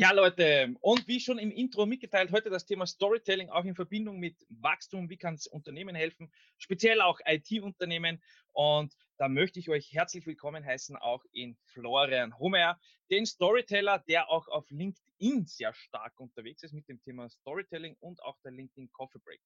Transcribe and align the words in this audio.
Ja, 0.00 0.12
Leute, 0.12 0.74
und 0.80 1.06
wie 1.08 1.20
schon 1.20 1.38
im 1.38 1.50
Intro 1.50 1.84
mitgeteilt, 1.84 2.32
heute 2.32 2.48
das 2.48 2.64
Thema 2.64 2.86
Storytelling 2.86 3.50
auch 3.50 3.66
in 3.66 3.74
Verbindung 3.74 4.18
mit 4.18 4.34
Wachstum. 4.48 5.10
Wie 5.10 5.18
kann 5.18 5.34
es 5.34 5.46
Unternehmen 5.46 5.94
helfen, 5.94 6.32
speziell 6.56 7.02
auch 7.02 7.20
IT-Unternehmen. 7.26 8.22
Und 8.52 8.96
da 9.18 9.28
möchte 9.28 9.58
ich 9.58 9.68
euch 9.68 9.92
herzlich 9.92 10.24
willkommen 10.24 10.64
heißen, 10.64 10.96
auch 10.96 11.22
in 11.32 11.54
Florian 11.66 12.38
Homer, 12.38 12.80
den 13.10 13.26
Storyteller, 13.26 13.98
der 14.08 14.30
auch 14.30 14.48
auf 14.48 14.70
LinkedIn 14.70 15.44
sehr 15.44 15.74
stark 15.74 16.18
unterwegs 16.18 16.62
ist 16.62 16.72
mit 16.72 16.88
dem 16.88 17.02
Thema 17.02 17.28
Storytelling 17.28 17.94
und 18.00 18.22
auch 18.22 18.38
der 18.42 18.52
LinkedIn 18.52 18.90
Coffee 18.92 19.18
Break. 19.18 19.42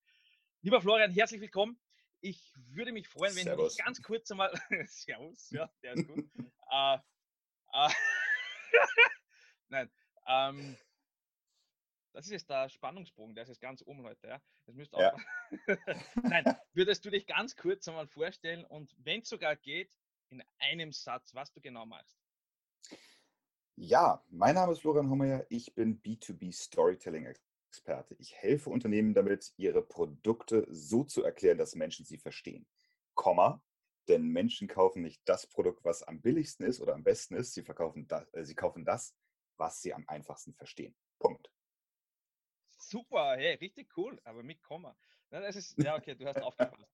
Lieber 0.62 0.80
Florian, 0.80 1.10
herzlich 1.10 1.40
willkommen. 1.40 1.80
Ich 2.20 2.54
würde 2.70 2.92
mich 2.92 3.09
freuen, 3.09 3.34
wenn 3.34 3.42
Servus. 3.42 3.74
du 3.76 3.82
ganz 3.82 4.00
kurz 4.00 4.30
einmal. 4.30 4.52
Servus, 4.86 5.50
ja, 5.50 5.68
der 5.82 5.95
ist 5.95 6.06
gut. 6.06 6.30
äh, 6.70 6.98
äh, 7.73 7.88
Nein. 9.68 9.90
Ähm, 10.26 10.76
das 12.12 12.26
ist 12.26 12.32
jetzt 12.32 12.50
der 12.50 12.68
Spannungsbogen, 12.68 13.34
der 13.34 13.42
ist 13.42 13.48
jetzt 13.48 13.60
ganz 13.60 13.82
oben, 13.84 14.02
Leute. 14.02 14.28
Ja? 14.28 14.40
Das 14.66 14.74
müsst 14.74 14.92
ja. 14.92 15.16
Nein, 16.22 16.56
würdest 16.72 17.04
du 17.04 17.10
dich 17.10 17.26
ganz 17.26 17.56
kurz 17.56 17.88
einmal 17.88 18.06
vorstellen 18.06 18.64
und 18.64 18.95
wenn 18.98 19.22
es 19.22 19.28
sogar 19.28 19.56
geht, 19.56 19.90
in 20.30 20.42
einem 20.58 20.92
Satz, 20.92 21.34
was 21.34 21.52
du 21.52 21.60
genau 21.60 21.86
machst? 21.86 22.18
Ja, 23.76 24.24
mein 24.28 24.54
Name 24.54 24.72
ist 24.72 24.80
Florian 24.80 25.10
Hommeyer. 25.10 25.45
Ich 25.48 25.74
bin 25.74 26.00
B2B 26.00 26.52
Storytelling 26.52 27.26
Experte. 27.26 28.14
Ich 28.20 28.34
helfe 28.34 28.70
Unternehmen 28.70 29.14
damit, 29.14 29.52
ihre 29.56 29.82
Produkte 29.82 30.64
so 30.70 31.02
zu 31.02 31.24
erklären, 31.24 31.58
dass 31.58 31.74
Menschen 31.74 32.04
sie 32.04 32.18
verstehen. 32.18 32.68
Komma, 33.14 33.60
denn 34.06 34.28
Menschen 34.28 34.68
kaufen 34.68 35.02
nicht 35.02 35.20
das 35.24 35.48
Produkt, 35.48 35.84
was 35.84 36.04
am 36.04 36.20
billigsten 36.20 36.64
ist 36.64 36.80
oder 36.80 36.95
am 36.95 37.02
besten 37.02 37.34
ist. 37.34 37.54
Sie, 37.54 37.62
verkaufen 37.62 38.06
das, 38.06 38.32
äh, 38.32 38.45
sie 38.45 38.54
kaufen 38.54 38.84
das, 38.84 39.16
was 39.57 39.80
sie 39.83 39.95
am 39.95 40.05
einfachsten 40.09 40.55
verstehen. 40.55 40.95
Punkt. 41.19 41.51
Super, 42.79 43.37
hey, 43.37 43.55
richtig 43.55 43.97
cool, 43.97 44.21
aber 44.24 44.43
mit 44.43 44.63
Komma. 44.63 44.97
Na, 45.30 45.41
das 45.41 45.57
ist, 45.57 45.79
ja, 45.79 45.97
okay, 45.97 46.15
du 46.15 46.27
hast 46.27 46.41
aufgepasst. 46.43 46.87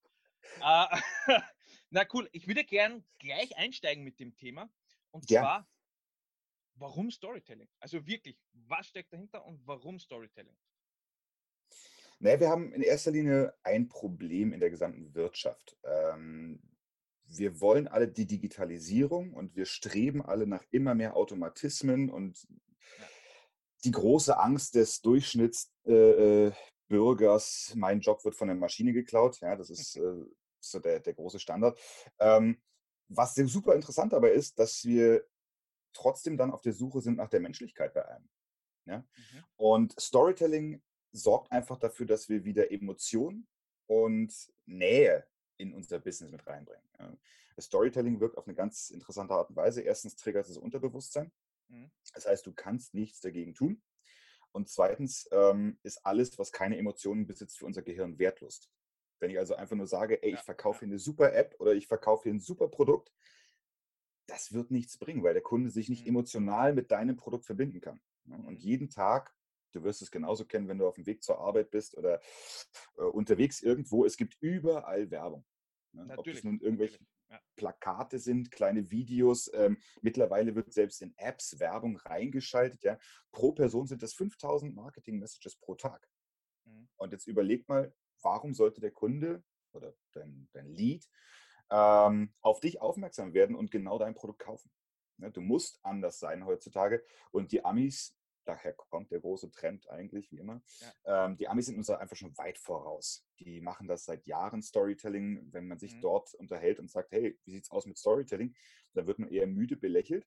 uh, 0.61 0.87
na 1.91 2.07
cool, 2.13 2.29
ich 2.33 2.47
würde 2.47 2.65
gern 2.65 3.05
gleich 3.19 3.57
einsteigen 3.57 4.05
mit 4.05 4.21
dem 4.21 4.35
Thema. 4.37 4.71
Und 5.11 5.29
ja. 5.31 5.41
zwar, 5.41 5.69
warum 6.75 7.11
Storytelling? 7.11 7.69
Also 7.81 8.07
wirklich, 8.07 8.41
was 8.53 8.87
steckt 8.87 9.13
dahinter 9.13 9.45
und 9.45 9.67
warum 9.67 9.99
Storytelling? 9.99 10.57
Naja, 12.21 12.39
wir 12.39 12.49
haben 12.51 12.73
in 12.73 12.83
erster 12.83 13.11
Linie 13.11 13.55
ein 13.63 13.89
Problem 13.89 14.53
in 14.53 14.61
der 14.61 14.71
gesamten 14.71 15.15
Wirtschaft. 15.15 15.77
Ähm, 15.85 16.61
wir 17.37 17.61
wollen 17.61 17.89
alle 17.89 18.09
die 18.09 18.27
Digitalisierung 18.27 19.35
und 19.35 19.57
wir 19.57 19.67
streben 19.67 20.23
alle 20.23 20.47
nach 20.47 20.65
immer 20.71 20.95
mehr 20.95 21.17
Automatismen 21.17 22.11
und 22.11 22.47
die 23.85 23.93
große 23.93 24.39
Angst 24.39 24.75
des 24.75 25.01
Durchschnittsbürgers, 25.01 27.71
äh, 27.71 27.73
äh 27.73 27.77
mein 27.77 28.01
Job 28.01 28.25
wird 28.25 28.35
von 28.35 28.49
der 28.49 28.57
Maschine 28.57 28.93
geklaut, 28.93 29.41
ja, 29.41 29.57
das 29.57 29.71
ist 29.71 29.97
äh, 30.01 30.25
so 30.61 30.79
der, 30.79 31.01
der 31.01 31.15
große 31.15 31.39
Standard. 31.39 31.79
Ähm, 32.19 32.61
was 33.09 33.35
super 33.35 33.75
interessant 33.75 34.13
dabei 34.13 34.31
ist, 34.31 34.59
dass 34.59 34.85
wir 34.85 35.25
trotzdem 35.93 36.37
dann 36.37 36.53
auf 36.53 36.61
der 36.61 36.73
Suche 36.73 37.01
sind 37.01 37.17
nach 37.17 37.29
der 37.29 37.41
Menschlichkeit 37.41 37.95
bei 37.95 38.07
einem. 38.07 38.29
Ja? 38.87 38.99
Mhm. 38.99 39.45
Und 39.57 40.01
Storytelling 40.01 40.83
sorgt 41.13 41.51
einfach 41.51 41.79
dafür, 41.79 42.07
dass 42.07 42.29
wir 42.29 42.45
wieder 42.45 42.71
Emotionen 42.71 43.49
und 43.87 44.33
Nähe 44.67 45.27
in 45.61 45.75
unser 45.75 45.99
Business 45.99 46.33
mit 46.33 46.47
reinbringen. 46.47 46.83
Das 47.55 47.67
Storytelling 47.67 48.21
wirkt 48.21 48.39
auf 48.39 48.47
eine 48.47 48.55
ganz 48.55 48.91
interessante 48.91 49.35
Art 49.35 49.51
und 49.51 49.57
Weise. 49.57 49.83
Erstens 49.83 50.17
triggert 50.17 50.47
es 50.47 50.55
das 50.55 50.59
Unterbewusstsein. 50.59 51.31
Mhm. 51.69 51.91
Das 52.15 52.27
heißt, 52.27 52.47
du 52.47 52.53
kannst 52.53 52.95
nichts 52.95 53.21
dagegen 53.21 53.55
tun. 53.55 53.83
Und 54.53 54.69
zweitens 54.69 55.29
ähm, 55.31 55.79
ist 55.83 56.05
alles, 56.05 56.39
was 56.39 56.51
keine 56.51 56.77
Emotionen 56.77 57.27
besitzt, 57.27 57.59
für 57.59 57.67
unser 57.67 57.83
Gehirn 57.83 58.19
wertlos. 58.19 58.71
Wenn 59.21 59.31
ich 59.31 59.39
also 59.39 59.55
einfach 59.55 59.77
nur 59.77 59.87
sage, 59.87 60.23
ey, 60.23 60.33
ich 60.33 60.41
verkaufe 60.41 60.81
hier 60.81 60.89
eine 60.89 60.99
super 60.99 61.35
App 61.35 61.55
oder 61.59 61.75
ich 61.75 61.87
verkaufe 61.87 62.25
hier 62.25 62.33
ein 62.33 62.41
super 62.41 62.69
Produkt, 62.69 63.13
das 64.27 64.53
wird 64.53 64.71
nichts 64.71 64.97
bringen, 64.97 65.23
weil 65.23 65.35
der 65.35 65.43
Kunde 65.43 65.71
sich 65.71 65.89
nicht 65.89 66.03
mhm. 66.03 66.11
emotional 66.11 66.73
mit 66.73 66.91
deinem 66.91 67.17
Produkt 67.17 67.45
verbinden 67.45 67.81
kann. 67.81 68.01
Und 68.25 68.47
mhm. 68.47 68.57
jeden 68.57 68.89
Tag 68.89 69.35
Du 69.73 69.85
wirst 69.85 70.03
es 70.03 70.11
genauso 70.11 70.45
kennen, 70.45 70.69
wenn 70.69 70.79
du 70.79 70.87
auf 70.87 70.97
dem 70.97 71.07
Weg 71.07 71.23
zur 71.23 71.39
Arbeit 71.39 71.71
bist 71.71 71.97
oder 71.97 72.21
äh, 72.97 73.03
unterwegs 73.03 73.63
irgendwo. 73.63 74.05
Es 74.05 74.17
gibt 74.17 74.37
überall 74.41 75.11
Werbung. 75.11 75.45
Ne? 75.93 76.15
Ob 76.17 76.27
es 76.27 76.45
nun 76.45 76.61
irgendwelche 76.61 76.99
ja. 77.29 77.41
Plakate 77.57 78.19
sind, 78.19 78.51
kleine 78.51 78.91
Videos. 78.91 79.51
Ähm, 79.55 79.79
mittlerweile 80.03 80.55
wird 80.55 80.73
selbst 80.73 81.03
in 81.03 81.15
Apps 81.17 81.59
Werbung 81.59 81.97
reingeschaltet. 81.97 82.83
Ja? 82.85 82.99
Pro 83.33 83.53
Person 83.53 83.87
sind 83.87 84.03
das 84.03 84.15
5000 84.15 84.75
Marketing-Messages 84.75 85.57
pro 85.57 85.75
Tag. 85.75 86.09
Mhm. 86.65 86.89
Und 86.97 87.13
jetzt 87.13 87.27
überleg 87.27 87.69
mal, 87.69 87.95
warum 88.23 88.55
sollte 88.55 88.81
der 88.81 88.93
Kunde 88.93 89.43
oder 89.73 89.95
dein, 90.13 90.49
dein 90.53 90.69
Lead 90.69 91.09
ähm, 91.71 92.35
auf 92.41 92.61
dich 92.61 92.81
aufmerksam 92.81 93.35
werden 93.35 93.57
und 93.57 93.71
genau 93.71 93.99
dein 93.99 94.15
Produkt 94.15 94.41
kaufen? 94.41 94.71
Ne? 95.19 95.31
Du 95.31 95.41
musst 95.41 95.79
anders 95.85 96.19
sein 96.19 96.45
heutzutage. 96.45 97.05
Und 97.31 97.53
die 97.53 97.65
Amis 97.65 98.17
daher 98.51 98.73
kommt 98.73 99.11
der 99.11 99.21
große 99.21 99.51
Trend 99.51 99.89
eigentlich, 99.89 100.31
wie 100.31 100.39
immer. 100.39 100.61
Ja. 101.05 101.27
Ähm, 101.27 101.37
die 101.37 101.49
Amis 101.49 101.67
sind 101.67 101.77
uns 101.77 101.91
einfach 101.91 102.17
schon 102.17 102.37
weit 102.37 102.59
voraus. 102.59 103.27
Die 103.39 103.61
machen 103.61 103.87
das 103.87 104.05
seit 104.05 104.27
Jahren, 104.27 104.63
Storytelling. 104.63 105.53
Wenn 105.53 105.69
man 105.69 105.79
sich 105.79 105.95
mhm. 105.95 106.01
dort 106.01 106.35
unterhält 106.35 106.79
und 106.79 106.91
sagt, 106.91 107.13
hey, 107.13 107.39
wie 107.45 107.53
sieht 107.53 107.65
es 107.65 107.71
aus 107.71 107.87
mit 107.87 107.99
Storytelling, 107.99 108.55
dann 108.95 109.07
wird 109.07 109.19
man 109.19 109.29
eher 109.29 109.47
müde 109.47 109.77
belächelt, 109.77 110.27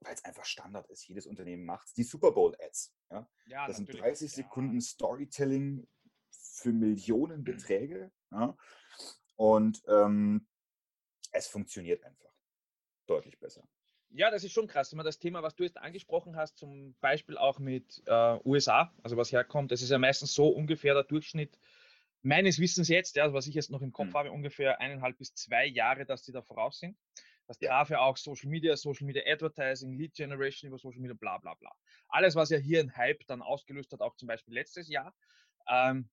weil 0.00 0.14
es 0.14 0.24
einfach 0.24 0.44
Standard 0.44 0.88
ist. 0.88 1.06
Jedes 1.06 1.26
Unternehmen 1.26 1.64
macht 1.64 1.88
es. 1.88 1.92
Die 1.92 2.04
Super 2.04 2.32
Bowl-Ads. 2.32 2.94
Ja? 3.10 3.30
ja? 3.46 3.66
das 3.66 3.76
sind 3.76 3.92
30 3.92 4.32
Sekunden 4.32 4.80
Storytelling 4.80 5.86
für 6.30 6.72
Millionen 6.72 7.44
Beträge. 7.44 8.10
Ja? 8.30 8.56
Und 9.36 9.82
ähm, 9.88 10.48
es 11.32 11.46
funktioniert 11.46 12.02
einfach 12.04 12.32
deutlich 13.06 13.38
besser. 13.38 13.68
Ja, 14.12 14.30
das 14.30 14.42
ist 14.42 14.52
schon 14.52 14.66
krass. 14.66 14.92
Man 14.92 15.04
das 15.04 15.18
Thema, 15.18 15.42
was 15.42 15.54
du 15.54 15.62
jetzt 15.62 15.78
angesprochen 15.78 16.36
hast, 16.36 16.58
zum 16.58 16.94
Beispiel 17.00 17.38
auch 17.38 17.58
mit 17.58 18.02
äh, 18.06 18.38
USA, 18.44 18.92
also 19.02 19.16
was 19.16 19.30
herkommt, 19.30 19.70
das 19.70 19.82
ist 19.82 19.90
ja 19.90 19.98
meistens 19.98 20.34
so 20.34 20.48
ungefähr 20.48 20.94
der 20.94 21.04
Durchschnitt 21.04 21.58
meines 22.22 22.58
Wissens 22.58 22.88
jetzt, 22.88 23.16
ja, 23.16 23.32
was 23.32 23.46
ich 23.46 23.54
jetzt 23.54 23.70
noch 23.70 23.82
im 23.82 23.92
Kopf 23.92 24.08
mhm. 24.08 24.14
habe, 24.14 24.32
ungefähr 24.32 24.80
eineinhalb 24.80 25.16
bis 25.16 25.34
zwei 25.34 25.66
Jahre, 25.66 26.04
dass 26.04 26.22
die 26.22 26.32
da 26.32 26.42
voraus 26.42 26.78
sind. 26.78 26.96
Das 27.46 27.58
traf 27.58 27.90
ja 27.90 28.00
auch 28.00 28.16
Social 28.16 28.48
Media, 28.48 28.76
Social 28.76 29.06
Media 29.06 29.22
Advertising, 29.26 29.96
Lead 29.96 30.14
Generation 30.14 30.68
über 30.68 30.78
Social 30.78 31.00
Media, 31.00 31.16
bla 31.18 31.38
bla 31.38 31.54
bla. 31.54 31.72
Alles, 32.08 32.36
was 32.36 32.50
ja 32.50 32.58
hier 32.58 32.80
ein 32.80 32.96
Hype 32.96 33.26
dann 33.26 33.42
ausgelöst 33.42 33.92
hat, 33.92 34.00
auch 34.00 34.14
zum 34.16 34.28
Beispiel 34.28 34.54
letztes 34.54 34.88
Jahr. 34.88 35.14
Ähm, 35.68 36.08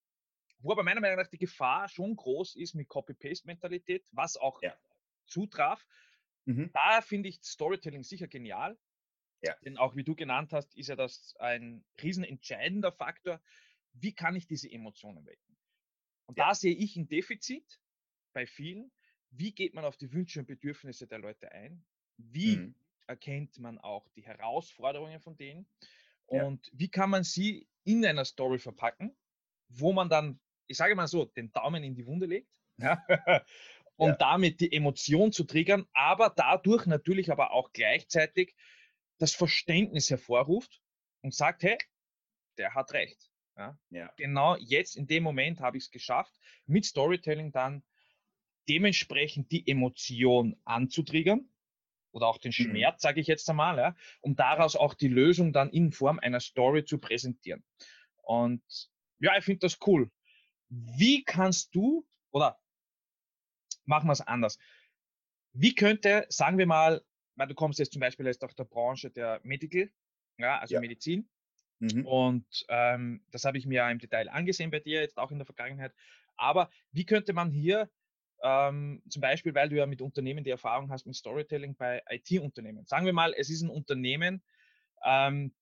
wo 0.59 0.71
aber 0.71 0.83
meiner 0.83 1.01
Meinung 1.01 1.17
nach 1.17 1.27
die 1.27 1.37
Gefahr 1.37 1.87
schon 1.89 2.15
groß 2.15 2.55
ist 2.55 2.73
mit 2.73 2.87
Copy-Paste-Mentalität, 2.87 4.07
was 4.11 4.37
auch 4.37 4.61
ja. 4.63 4.73
zutraf. 5.27 5.85
Mhm. 6.47 6.71
Da 6.73 7.01
finde 7.01 7.29
ich 7.29 7.43
Storytelling 7.43 8.03
sicher 8.03 8.27
genial. 8.27 8.77
Ja. 9.41 9.53
Denn 9.65 9.77
auch 9.77 9.95
wie 9.95 10.03
du 10.03 10.15
genannt 10.15 10.53
hast, 10.53 10.75
ist 10.75 10.87
ja 10.87 10.95
das 10.95 11.35
ein 11.37 11.83
riesenentscheidender 12.01 12.91
Faktor. 12.91 13.41
Wie 13.93 14.13
kann 14.13 14.35
ich 14.35 14.47
diese 14.47 14.71
Emotionen 14.71 15.25
wecken? 15.25 15.57
Und 16.25 16.37
ja. 16.37 16.47
da 16.47 16.55
sehe 16.55 16.73
ich 16.73 16.95
ein 16.95 17.07
Defizit 17.07 17.81
bei 18.33 18.47
vielen. 18.47 18.91
Wie 19.29 19.51
geht 19.51 19.73
man 19.73 19.83
auf 19.85 19.97
die 19.97 20.11
Wünsche 20.13 20.39
und 20.39 20.47
Bedürfnisse 20.47 21.05
der 21.05 21.19
Leute 21.19 21.51
ein? 21.51 21.85
Wie 22.17 22.57
mhm. 22.57 22.75
erkennt 23.07 23.59
man 23.59 23.77
auch 23.77 24.07
die 24.15 24.23
Herausforderungen 24.23 25.19
von 25.19 25.35
denen? 25.35 25.67
Und 26.25 26.67
ja. 26.67 26.73
wie 26.73 26.89
kann 26.89 27.09
man 27.09 27.23
sie 27.23 27.67
in 27.83 28.05
einer 28.05 28.25
Story 28.25 28.57
verpacken, 28.57 29.15
wo 29.67 29.91
man 29.91 30.09
dann, 30.09 30.39
ich 30.67 30.77
sage 30.77 30.95
mal 30.95 31.07
so, 31.07 31.25
den 31.25 31.51
Daumen 31.51 31.83
in 31.83 31.93
die 31.93 32.05
Wunde 32.05 32.25
legt 32.25 32.57
ja? 32.77 33.03
um 33.97 34.09
ja. 34.09 34.15
damit 34.15 34.61
die 34.61 34.71
Emotion 34.71 35.31
zu 35.31 35.43
triggern, 35.43 35.85
aber 35.93 36.31
dadurch 36.35 36.85
natürlich 36.85 37.31
aber 37.31 37.51
auch 37.51 37.73
gleichzeitig 37.73 38.55
das 39.17 39.33
Verständnis 39.33 40.09
hervorruft 40.09 40.81
und 41.21 41.33
sagt, 41.33 41.63
hey, 41.63 41.77
der 42.57 42.75
hat 42.75 42.93
recht. 42.93 43.29
Ja? 43.57 43.77
ja. 43.89 44.11
Genau 44.17 44.55
jetzt 44.57 44.95
in 44.95 45.07
dem 45.07 45.23
Moment 45.23 45.59
habe 45.59 45.77
ich 45.77 45.85
es 45.85 45.91
geschafft, 45.91 46.33
mit 46.65 46.85
Storytelling 46.85 47.51
dann 47.51 47.83
dementsprechend 48.69 49.51
die 49.51 49.67
Emotion 49.67 50.59
anzutriggern 50.63 51.49
oder 52.11 52.27
auch 52.27 52.37
den 52.37 52.49
mhm. 52.49 52.63
Schmerz, 52.63 53.01
mhm. 53.01 53.07
sage 53.07 53.21
ich 53.21 53.27
jetzt 53.27 53.49
einmal, 53.49 53.77
ja, 53.77 53.95
um 54.21 54.35
daraus 54.35 54.75
auch 54.75 54.93
die 54.93 55.07
Lösung 55.07 55.53
dann 55.53 55.69
in 55.69 55.91
Form 55.91 56.19
einer 56.19 56.39
Story 56.39 56.85
zu 56.85 56.99
präsentieren. 56.99 57.63
Und 58.23 58.61
ja, 59.19 59.37
ich 59.37 59.43
finde 59.43 59.59
das 59.59 59.79
cool. 59.87 60.11
wie 60.69 61.23
kannst 61.23 61.73
du, 61.73 62.05
oder 62.31 62.59
machen 63.87 64.07
wir 64.07 64.13
es 64.13 64.21
anders, 64.21 64.57
wie 65.53 65.73
könnte, 65.73 66.25
sagen 66.29 66.57
wir 66.57 66.67
mal, 66.67 67.01
weil 67.35 67.47
du 67.47 67.55
kommst 67.55 67.79
jetzt 67.79 67.93
zum 67.93 67.99
Beispiel 67.99 68.27
aus 68.27 68.37
der 68.37 68.63
Branche 68.65 69.09
der 69.09 69.39
Medical, 69.43 69.89
ja, 70.37 70.59
also 70.59 70.75
ja. 70.75 70.79
Medizin, 70.79 71.27
mhm. 71.79 72.05
und 72.05 72.65
ähm, 72.69 73.23
das 73.31 73.43
habe 73.45 73.57
ich 73.57 73.65
mir 73.65 73.89
im 73.89 73.99
Detail 73.99 74.29
angesehen 74.29 74.71
bei 74.71 74.79
dir, 74.79 75.01
jetzt 75.01 75.17
auch 75.17 75.31
in 75.31 75.39
der 75.39 75.45
Vergangenheit, 75.45 75.93
aber 76.35 76.69
wie 76.91 77.05
könnte 77.05 77.33
man 77.33 77.49
hier 77.51 77.89
ähm, 78.43 79.01
zum 79.09 79.21
Beispiel, 79.21 79.55
weil 79.55 79.69
du 79.69 79.77
ja 79.77 79.85
mit 79.85 80.01
Unternehmen 80.01 80.43
die 80.43 80.51
Erfahrung 80.51 80.91
hast 80.91 81.05
mit 81.05 81.15
Storytelling 81.15 81.75
bei 81.75 82.03
IT-Unternehmen. 82.09 82.85
Sagen 82.85 83.05
wir 83.05 83.13
mal, 83.13 83.33
es 83.35 83.49
ist 83.49 83.61
ein 83.61 83.69
Unternehmen, 83.69 84.43
ähm, 85.03 85.53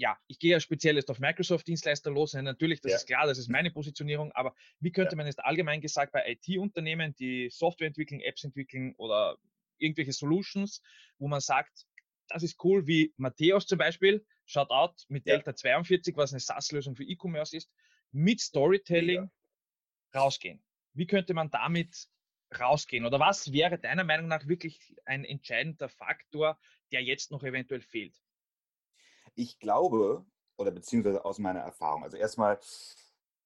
ja, 0.00 0.18
ich 0.28 0.38
gehe 0.38 0.52
ja 0.52 0.60
speziell 0.60 0.96
jetzt 0.96 1.10
auf 1.10 1.18
Microsoft-Dienstleister 1.18 2.10
los. 2.10 2.32
Natürlich, 2.32 2.80
das 2.80 2.92
ja. 2.92 2.96
ist 2.96 3.06
klar, 3.06 3.26
das 3.26 3.36
ist 3.36 3.48
meine 3.48 3.70
Positionierung, 3.70 4.32
aber 4.32 4.54
wie 4.78 4.92
könnte 4.92 5.12
ja. 5.12 5.16
man 5.18 5.26
jetzt 5.26 5.44
allgemein 5.44 5.82
gesagt 5.82 6.12
bei 6.12 6.24
IT-Unternehmen, 6.26 7.14
die 7.16 7.50
Software 7.50 7.88
entwickeln, 7.88 8.20
Apps 8.22 8.42
entwickeln 8.42 8.94
oder 8.96 9.36
irgendwelche 9.76 10.14
Solutions, 10.14 10.80
wo 11.18 11.28
man 11.28 11.40
sagt, 11.40 11.86
das 12.28 12.42
ist 12.42 12.64
cool, 12.64 12.86
wie 12.86 13.12
Matthäus 13.18 13.66
zum 13.66 13.76
Beispiel, 13.76 14.24
Shoutout 14.46 15.04
mit. 15.08 15.26
Delta 15.26 15.54
42, 15.54 16.16
was 16.16 16.32
eine 16.32 16.40
SaaS-Lösung 16.40 16.96
für 16.96 17.04
E-Commerce 17.04 17.54
ist, 17.54 17.70
mit 18.10 18.40
Storytelling 18.40 19.30
rausgehen. 20.14 20.62
Wie 20.94 21.06
könnte 21.06 21.34
man 21.34 21.50
damit 21.50 22.08
rausgehen? 22.58 23.04
Oder 23.04 23.20
was 23.20 23.52
wäre 23.52 23.78
deiner 23.78 24.04
Meinung 24.04 24.28
nach 24.28 24.48
wirklich 24.48 24.96
ein 25.04 25.26
entscheidender 25.26 25.90
Faktor, 25.90 26.58
der 26.90 27.02
jetzt 27.02 27.30
noch 27.30 27.44
eventuell 27.44 27.82
fehlt? 27.82 28.16
Ich 29.34 29.58
glaube, 29.58 30.24
oder 30.56 30.70
beziehungsweise 30.70 31.24
aus 31.24 31.38
meiner 31.38 31.60
Erfahrung, 31.60 32.04
also 32.04 32.16
erstmal, 32.16 32.58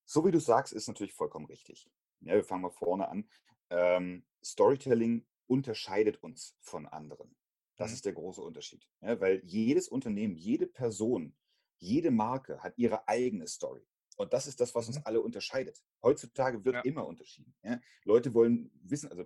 so 0.04 0.24
wie 0.24 0.30
du 0.30 0.40
sagst, 0.40 0.72
ist 0.72 0.88
natürlich 0.88 1.14
vollkommen 1.14 1.46
richtig. 1.46 1.90
Ja, 2.20 2.34
wir 2.34 2.44
fangen 2.44 2.62
mal 2.62 2.70
vorne 2.70 3.08
an. 3.08 3.28
Ähm, 3.70 4.24
Storytelling 4.42 5.26
unterscheidet 5.46 6.22
uns 6.22 6.56
von 6.60 6.86
anderen. 6.86 7.34
Das 7.76 7.90
mhm. 7.90 7.94
ist 7.94 8.04
der 8.04 8.12
große 8.12 8.40
Unterschied. 8.40 8.88
Ja, 9.00 9.20
weil 9.20 9.42
jedes 9.44 9.88
Unternehmen, 9.88 10.36
jede 10.36 10.66
Person, 10.66 11.36
jede 11.78 12.10
Marke 12.10 12.62
hat 12.62 12.78
ihre 12.78 13.08
eigene 13.08 13.46
Story. 13.46 13.86
Und 14.16 14.32
das 14.32 14.46
ist 14.46 14.60
das, 14.60 14.74
was 14.74 14.86
uns 14.86 14.98
mhm. 14.98 15.02
alle 15.06 15.20
unterscheidet. 15.20 15.82
Heutzutage 16.02 16.64
wird 16.64 16.76
ja. 16.76 16.80
immer 16.82 17.06
unterschieden. 17.06 17.54
Ja? 17.62 17.80
Leute 18.04 18.32
wollen 18.32 18.70
wissen, 18.82 19.10
also 19.10 19.24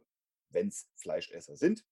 wenn 0.51 0.69
es 0.69 0.91
Fleischesser 0.95 1.57
sind, 1.57 1.85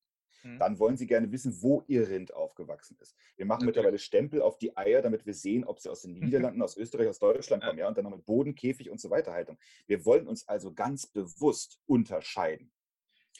mhm. 0.42 0.58
dann 0.58 0.78
wollen 0.78 0.96
sie 0.96 1.06
gerne 1.06 1.30
wissen, 1.32 1.62
wo 1.62 1.82
ihr 1.86 2.08
Rind 2.08 2.34
aufgewachsen 2.34 2.96
ist. 3.00 3.16
Wir 3.36 3.46
machen 3.46 3.60
Natürlich. 3.60 3.76
mittlerweile 3.76 3.98
Stempel 3.98 4.42
auf 4.42 4.58
die 4.58 4.76
Eier, 4.76 5.02
damit 5.02 5.26
wir 5.26 5.34
sehen, 5.34 5.64
ob 5.64 5.80
sie 5.80 5.90
aus 5.90 6.02
den 6.02 6.12
Niederlanden, 6.18 6.62
aus 6.62 6.76
Österreich, 6.76 7.08
aus 7.08 7.18
Deutschland 7.18 7.64
kommen. 7.64 7.78
Ja, 7.78 7.88
und 7.88 7.96
dann 7.96 8.04
noch 8.04 8.16
mit 8.16 8.26
Boden, 8.26 8.54
Käfig 8.54 8.90
und 8.90 9.00
so 9.00 9.10
weiter 9.10 9.32
Haltung. 9.32 9.58
Wir 9.86 10.04
wollen 10.04 10.26
uns 10.26 10.46
also 10.48 10.72
ganz 10.72 11.06
bewusst 11.06 11.80
unterscheiden. 11.86 12.72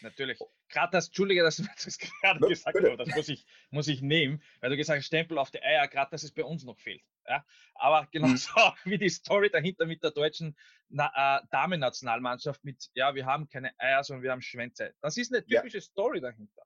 Natürlich. 0.03 0.39
Gerade 0.69 0.93
das, 0.93 1.07
Entschuldige, 1.07 1.43
dass 1.43 1.57
du 1.57 1.65
das 1.85 1.99
gerade 1.99 2.41
ja, 2.41 2.49
gesagt 2.49 2.77
hast, 2.77 2.99
das 2.99 3.15
muss 3.15 3.29
ich, 3.29 3.47
muss 3.71 3.89
ich 3.89 4.03
nehmen, 4.03 4.43
weil 4.61 4.71
du 4.71 4.77
gesagt 4.77 4.99
hast, 4.99 5.07
Stempel 5.07 5.39
auf 5.39 5.51
die 5.51 5.63
Eier, 5.63 5.89
gerade 5.89 6.11
dass 6.11 6.23
es 6.23 6.33
bei 6.33 6.45
uns 6.45 6.65
noch 6.65 6.79
fehlt. 6.79 7.03
Ja? 7.29 7.45
Aber 7.75 8.07
genauso 8.11 8.51
mhm. 8.85 8.91
wie 8.91 8.99
die 8.99 9.09
Story 9.09 9.51
dahinter 9.51 9.87
mit 9.87 10.03
der 10.03 10.11
deutschen 10.11 10.57
äh, 10.91 11.41
Damen-Nationalmannschaft 11.51 12.65
mit, 12.65 12.91
ja, 12.95 13.15
wir 13.15 13.27
haben 13.27 13.49
keine 13.49 13.79
Eier, 13.79 14.03
sondern 14.05 14.23
wir 14.23 14.33
haben 14.33 14.43
Schwänze. 14.43 14.95
Das 15.01 15.17
ist 15.17 15.33
eine 15.33 15.45
typische 15.45 15.79
ja. 15.79 15.83
Story 15.83 16.21
dahinter. 16.21 16.63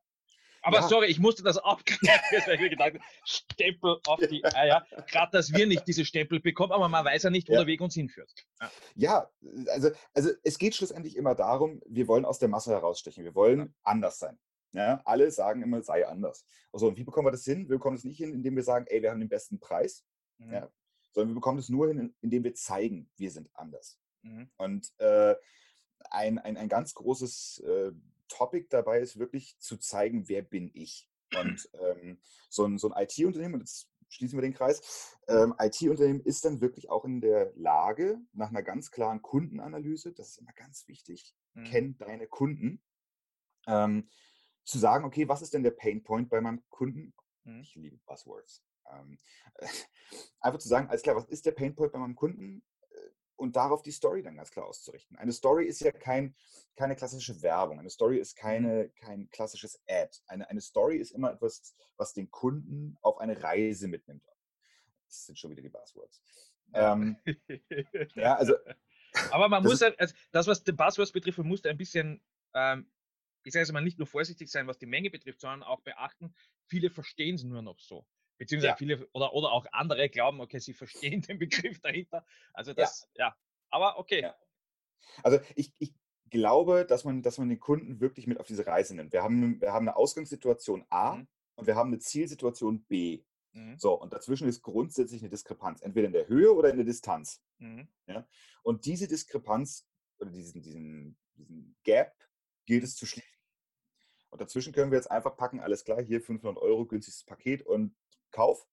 Aber 0.63 0.81
ja. 0.81 0.89
sorry, 0.89 1.07
ich 1.07 1.19
musste 1.19 1.43
das 1.43 1.57
abgreifen, 1.65 2.43
weil 2.47 2.55
ich 2.55 2.61
mir 2.61 2.71
gedacht 2.71 2.95
habe, 2.95 3.05
Stempel 3.25 3.99
auf 4.07 4.21
die 4.21 4.45
Eier. 4.45 4.85
Gerade, 5.07 5.33
dass 5.33 5.53
wir 5.53 5.67
nicht 5.67 5.87
diese 5.87 6.05
Stempel 6.05 6.41
bekommen, 6.41 6.73
aber 6.73 6.89
man 6.89 7.05
weiß 7.05 7.23
ja 7.25 7.31
nicht, 7.31 7.49
wo 7.49 7.55
ja. 7.55 7.61
der 7.61 7.67
Weg 7.67 7.81
uns 7.81 7.95
hinführt. 7.95 8.31
Ja. 8.61 8.71
ja, 8.95 9.31
also, 9.69 9.91
also 10.15 10.31
es 10.43 10.59
geht 10.59 10.75
schlussendlich 10.75 11.17
immer 11.17 11.35
darum, 11.35 11.81
wir 11.87 12.09
wollen 12.09 12.25
aus 12.25 12.39
der 12.39 12.49
Masse 12.49 12.71
herausstechen. 12.71 13.25
Wir 13.25 13.35
wollen 13.35 13.75
anders 13.83 14.19
sein. 14.19 14.39
Ja, 14.73 15.01
alle 15.05 15.31
sagen 15.31 15.63
immer, 15.63 15.83
sei 15.83 16.07
anders. 16.07 16.47
Also, 16.73 16.89
und 16.89 16.97
wie 16.97 17.05
bekommen 17.05 17.27
wir 17.27 17.33
das 17.33 17.45
hin? 17.45 17.69
Wir 17.69 17.77
bekommen 17.77 17.97
es 17.97 18.05
nicht 18.05 18.19
hin, 18.19 18.33
indem 18.33 18.55
wir 18.55 18.63
sagen, 18.63 18.87
ey, 18.89 19.03
wir 19.03 19.11
haben 19.11 19.19
den 19.19 19.29
besten 19.29 19.59
Preis, 19.59 20.05
mhm. 20.39 20.53
ja, 20.53 20.71
sondern 21.13 21.31
wir 21.31 21.35
bekommen 21.35 21.59
es 21.59 21.69
nur 21.69 21.89
hin, 21.89 22.15
indem 22.21 22.45
wir 22.45 22.55
zeigen, 22.55 23.11
wir 23.17 23.31
sind 23.31 23.51
anders. 23.55 23.99
Mhm. 24.23 24.49
Und 24.59 24.93
äh, 24.99 25.35
ein, 26.11 26.39
ein, 26.39 26.57
ein 26.57 26.69
ganz 26.69 26.95
großes 26.95 27.63
äh, 27.67 27.91
Topic 28.31 28.69
dabei 28.71 29.01
ist 29.01 29.19
wirklich 29.19 29.59
zu 29.59 29.77
zeigen, 29.77 30.29
wer 30.29 30.43
bin 30.43 30.71
ich. 30.73 31.09
Und 31.39 31.69
ähm, 31.81 32.21
so 32.49 32.65
ein, 32.65 32.79
so 32.79 32.91
ein 32.91 33.03
IT-Unternehmen, 33.03 33.55
und 33.55 33.61
jetzt 33.61 33.91
schließen 34.09 34.39
wir 34.39 34.43
den 34.43 34.55
Kreis, 34.55 35.19
ähm, 35.29 35.55
IT-Unternehmen 35.59 36.21
ist 36.21 36.45
dann 36.45 36.61
wirklich 36.61 36.91
auch 36.91 37.05
in 37.05 37.21
der 37.21 37.53
Lage, 37.55 38.21
nach 38.33 38.49
einer 38.49 38.63
ganz 38.63 38.91
klaren 38.91 39.23
Kundenanalyse, 39.23 40.13
das 40.13 40.31
ist 40.31 40.39
immer 40.39 40.53
ganz 40.53 40.89
wichtig, 40.89 41.35
mhm. 41.55 41.65
kenn 41.65 41.99
deine 41.99 42.27
Kunden, 42.27 42.83
ähm, 43.67 44.09
zu 44.65 44.79
sagen, 44.79 45.05
okay, 45.05 45.29
was 45.29 45.43
ist 45.43 45.55
denn 45.55 45.63
der 45.63 45.71
Pain 45.73 46.03
Point 46.03 46.29
bei 46.29 46.41
meinem 46.41 46.63
Kunden? 46.69 47.15
Mhm. 47.45 47.61
Ich 47.61 47.75
liebe 47.75 47.99
Buzzwords. 48.07 48.65
Ähm, 48.91 49.19
einfach 50.41 50.59
zu 50.59 50.69
sagen, 50.69 50.89
alles 50.89 51.03
klar, 51.03 51.17
was 51.17 51.27
ist 51.27 51.47
der 51.47 51.53
Pain 51.53 51.75
Point 51.75 51.93
bei 51.93 51.99
meinem 51.99 52.17
Kunden? 52.17 52.63
Und 53.41 53.57
darauf 53.57 53.83
die 53.83 53.91
Story 53.91 54.23
dann 54.23 54.37
ganz 54.37 54.51
klar 54.51 54.67
auszurichten. 54.67 55.17
Eine 55.17 55.33
Story 55.33 55.65
ist 55.65 55.81
ja 55.81 55.93
kein, 55.93 56.35
keine 56.77 56.95
klassische 56.95 57.41
Werbung. 57.41 57.79
Eine 57.79 57.89
Story 57.89 58.19
ist 58.19 58.37
mhm. 58.37 58.41
keine, 58.41 58.89
kein 58.91 59.31
klassisches 59.31 59.81
Ad. 59.89 60.19
Eine, 60.27 60.49
eine 60.51 60.61
Story 60.61 60.99
ist 60.99 61.13
immer 61.13 61.33
etwas, 61.33 61.75
was 61.97 62.13
den 62.13 62.31
Kunden 62.31 62.99
auf 63.01 63.19
eine 63.19 63.43
Reise 63.43 63.89
mitnimmt. 63.89 64.23
Das 65.07 65.25
sind 65.27 65.39
schon 65.39 65.51
wieder 65.51 65.63
die 65.63 65.71
Buzzwords. 65.71 66.23
Ähm, 66.75 67.17
ja, 68.15 68.37
also. 68.37 68.55
Aber 69.31 69.49
man 69.49 69.63
muss, 69.65 69.81
halt, 69.81 69.99
also 69.99 70.15
das, 70.33 70.47
was 70.47 70.63
die 70.63 70.73
Buzzwords 70.73 71.13
betrifft, 71.13 71.39
man 71.39 71.49
muss 71.49 71.65
ein 71.65 71.79
bisschen, 71.79 72.23
ähm, 72.55 72.91
ich 73.43 73.55
sage 73.55 73.63
es 73.63 73.73
mal, 73.73 73.81
nicht 73.81 73.99
nur 73.99 74.07
vorsichtig 74.07 74.51
sein, 74.51 74.67
was 74.67 74.79
die 74.79 74.87
Menge 74.87 75.11
betrifft, 75.11 75.41
sondern 75.41 75.63
auch 75.63 75.81
beachten, 75.81 76.35
viele 76.67 76.91
verstehen 76.91 77.37
es 77.37 77.43
nur 77.43 77.63
noch 77.63 77.81
so. 77.81 78.07
Beziehungsweise 78.41 78.71
ja. 78.71 78.77
viele 78.77 79.07
oder, 79.13 79.35
oder 79.35 79.53
auch 79.53 79.67
andere 79.71 80.09
glauben, 80.09 80.41
okay, 80.41 80.61
sie 80.61 80.73
verstehen 80.73 81.21
den 81.29 81.39
Begriff 81.39 81.79
dahinter. 81.81 82.25
Also 82.55 82.73
das, 82.73 83.07
ja, 83.15 83.27
ja. 83.27 83.37
aber 83.69 83.99
okay. 83.99 84.23
Ja. 84.23 84.35
Also 85.23 85.41
ich, 85.57 85.75
ich 85.79 85.93
glaube, 86.31 86.87
dass 86.87 87.05
man, 87.05 87.21
dass 87.21 87.37
man 87.37 87.51
den 87.51 87.61
Kunden 87.61 88.01
wirklich 88.01 88.27
mit 88.27 88.41
auf 88.41 88.47
diese 88.47 88.67
Reise 88.67 88.97
nimmt. 88.97 89.13
Wir 89.13 89.23
haben, 89.23 89.61
wir 89.61 89.75
haben 89.75 89.87
eine 89.87 89.95
Ausgangssituation 89.95 90.87
A 90.89 91.17
mhm. 91.17 91.29
und 91.57 91.67
wir 91.67 91.77
haben 91.77 91.89
eine 91.89 91.99
Zielsituation 91.99 92.83
B. 92.85 93.23
Mhm. 93.53 93.79
So, 93.79 93.93
und 93.93 94.15
dazwischen 94.15 94.49
ist 94.49 94.63
grundsätzlich 94.63 95.21
eine 95.21 95.29
Diskrepanz, 95.29 95.83
entweder 95.83 96.07
in 96.07 96.15
der 96.15 96.29
Höhe 96.29 96.55
oder 96.55 96.71
in 96.71 96.77
der 96.77 96.87
Distanz. 96.87 97.43
Mhm. 97.59 97.89
Ja? 98.07 98.27
Und 98.63 98.87
diese 98.87 99.07
Diskrepanz 99.07 99.87
oder 100.19 100.31
diesen, 100.31 100.63
diesen, 100.63 101.19
diesen 101.35 101.77
Gap 101.85 102.15
gilt 102.65 102.85
es 102.85 102.97
zu 102.97 103.05
schließen. 103.05 103.29
Und 104.31 104.41
dazwischen 104.41 104.73
können 104.73 104.93
wir 104.93 104.97
jetzt 104.97 105.11
einfach 105.11 105.37
packen, 105.37 105.61
alles 105.61 105.85
klar, 105.85 106.01
hier 106.01 106.23
500 106.23 106.57
Euro, 106.63 106.87
günstigstes 106.87 107.27
Paket 107.27 107.67
und 107.67 107.95
Kauf. 108.31 108.67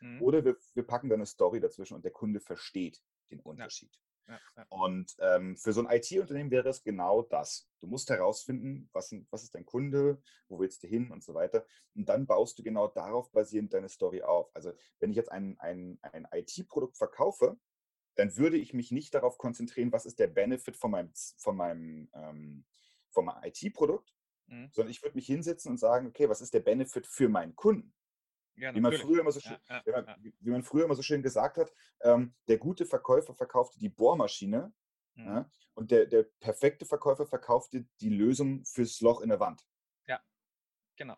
Mhm. 0.00 0.22
Oder 0.22 0.44
wir, 0.44 0.56
wir 0.74 0.86
packen 0.86 1.08
dann 1.08 1.18
eine 1.18 1.26
Story 1.26 1.60
dazwischen 1.60 1.94
und 1.94 2.04
der 2.04 2.12
Kunde 2.12 2.40
versteht 2.40 3.02
den 3.30 3.40
Unterschied. 3.40 3.92
Ja. 3.94 4.04
Ja, 4.26 4.40
Und 4.70 5.14
ähm, 5.18 5.56
für 5.56 5.72
so 5.72 5.86
ein 5.86 5.94
IT-Unternehmen 5.94 6.50
wäre 6.50 6.68
es 6.70 6.82
genau 6.82 7.22
das. 7.22 7.68
Du 7.80 7.86
musst 7.86 8.08
herausfinden, 8.08 8.88
was, 8.92 9.14
was 9.30 9.42
ist 9.42 9.54
dein 9.54 9.66
Kunde, 9.66 10.20
wo 10.48 10.58
willst 10.58 10.82
du 10.82 10.86
hin 10.86 11.10
und 11.10 11.22
so 11.22 11.34
weiter. 11.34 11.66
Und 11.94 12.08
dann 12.08 12.26
baust 12.26 12.58
du 12.58 12.62
genau 12.62 12.88
darauf 12.88 13.30
basierend 13.32 13.74
deine 13.74 13.88
Story 13.88 14.22
auf. 14.22 14.50
Also 14.54 14.72
wenn 14.98 15.10
ich 15.10 15.16
jetzt 15.16 15.30
ein, 15.30 15.58
ein, 15.58 15.98
ein 16.02 16.26
IT-Produkt 16.32 16.96
verkaufe, 16.96 17.58
dann 18.16 18.36
würde 18.36 18.56
ich 18.56 18.72
mich 18.72 18.90
nicht 18.92 19.12
darauf 19.12 19.38
konzentrieren, 19.38 19.92
was 19.92 20.06
ist 20.06 20.18
der 20.18 20.28
Benefit 20.28 20.76
von 20.76 20.92
meinem, 20.92 21.12
von 21.36 21.56
meinem, 21.56 22.08
ähm, 22.14 22.64
von 23.10 23.26
meinem 23.26 23.44
IT-Produkt, 23.44 24.14
mhm. 24.46 24.70
sondern 24.72 24.90
ich 24.90 25.02
würde 25.02 25.16
mich 25.16 25.26
hinsetzen 25.26 25.72
und 25.72 25.78
sagen, 25.78 26.06
okay, 26.06 26.28
was 26.28 26.40
ist 26.40 26.54
der 26.54 26.60
Benefit 26.60 27.06
für 27.06 27.28
meinen 27.28 27.56
Kunden? 27.56 27.92
Ja, 28.56 28.74
wie, 28.74 28.80
man 28.80 28.92
früher 28.92 29.20
immer 29.20 29.32
so 29.32 29.40
schön, 29.40 29.56
ja, 29.68 29.82
ja, 29.84 30.16
wie 30.40 30.50
man 30.50 30.62
früher 30.62 30.84
immer 30.84 30.94
so 30.94 31.02
schön 31.02 31.22
gesagt 31.22 31.58
hat, 31.58 31.72
ähm, 32.02 32.34
der 32.46 32.58
gute 32.58 32.86
Verkäufer 32.86 33.34
verkaufte 33.34 33.78
die 33.80 33.88
Bohrmaschine 33.88 34.72
mhm. 35.14 35.44
und 35.74 35.90
der, 35.90 36.06
der 36.06 36.24
perfekte 36.40 36.86
Verkäufer 36.86 37.26
verkaufte 37.26 37.84
die 38.00 38.10
Lösung 38.10 38.64
fürs 38.64 39.00
Loch 39.00 39.22
in 39.22 39.28
der 39.28 39.40
Wand. 39.40 39.66
Ja, 40.06 40.22
genau. 40.96 41.16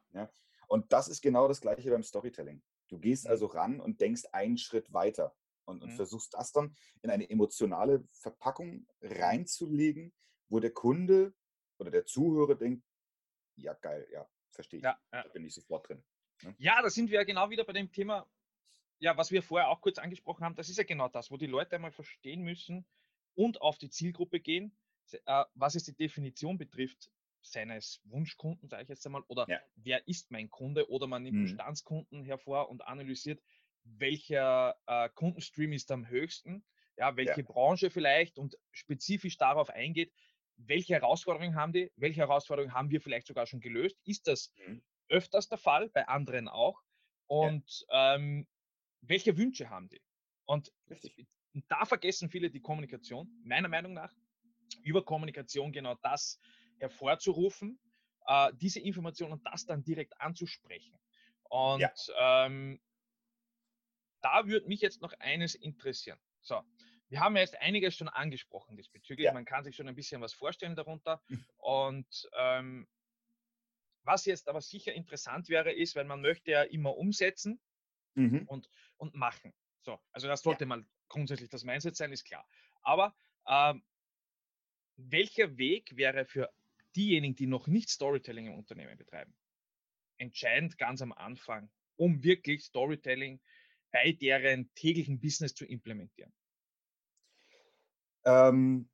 Und 0.69 0.93
das 0.93 1.09
ist 1.09 1.21
genau 1.21 1.47
das 1.47 1.61
gleiche 1.61 1.90
beim 1.90 2.02
Storytelling. 2.02 2.62
Du 2.88 2.99
gehst 2.99 3.25
mhm. 3.25 3.31
also 3.31 3.47
ran 3.47 3.81
und 3.81 4.00
denkst 4.00 4.25
einen 4.33 4.59
Schritt 4.59 4.93
weiter 4.93 5.35
und, 5.66 5.83
und 5.83 5.93
mhm. 5.93 5.97
versuchst 5.97 6.35
das 6.35 6.52
dann 6.52 6.75
in 7.02 7.11
eine 7.11 7.28
emotionale 7.28 8.07
Verpackung 8.12 8.87
reinzulegen, 9.02 10.14
wo 10.49 10.61
der 10.61 10.73
Kunde 10.73 11.35
oder 11.78 11.90
der 11.90 12.07
Zuhörer 12.07 12.55
denkt, 12.55 12.85
ja 13.57 13.75
geil, 13.75 14.07
ja, 14.11 14.28
verstehe 14.50 14.78
ich. 14.78 14.85
Ja, 14.85 14.99
ja. 15.12 15.23
Da 15.23 15.28
bin 15.28 15.45
ich 15.45 15.55
sofort 15.55 15.88
drin. 15.88 16.05
Ne? 16.43 16.55
Ja, 16.59 16.81
da 16.83 16.90
sind 16.90 17.11
wir 17.11 17.19
ja 17.21 17.25
genau 17.25 17.50
wieder 17.50 17.64
bei 17.64 17.73
dem 17.73 17.90
Thema, 17.90 18.26
ja, 18.99 19.16
was 19.16 19.31
wir 19.31 19.43
vorher 19.43 19.69
auch 19.69 19.81
kurz 19.81 19.99
angesprochen 19.99 20.45
haben. 20.45 20.55
Das 20.55 20.69
ist 20.69 20.78
ja 20.78 20.85
genau 20.85 21.09
das, 21.09 21.31
wo 21.31 21.37
die 21.37 21.47
Leute 21.47 21.76
einmal 21.76 21.93
verstehen 21.93 22.43
müssen 22.43 22.87
und 23.35 23.61
auf 23.61 23.78
die 23.78 23.90
Zielgruppe 23.90 24.40
gehen, 24.40 24.76
äh, 25.12 25.45
was 25.55 25.75
es 25.75 25.85
die 25.85 25.95
Definition 25.95 26.59
betrifft 26.59 27.11
seines 27.43 28.00
Wunschkunden, 28.05 28.69
sage 28.69 28.83
ich 28.83 28.88
jetzt 28.88 29.07
einmal, 29.07 29.23
oder 29.28 29.47
ja. 29.49 29.61
wer 29.76 30.07
ist 30.09 30.31
mein 30.31 30.50
Kunde, 30.50 30.90
oder 30.90 31.07
man 31.07 31.23
nimmt 31.23 31.38
mhm. 31.38 31.43
Bestandskunden 31.43 32.25
hervor 32.25 32.69
und 32.71 32.85
analysiert, 32.87 33.40
welcher 33.85 34.76
äh, 34.87 35.09
Kundenstream 35.11 35.73
ist 35.73 35.93
am 35.93 36.09
höchsten, 36.09 36.64
ja, 36.97 37.16
welche 37.16 37.43
Ja. 37.43 37.47
Branche 37.47 37.90
vielleicht 37.90 38.38
und 38.38 38.59
spezifisch 38.73 39.37
darauf 39.37 39.71
eingeht, 39.71 40.12
welche 40.57 40.95
Herausforderungen 40.95 41.55
haben 41.55 41.73
die, 41.73 41.93
welche 41.97 42.21
Herausforderungen 42.21 42.75
haben 42.75 42.90
wir 42.90 43.00
vielleicht 43.00 43.26
sogar 43.26 43.47
schon 43.47 43.61
gelöst. 43.61 43.97
Ist 44.05 44.26
das 44.26 44.52
Mhm. 44.66 44.83
Öfters 45.09 45.49
der 45.49 45.59
Fall, 45.59 45.89
bei 45.91 46.07
anderen 46.09 46.49
auch? 46.49 46.83
Und 47.27 47.87
ähm, 47.91 48.47
welche 49.01 49.37
Wünsche 49.37 49.71
haben 49.71 49.89
die? 49.89 50.03
Und 50.45 50.73
Richtig. 50.89 51.27
da 51.69 51.85
vergessen 51.85 52.31
viele 52.31 52.51
die 52.51 52.61
Kommunikation, 52.61 53.31
meiner 53.45 53.69
Meinung 53.69 53.95
nach, 53.95 54.13
über 54.83 55.05
Kommunikation 55.05 55.73
genau 55.73 55.95
das 56.03 56.39
hervorzurufen, 56.79 57.79
äh, 58.27 58.53
diese 58.55 58.81
Information 58.81 59.33
und 59.33 59.45
das 59.47 59.67
dann 59.67 59.83
direkt 59.83 60.21
anzusprechen. 60.21 60.99
Und 61.45 61.81
Ja. 61.81 61.93
ähm, 62.19 62.81
da 64.21 64.47
würde 64.47 64.67
mich 64.67 64.81
jetzt 64.81 65.03
noch 65.03 65.13
eines 65.19 65.55
interessieren. 65.55 66.19
So, 66.41 66.63
wir 67.09 67.21
haben 67.21 67.37
ja 67.37 67.43
jetzt 67.43 67.61
einiges 67.61 67.97
schon 67.97 68.09
angesprochen 68.09 68.77
diesbezüglich. 68.77 69.25
Ja. 69.27 69.33
Man 69.33 69.45
kann 69.45 69.65
sich 69.65 69.77
schon 69.77 69.89
ein 69.89 69.95
bisschen 69.95 70.21
was 70.21 70.33
vorstellen 70.33 70.75
darunter. 70.77 71.23
Mhm. 71.29 71.47
Und 71.59 72.29
ähm, 72.37 72.89
was 74.07 74.25
jetzt 74.25 74.49
aber 74.49 74.61
sicher 74.61 74.93
interessant 74.93 75.49
wäre, 75.49 75.73
ist, 75.73 75.95
wenn 75.95 76.07
man 76.07 76.21
möchte 76.21 76.51
ja 76.53 76.63
immer 76.63 76.97
umsetzen 76.97 77.61
Mhm. 78.15 78.49
und 78.49 79.15
machen. 79.15 79.53
So, 79.83 80.01
also 80.13 80.27
das 80.27 80.43
sollte 80.43 80.67
mal 80.67 80.85
grundsätzlich 81.09 81.51
das 81.51 81.65
Mindset 81.65 81.97
sein, 81.97 82.13
ist 82.13 82.25
klar. 82.25 82.49
Aber 82.83 83.15
ähm, 83.47 83.85
welcher 84.97 85.57
Weg 85.59 85.97
wäre 85.97 86.25
für 86.25 86.53
diejenigen, 86.95 87.37
die 87.37 87.47
noch 87.47 87.67
nicht 87.67 87.91
Storytelling 87.91 88.47
im 88.47 88.55
Unternehmen 88.55 88.97
betreiben, 88.97 89.35
entscheidend 90.19 90.79
ganz 90.79 91.03
am 91.03 91.13
Anfang, 91.13 91.71
um 91.97 92.23
wirklich 92.23 92.65
Storytelling 92.65 93.41
bei 93.93 94.13
deren 94.13 94.73
täglichen 94.75 95.21
Business 95.21 95.55
zu 95.55 95.67
implementieren? 95.67 96.33
Ähm, 98.25 98.89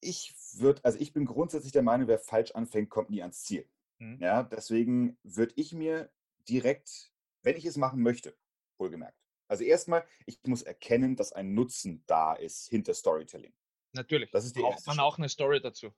ich 0.00 0.34
würde, 0.54 0.84
also 0.84 0.98
ich 0.98 1.12
bin 1.12 1.26
grundsätzlich 1.26 1.72
der 1.72 1.82
Meinung, 1.82 2.08
wer 2.08 2.18
falsch 2.18 2.52
anfängt, 2.52 2.90
kommt 2.90 3.10
nie 3.10 3.22
ans 3.22 3.44
Ziel. 3.44 3.68
Mhm. 4.02 4.18
Ja, 4.20 4.42
deswegen 4.42 5.16
würde 5.22 5.52
ich 5.56 5.72
mir 5.72 6.10
direkt, 6.48 7.12
wenn 7.42 7.56
ich 7.56 7.64
es 7.64 7.76
machen 7.76 8.02
möchte, 8.02 8.36
wohlgemerkt. 8.78 9.16
Also 9.48 9.64
erstmal, 9.64 10.04
ich 10.26 10.40
muss 10.44 10.62
erkennen, 10.62 11.14
dass 11.14 11.32
ein 11.32 11.54
Nutzen 11.54 12.02
da 12.06 12.34
ist 12.34 12.68
hinter 12.68 12.94
Storytelling. 12.94 13.54
Natürlich. 13.92 14.30
Das 14.30 14.44
ist 14.44 14.56
die 14.56 14.60
Braucht 14.60 14.84
man 14.86 14.96
Schritt. 14.96 15.04
auch 15.04 15.18
eine 15.18 15.28
Story 15.28 15.60
dazu. 15.60 15.92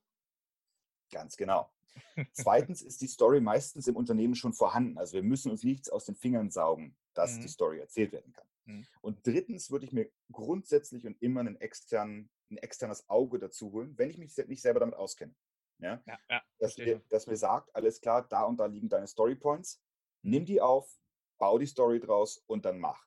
Ganz 1.11 1.35
genau. 1.37 1.71
Zweitens 2.33 2.81
ist 2.81 3.01
die 3.01 3.07
Story 3.07 3.39
meistens 3.39 3.87
im 3.87 3.95
Unternehmen 3.95 4.35
schon 4.35 4.53
vorhanden. 4.53 4.97
Also 4.97 5.13
wir 5.13 5.23
müssen 5.23 5.49
uns 5.51 5.63
nichts 5.63 5.89
aus 5.89 6.05
den 6.05 6.15
Fingern 6.15 6.51
saugen, 6.51 6.97
dass 7.13 7.37
Mhm. 7.37 7.41
die 7.41 7.47
Story 7.47 7.79
erzählt 7.79 8.11
werden 8.11 8.33
kann. 8.33 8.47
Mhm. 8.65 8.87
Und 9.01 9.25
drittens 9.25 9.71
würde 9.71 9.85
ich 9.85 9.93
mir 9.93 10.11
grundsätzlich 10.31 11.07
und 11.07 11.19
immer 11.21 11.39
einen 11.39 11.55
externen, 11.55 12.29
ein 12.51 12.57
externes 12.57 13.07
Auge 13.09 13.39
dazu 13.39 13.71
holen, 13.71 13.97
wenn 13.97 14.09
ich 14.09 14.17
mich 14.17 14.35
nicht 14.47 14.61
selber 14.61 14.81
damit 14.81 14.95
auskenne. 14.95 15.33
Ja? 15.79 16.01
Ja, 16.05 16.19
ja, 16.29 16.43
Dass, 16.59 16.73
schon. 16.75 17.01
dass 17.09 17.27
mir 17.27 17.37
sagt, 17.37 17.75
alles 17.75 18.01
klar, 18.01 18.27
da 18.27 18.43
und 18.43 18.57
da 18.57 18.65
liegen 18.65 18.89
deine 18.89 19.07
Story 19.07 19.35
Points, 19.35 19.81
nimm 20.21 20.45
die 20.45 20.61
auf, 20.61 20.99
bau 21.37 21.57
die 21.57 21.65
Story 21.67 21.99
draus 21.99 22.37
und 22.47 22.65
dann 22.65 22.79
mach. 22.79 23.05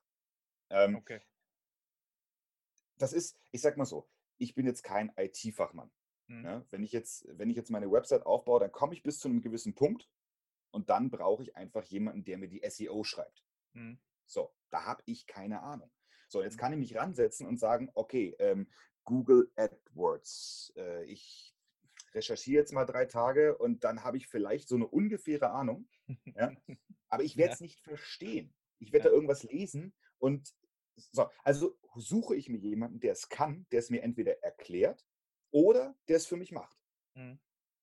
Ähm, 0.69 0.97
Okay. 0.97 1.21
das 2.97 3.13
ist, 3.13 3.39
ich 3.51 3.61
sag 3.61 3.77
mal 3.77 3.85
so, 3.85 4.09
ich 4.37 4.55
bin 4.55 4.65
jetzt 4.65 4.83
kein 4.83 5.11
IT-Fachmann. 5.17 5.91
Mhm. 6.27 6.41
Ne? 6.41 6.67
Wenn, 6.69 6.83
ich 6.83 6.91
jetzt, 6.91 7.25
wenn 7.37 7.49
ich 7.49 7.57
jetzt 7.57 7.71
meine 7.71 7.91
Website 7.91 8.25
aufbaue, 8.25 8.59
dann 8.59 8.71
komme 8.71 8.93
ich 8.93 9.03
bis 9.03 9.19
zu 9.19 9.27
einem 9.27 9.41
gewissen 9.41 9.73
Punkt 9.75 10.09
und 10.71 10.89
dann 10.89 11.09
brauche 11.09 11.43
ich 11.43 11.55
einfach 11.55 11.83
jemanden, 11.85 12.23
der 12.23 12.37
mir 12.37 12.47
die 12.47 12.61
SEO 12.69 13.03
schreibt. 13.03 13.43
Mhm. 13.73 13.99
So, 14.25 14.53
da 14.69 14.85
habe 14.85 15.01
ich 15.05 15.25
keine 15.25 15.61
Ahnung. 15.63 15.91
So, 16.27 16.43
jetzt 16.43 16.55
Mhm. 16.55 16.59
kann 16.59 16.73
ich 16.73 16.79
mich 16.79 16.95
ransetzen 16.95 17.47
und 17.47 17.57
sagen, 17.57 17.89
okay, 17.95 18.35
ähm, 18.39 18.69
Google 19.03 19.51
AdWords, 19.55 20.73
äh, 20.75 21.03
ich 21.05 21.55
recherchiere 22.13 22.61
jetzt 22.61 22.73
mal 22.73 22.85
drei 22.85 23.05
Tage 23.05 23.57
und 23.57 23.83
dann 23.83 24.03
habe 24.03 24.17
ich 24.17 24.27
vielleicht 24.27 24.67
so 24.67 24.75
eine 24.75 24.87
ungefähre 24.87 25.51
Ahnung, 25.51 25.89
ja? 26.35 26.55
aber 27.09 27.23
ich 27.23 27.35
werde 27.37 27.51
Ja. 27.51 27.55
es 27.55 27.61
nicht 27.61 27.81
verstehen. 27.81 28.55
Ich 28.79 28.91
werde 28.93 29.05
Ja. 29.05 29.09
da 29.09 29.15
irgendwas 29.15 29.43
lesen 29.43 29.95
und 30.17 30.53
so, 30.95 31.29
also 31.43 31.79
suche 31.95 32.35
ich 32.35 32.49
mir 32.49 32.57
jemanden, 32.59 32.99
der 32.99 33.13
es 33.13 33.29
kann, 33.29 33.67
der 33.71 33.79
es 33.79 33.89
mir 33.89 34.03
entweder 34.03 34.43
erklärt 34.43 35.07
oder 35.51 35.97
der 36.07 36.17
es 36.17 36.27
für 36.27 36.37
mich 36.37 36.51
macht. 36.51 36.77
Mhm. 37.15 37.39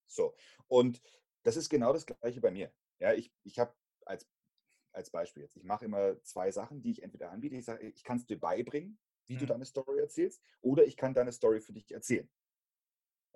So, 0.06 0.34
und 0.68 1.02
das 1.42 1.56
ist 1.56 1.68
genau 1.68 1.92
das 1.92 2.06
Gleiche 2.06 2.40
bei 2.40 2.50
mir. 2.50 2.72
Ja, 2.98 3.12
ich, 3.12 3.34
ich 3.42 3.58
habe 3.58 3.74
als, 4.04 4.28
als 4.92 5.10
Beispiel 5.10 5.42
jetzt, 5.42 5.56
ich 5.56 5.64
mache 5.64 5.84
immer 5.84 6.22
zwei 6.22 6.50
Sachen, 6.50 6.82
die 6.82 6.90
ich 6.92 7.02
entweder 7.02 7.30
anbiete. 7.30 7.56
Ich 7.56 7.64
sage, 7.64 7.86
ich 7.88 8.04
kann 8.04 8.18
es 8.18 8.26
dir 8.26 8.38
beibringen, 8.40 9.00
wie 9.28 9.36
du 9.36 9.46
Mhm. 9.46 9.46
deine 9.46 9.64
Story 9.64 10.00
erzählst, 10.00 10.42
oder 10.60 10.84
ich 10.86 10.96
kann 10.96 11.14
deine 11.14 11.32
Story 11.32 11.60
für 11.60 11.72
dich 11.72 11.90
erzählen. 11.92 12.30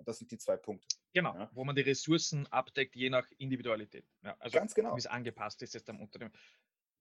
Und 0.01 0.07
das 0.07 0.17
sind 0.17 0.31
die 0.31 0.37
zwei 0.39 0.57
Punkte. 0.57 0.87
Genau, 1.13 1.35
Ja. 1.35 1.51
wo 1.53 1.63
man 1.63 1.75
die 1.75 1.83
Ressourcen 1.83 2.47
abdeckt, 2.47 2.95
je 2.95 3.11
nach 3.11 3.29
Individualität. 3.37 4.03
Ja, 4.23 4.35
also 4.39 4.57
Ganz 4.57 4.73
genau. 4.73 4.95
wie 4.95 4.99
es 4.99 5.05
angepasst 5.05 5.61
ist 5.61 5.75
jetzt 5.75 5.87
am 5.91 6.01
Unternehmen. 6.01 6.33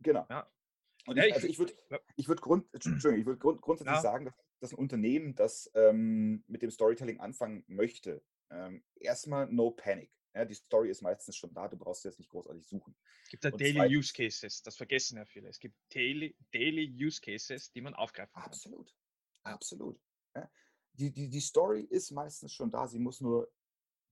Genau. 0.00 0.26
Ja. 0.28 0.52
Und 1.06 1.16
ich, 1.16 1.32
also 1.32 1.46
ich 1.46 1.58
würde 1.58 1.72
ich 2.16 2.28
würd 2.28 2.42
grund, 2.42 2.68
ich 2.74 2.84
würd 3.26 3.40
grund, 3.40 3.62
grundsätzlich 3.62 3.94
Ja. 3.96 4.02
sagen, 4.02 4.26
dass, 4.26 4.34
dass 4.60 4.72
ein 4.72 4.76
Unternehmen, 4.78 5.34
das 5.34 5.70
ähm, 5.74 6.44
mit 6.46 6.60
dem 6.60 6.70
Storytelling 6.70 7.20
anfangen 7.20 7.64
möchte, 7.68 8.22
ähm, 8.50 8.84
erstmal 8.96 9.46
no 9.50 9.70
panic. 9.70 10.12
Ja, 10.34 10.44
die 10.44 10.54
Story 10.54 10.90
ist 10.90 11.00
meistens 11.00 11.38
schon 11.38 11.54
da, 11.54 11.68
du 11.68 11.78
brauchst 11.78 12.04
jetzt 12.04 12.18
nicht 12.18 12.28
großartig 12.28 12.66
suchen. 12.66 12.94
Es 13.24 13.30
gibt 13.30 13.44
ja 13.44 13.50
Und 13.50 13.60
Daily 13.62 13.96
Use 13.96 14.12
Cases, 14.12 14.62
das 14.62 14.76
vergessen 14.76 15.16
ja 15.16 15.24
viele. 15.24 15.48
Es 15.48 15.58
gibt 15.58 15.74
Daily, 15.94 16.36
Daily 16.52 16.86
Use 17.02 17.18
Cases, 17.22 17.72
die 17.72 17.80
man 17.80 17.94
aufgreifen 17.94 18.34
kann. 18.34 18.42
Absolut. 18.44 18.94
Absolut. 19.42 19.98
Ja. 20.36 20.50
Die, 20.94 21.12
die, 21.12 21.28
die 21.28 21.40
Story 21.40 21.82
ist 21.82 22.10
meistens 22.10 22.52
schon 22.52 22.70
da, 22.70 22.86
sie 22.86 22.98
muss 22.98 23.20
nur 23.20 23.50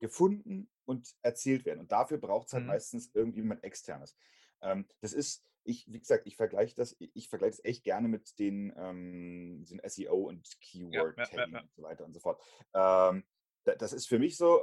gefunden 0.00 0.70
und 0.84 1.14
erzählt 1.22 1.64
werden. 1.64 1.80
Und 1.80 1.92
dafür 1.92 2.18
braucht 2.18 2.46
es 2.48 2.52
halt 2.52 2.64
Mhm. 2.64 2.68
meistens 2.68 3.10
irgendjemand 3.14 3.64
externes. 3.64 4.16
Ähm, 4.60 4.86
das 5.00 5.12
ist, 5.12 5.44
ich, 5.64 5.86
wie 5.92 5.98
gesagt, 5.98 6.26
ich 6.26 6.36
vergleiche 6.36 6.74
das, 6.74 6.96
ich 6.98 7.28
vergleiche 7.28 7.56
das 7.56 7.64
echt 7.64 7.84
gerne 7.84 8.08
mit 8.08 8.38
den, 8.38 8.72
ähm, 8.76 9.58
diesen 9.60 9.80
SEO 9.86 10.28
und 10.28 10.48
Keyword 10.60 11.18
ja, 11.18 11.24
Tagging 11.26 11.54
ja. 11.54 11.60
und 11.60 11.74
so 11.74 11.82
weiter 11.82 12.04
und 12.04 12.14
so 12.14 12.20
fort. 12.20 12.40
Ähm, 12.74 13.24
da, 13.64 13.74
das 13.74 13.92
ist 13.92 14.06
für 14.08 14.18
mich 14.18 14.36
so, 14.36 14.62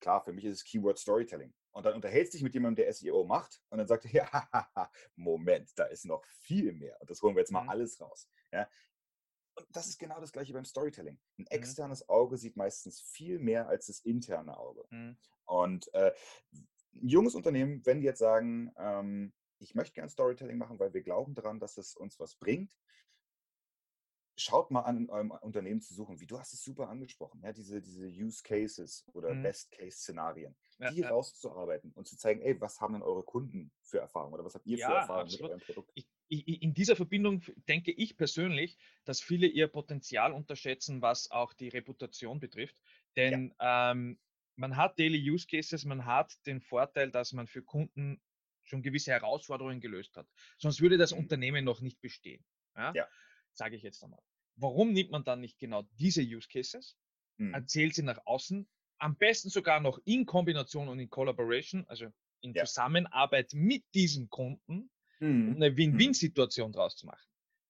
klar, 0.00 0.24
für 0.24 0.32
mich 0.32 0.44
ist 0.46 0.56
es 0.56 0.64
Keyword 0.64 0.98
Storytelling. 0.98 1.54
Und 1.74 1.86
dann 1.86 1.94
unterhältst 1.94 2.34
du 2.34 2.36
dich 2.38 2.42
mit 2.42 2.54
jemandem, 2.54 2.84
der 2.84 2.92
SEO 2.92 3.24
macht, 3.24 3.62
und 3.70 3.78
dann 3.78 3.86
sagt 3.86 4.04
er, 4.06 4.10
ja, 4.12 4.90
Moment, 5.16 5.70
da 5.76 5.84
ist 5.84 6.04
noch 6.06 6.24
viel 6.26 6.72
mehr. 6.72 7.00
Und 7.00 7.08
das 7.08 7.22
holen 7.22 7.36
wir 7.36 7.40
jetzt 7.40 7.52
mal 7.52 7.62
Mhm. 7.62 7.68
alles 7.70 8.00
raus. 8.00 8.28
Ja? 8.52 8.68
Und 9.54 9.66
das 9.70 9.88
ist 9.88 9.98
genau 9.98 10.20
das 10.20 10.32
gleiche 10.32 10.52
beim 10.52 10.64
Storytelling. 10.64 11.18
Ein 11.38 11.42
Mhm. 11.42 11.48
externes 11.50 12.08
Auge 12.08 12.36
sieht 12.38 12.56
meistens 12.56 13.00
viel 13.00 13.38
mehr 13.38 13.68
als 13.68 13.86
das 13.86 14.00
interne 14.00 14.56
Auge. 14.56 14.84
Mhm. 14.90 15.16
Und 15.44 15.92
äh, 15.94 16.12
ein 16.94 17.08
junges 17.08 17.34
Unternehmen, 17.34 17.84
wenn 17.84 18.00
die 18.00 18.06
jetzt 18.06 18.18
sagen, 18.18 18.72
ähm, 18.76 19.34
ich 19.58 19.74
möchte 19.74 19.94
gern 19.94 20.08
Storytelling 20.08 20.58
machen, 20.58 20.78
weil 20.78 20.92
wir 20.94 21.02
glauben 21.02 21.34
daran, 21.34 21.60
dass 21.60 21.76
es 21.76 21.94
uns 21.94 22.18
was 22.18 22.34
bringt, 22.36 22.76
schaut 24.36 24.70
mal 24.70 24.80
an, 24.80 24.96
in 24.96 25.10
eurem 25.10 25.30
Unternehmen 25.30 25.80
zu 25.82 25.94
suchen. 25.94 26.18
Wie 26.20 26.26
du 26.26 26.38
hast 26.38 26.54
es 26.54 26.62
super 26.64 26.88
angesprochen, 26.88 27.42
ja, 27.44 27.52
diese, 27.52 27.80
diese 27.82 28.06
Use 28.06 28.42
Cases 28.42 29.04
oder 29.12 29.34
Mhm. 29.34 29.42
Best 29.42 29.70
Case 29.70 29.98
Szenarien, 29.98 30.56
Ja, 30.78 30.90
die 30.90 31.00
ja. 31.00 31.10
rauszuarbeiten 31.10 31.92
und 31.92 32.08
zu 32.08 32.16
zeigen, 32.16 32.40
ey, 32.40 32.58
was 32.60 32.80
haben 32.80 32.94
denn 32.94 33.02
eure 33.02 33.22
Kunden 33.24 33.72
für 33.82 33.98
Erfahrungen 34.00 34.34
oder 34.34 34.44
was 34.44 34.54
habt 34.54 34.66
ihr 34.66 34.78
für 34.78 34.82
Ja, 34.82 35.00
Erfahrungen 35.00 35.24
absolut. 35.24 35.42
mit 35.42 35.50
eurem 35.50 35.60
Produkt? 35.60 35.90
Ich, 35.94 36.08
in 36.40 36.74
dieser 36.74 36.96
Verbindung 36.96 37.42
denke 37.68 37.92
ich 37.92 38.16
persönlich, 38.16 38.78
dass 39.04 39.20
viele 39.22 39.46
ihr 39.46 39.68
Potenzial 39.68 40.32
unterschätzen, 40.32 41.02
was 41.02 41.30
auch 41.30 41.52
die 41.52 41.68
Reputation 41.68 42.40
betrifft. 42.40 42.76
Denn 43.16 43.54
ähm, 43.60 44.18
man 44.56 44.76
hat 44.76 44.98
Daily 44.98 45.30
Use 45.30 45.46
Cases, 45.46 45.84
man 45.84 46.06
hat 46.06 46.44
den 46.46 46.60
Vorteil, 46.60 47.10
dass 47.10 47.32
man 47.32 47.46
für 47.46 47.62
Kunden 47.62 48.22
schon 48.64 48.82
gewisse 48.82 49.10
Herausforderungen 49.10 49.80
gelöst 49.80 50.16
hat. 50.16 50.28
Sonst 50.58 50.80
würde 50.80 50.96
das 50.98 51.12
Mhm. 51.12 51.18
Unternehmen 51.18 51.64
noch 51.64 51.80
nicht 51.80 52.00
bestehen. 52.00 52.44
Ja? 52.76 52.92
Ja. 52.94 53.08
Sage 53.54 53.76
ich 53.76 53.82
jetzt 53.82 54.02
einmal. 54.02 54.22
Warum 54.56 54.92
nimmt 54.92 55.10
man 55.10 55.24
dann 55.24 55.40
nicht 55.40 55.58
genau 55.58 55.82
diese 55.98 56.22
Use 56.22 56.48
Cases, 56.48 56.96
Mhm. 57.38 57.54
erzählt 57.54 57.94
sie 57.94 58.02
nach 58.02 58.20
außen, 58.26 58.68
am 58.98 59.16
besten 59.16 59.50
sogar 59.50 59.80
noch 59.80 59.98
in 60.04 60.26
Kombination 60.26 60.88
und 60.88 60.98
in 61.00 61.10
Collaboration, 61.10 61.84
also 61.88 62.08
in 62.40 62.54
Ja. 62.54 62.64
Zusammenarbeit 62.64 63.52
mit 63.54 63.84
diesem 63.94 64.30
Kunden, 64.30 64.90
um 65.22 65.28
Mhm. 65.50 65.56
eine 65.56 65.76
Win-Win-Situation 65.76 66.72
draus 66.72 66.96
zu 66.96 67.06
machen. 67.06 67.26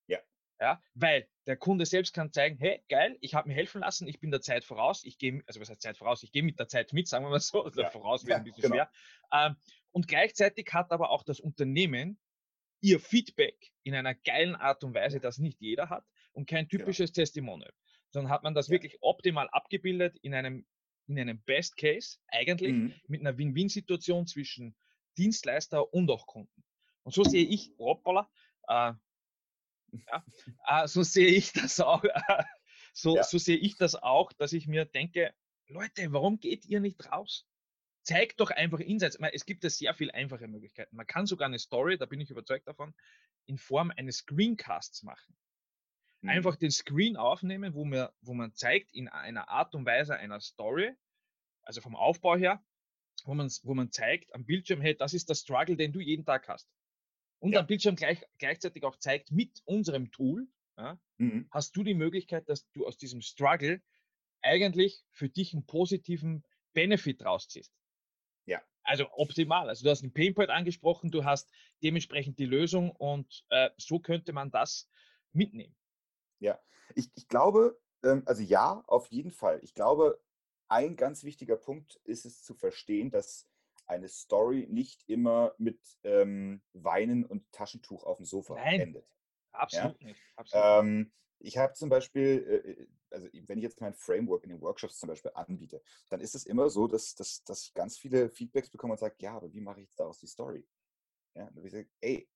Ja. 0.06 0.18
Ja, 0.60 0.82
weil 0.94 1.28
der 1.46 1.56
Kunde 1.56 1.86
selbst 1.86 2.14
kann 2.14 2.32
zeigen, 2.32 2.56
hey, 2.58 2.82
geil, 2.88 3.18
ich 3.20 3.34
habe 3.34 3.48
mir 3.48 3.54
helfen 3.54 3.80
lassen, 3.80 4.06
ich 4.08 4.20
bin 4.20 4.30
der 4.30 4.40
Zeit 4.40 4.64
voraus, 4.64 5.04
ich 5.04 5.18
gehe, 5.18 5.42
also 5.46 5.60
was 5.60 5.68
heißt 5.68 5.82
Zeit 5.82 5.96
voraus, 5.98 6.22
ich 6.22 6.32
gehe 6.32 6.42
mit 6.42 6.58
der 6.58 6.68
Zeit 6.68 6.92
mit, 6.92 7.08
sagen 7.08 7.24
wir 7.24 7.30
mal 7.30 7.40
so, 7.40 7.64
also 7.64 7.82
Ja. 7.82 7.90
voraus 7.90 8.24
wäre 8.24 8.32
Ja, 8.32 8.36
ein 8.38 8.44
bisschen 8.44 8.62
genau. 8.62 8.74
schwer. 8.76 8.90
Ähm, 9.32 9.56
und 9.90 10.08
gleichzeitig 10.08 10.72
hat 10.72 10.92
aber 10.92 11.10
auch 11.10 11.24
das 11.24 11.40
Unternehmen 11.40 12.18
ihr 12.80 13.00
Feedback 13.00 13.72
in 13.82 13.94
einer 13.94 14.14
geilen 14.14 14.54
Art 14.54 14.82
und 14.84 14.94
Weise, 14.94 15.20
das 15.20 15.38
nicht 15.38 15.60
jeder 15.60 15.90
hat 15.90 16.04
und 16.32 16.48
kein 16.48 16.68
Genau. 16.68 16.84
typisches 16.84 17.12
Testimonial, 17.12 17.72
sondern 18.10 18.32
hat 18.32 18.42
man 18.44 18.54
das 18.54 18.68
Ja. 18.68 18.72
wirklich 18.72 18.98
optimal 19.02 19.48
abgebildet 19.50 20.16
in 20.22 20.32
einem, 20.34 20.66
in 21.08 21.18
einem 21.18 21.42
Best 21.42 21.76
Case 21.76 22.18
eigentlich 22.28 22.72
Mhm. 22.72 22.94
mit 23.08 23.20
einer 23.20 23.36
Win-Win-Situation 23.36 24.26
zwischen 24.26 24.76
Dienstleister 25.18 25.92
und 25.92 26.10
auch 26.10 26.26
Kunden. 26.26 26.64
Und 27.04 27.12
so 27.14 27.24
sehe 27.24 27.44
ich, 27.44 27.72
hoppala, 27.78 28.30
äh, 28.68 28.92
ja, 29.92 30.24
äh, 30.66 30.86
so 30.86 31.02
sehe 31.02 31.28
ich 31.28 31.52
das 31.52 31.80
auch, 31.80 32.04
äh, 32.04 32.44
so, 32.94 33.16
Ja. 33.16 33.24
so 33.24 33.38
sehe 33.38 33.56
ich 33.56 33.76
das 33.76 33.94
auch, 33.94 34.32
dass 34.32 34.52
ich 34.52 34.66
mir 34.66 34.84
denke, 34.84 35.34
Leute, 35.68 36.12
warum 36.12 36.38
geht 36.38 36.64
ihr 36.66 36.80
nicht 36.80 37.10
raus? 37.10 37.46
Zeigt 38.02 38.40
doch 38.40 38.50
einfach 38.50 38.80
Insights. 38.80 39.18
Es 39.32 39.46
gibt 39.46 39.62
ja 39.64 39.70
sehr 39.70 39.94
viel 39.94 40.10
einfache 40.10 40.48
Möglichkeiten. 40.48 40.96
Man 40.96 41.06
kann 41.06 41.26
sogar 41.26 41.46
eine 41.46 41.58
Story, 41.58 41.98
da 41.98 42.06
bin 42.06 42.20
ich 42.20 42.30
überzeugt 42.30 42.66
davon, 42.66 42.94
in 43.46 43.58
Form 43.58 43.92
eines 43.96 44.18
Screencasts 44.18 45.02
machen. 45.02 45.36
Mhm. 46.20 46.28
Einfach 46.30 46.56
den 46.56 46.70
Screen 46.70 47.16
aufnehmen, 47.16 47.74
wo 47.74 47.84
man, 47.84 48.08
wo 48.20 48.34
man 48.34 48.54
zeigt 48.54 48.92
in 48.92 49.08
einer 49.08 49.48
Art 49.48 49.74
und 49.74 49.86
Weise 49.86 50.16
einer 50.16 50.40
Story, 50.40 50.94
also 51.62 51.80
vom 51.80 51.94
Aufbau 51.94 52.36
her, 52.36 52.64
wo 53.24 53.34
man, 53.34 53.48
wo 53.62 53.74
man 53.74 53.90
zeigt 53.92 54.34
am 54.34 54.44
Bildschirm, 54.44 54.80
hey, 54.80 54.96
das 54.96 55.14
ist 55.14 55.28
der 55.28 55.34
Struggle, 55.34 55.76
den 55.76 55.92
du 55.92 56.00
jeden 56.00 56.24
Tag 56.24 56.48
hast. 56.48 56.68
Und 57.42 57.52
Ja. 57.52 57.60
am 57.60 57.66
Bildschirm 57.66 57.96
gleich, 57.96 58.24
gleichzeitig 58.38 58.84
auch 58.84 58.96
zeigt, 58.96 59.32
mit 59.32 59.62
unserem 59.64 60.12
Tool, 60.12 60.48
ja, 60.78 60.98
Mhm. 61.18 61.48
hast 61.50 61.76
du 61.76 61.82
die 61.82 61.94
Möglichkeit, 61.94 62.48
dass 62.48 62.70
du 62.70 62.86
aus 62.86 62.96
diesem 62.96 63.20
Struggle 63.20 63.82
eigentlich 64.42 65.04
für 65.10 65.28
dich 65.28 65.52
einen 65.52 65.66
positiven 65.66 66.44
Benefit 66.72 67.24
rausziehst. 67.24 67.72
Ja. 68.46 68.62
Also 68.84 69.06
optimal. 69.12 69.68
Also 69.68 69.84
du 69.84 69.90
hast 69.90 70.02
einen 70.02 70.12
Painpoint 70.12 70.50
angesprochen, 70.50 71.10
du 71.10 71.24
hast 71.24 71.50
dementsprechend 71.82 72.38
die 72.38 72.46
Lösung 72.46 72.90
und 72.90 73.44
äh, 73.50 73.70
so 73.76 73.98
könnte 73.98 74.32
man 74.32 74.50
das 74.50 74.88
mitnehmen. 75.32 75.76
Ich, 76.94 77.10
ich 77.14 77.28
glaube, 77.28 77.80
ähm, 78.02 78.22
also 78.26 78.42
ja, 78.42 78.82
auf 78.86 79.08
jeden 79.08 79.30
Fall. 79.30 79.60
Ich 79.62 79.74
glaube, 79.74 80.20
ein 80.68 80.96
ganz 80.96 81.24
wichtiger 81.24 81.56
Punkt 81.56 82.00
ist 82.04 82.24
es 82.24 82.42
zu 82.42 82.54
verstehen, 82.54 83.10
dass 83.10 83.48
eine 83.86 84.08
Story 84.08 84.66
nicht 84.70 85.02
immer 85.08 85.54
mit 85.58 85.80
ähm, 86.04 86.62
Weinen 86.72 87.24
und 87.24 87.50
Taschentuch 87.52 88.04
auf 88.04 88.16
dem 88.18 88.26
Sofa 88.26 88.54
Nein. 88.54 88.80
endet. 88.80 89.06
Absolut 89.52 90.00
nicht. 90.02 90.20
Absolut. 90.36 90.64
Ähm, 90.64 91.12
ich 91.38 91.58
habe 91.58 91.74
zum 91.74 91.88
Beispiel, 91.88 92.88
äh, 93.10 93.14
also 93.14 93.28
wenn 93.46 93.58
ich 93.58 93.64
jetzt 93.64 93.80
mein 93.80 93.94
Framework 93.94 94.44
in 94.44 94.50
den 94.50 94.60
Workshops 94.60 94.98
zum 94.98 95.08
Beispiel 95.08 95.32
anbiete, 95.34 95.82
dann 96.08 96.20
ist 96.20 96.34
es 96.34 96.46
immer 96.46 96.70
so, 96.70 96.86
dass, 96.86 97.14
dass, 97.14 97.42
dass 97.44 97.64
ich 97.64 97.74
ganz 97.74 97.98
viele 97.98 98.30
Feedbacks 98.30 98.70
bekomme 98.70 98.92
und 98.92 99.00
sage, 99.00 99.16
ja, 99.18 99.36
aber 99.36 99.52
wie 99.52 99.60
mache 99.60 99.80
ich 99.80 99.88
jetzt 99.88 100.00
daraus 100.00 100.18
die 100.18 100.26
Story? 100.26 100.66
Ja, 101.34 101.48
und 101.48 101.64
ich 101.64 101.72
sage, 101.72 101.88
ey, 102.00 102.28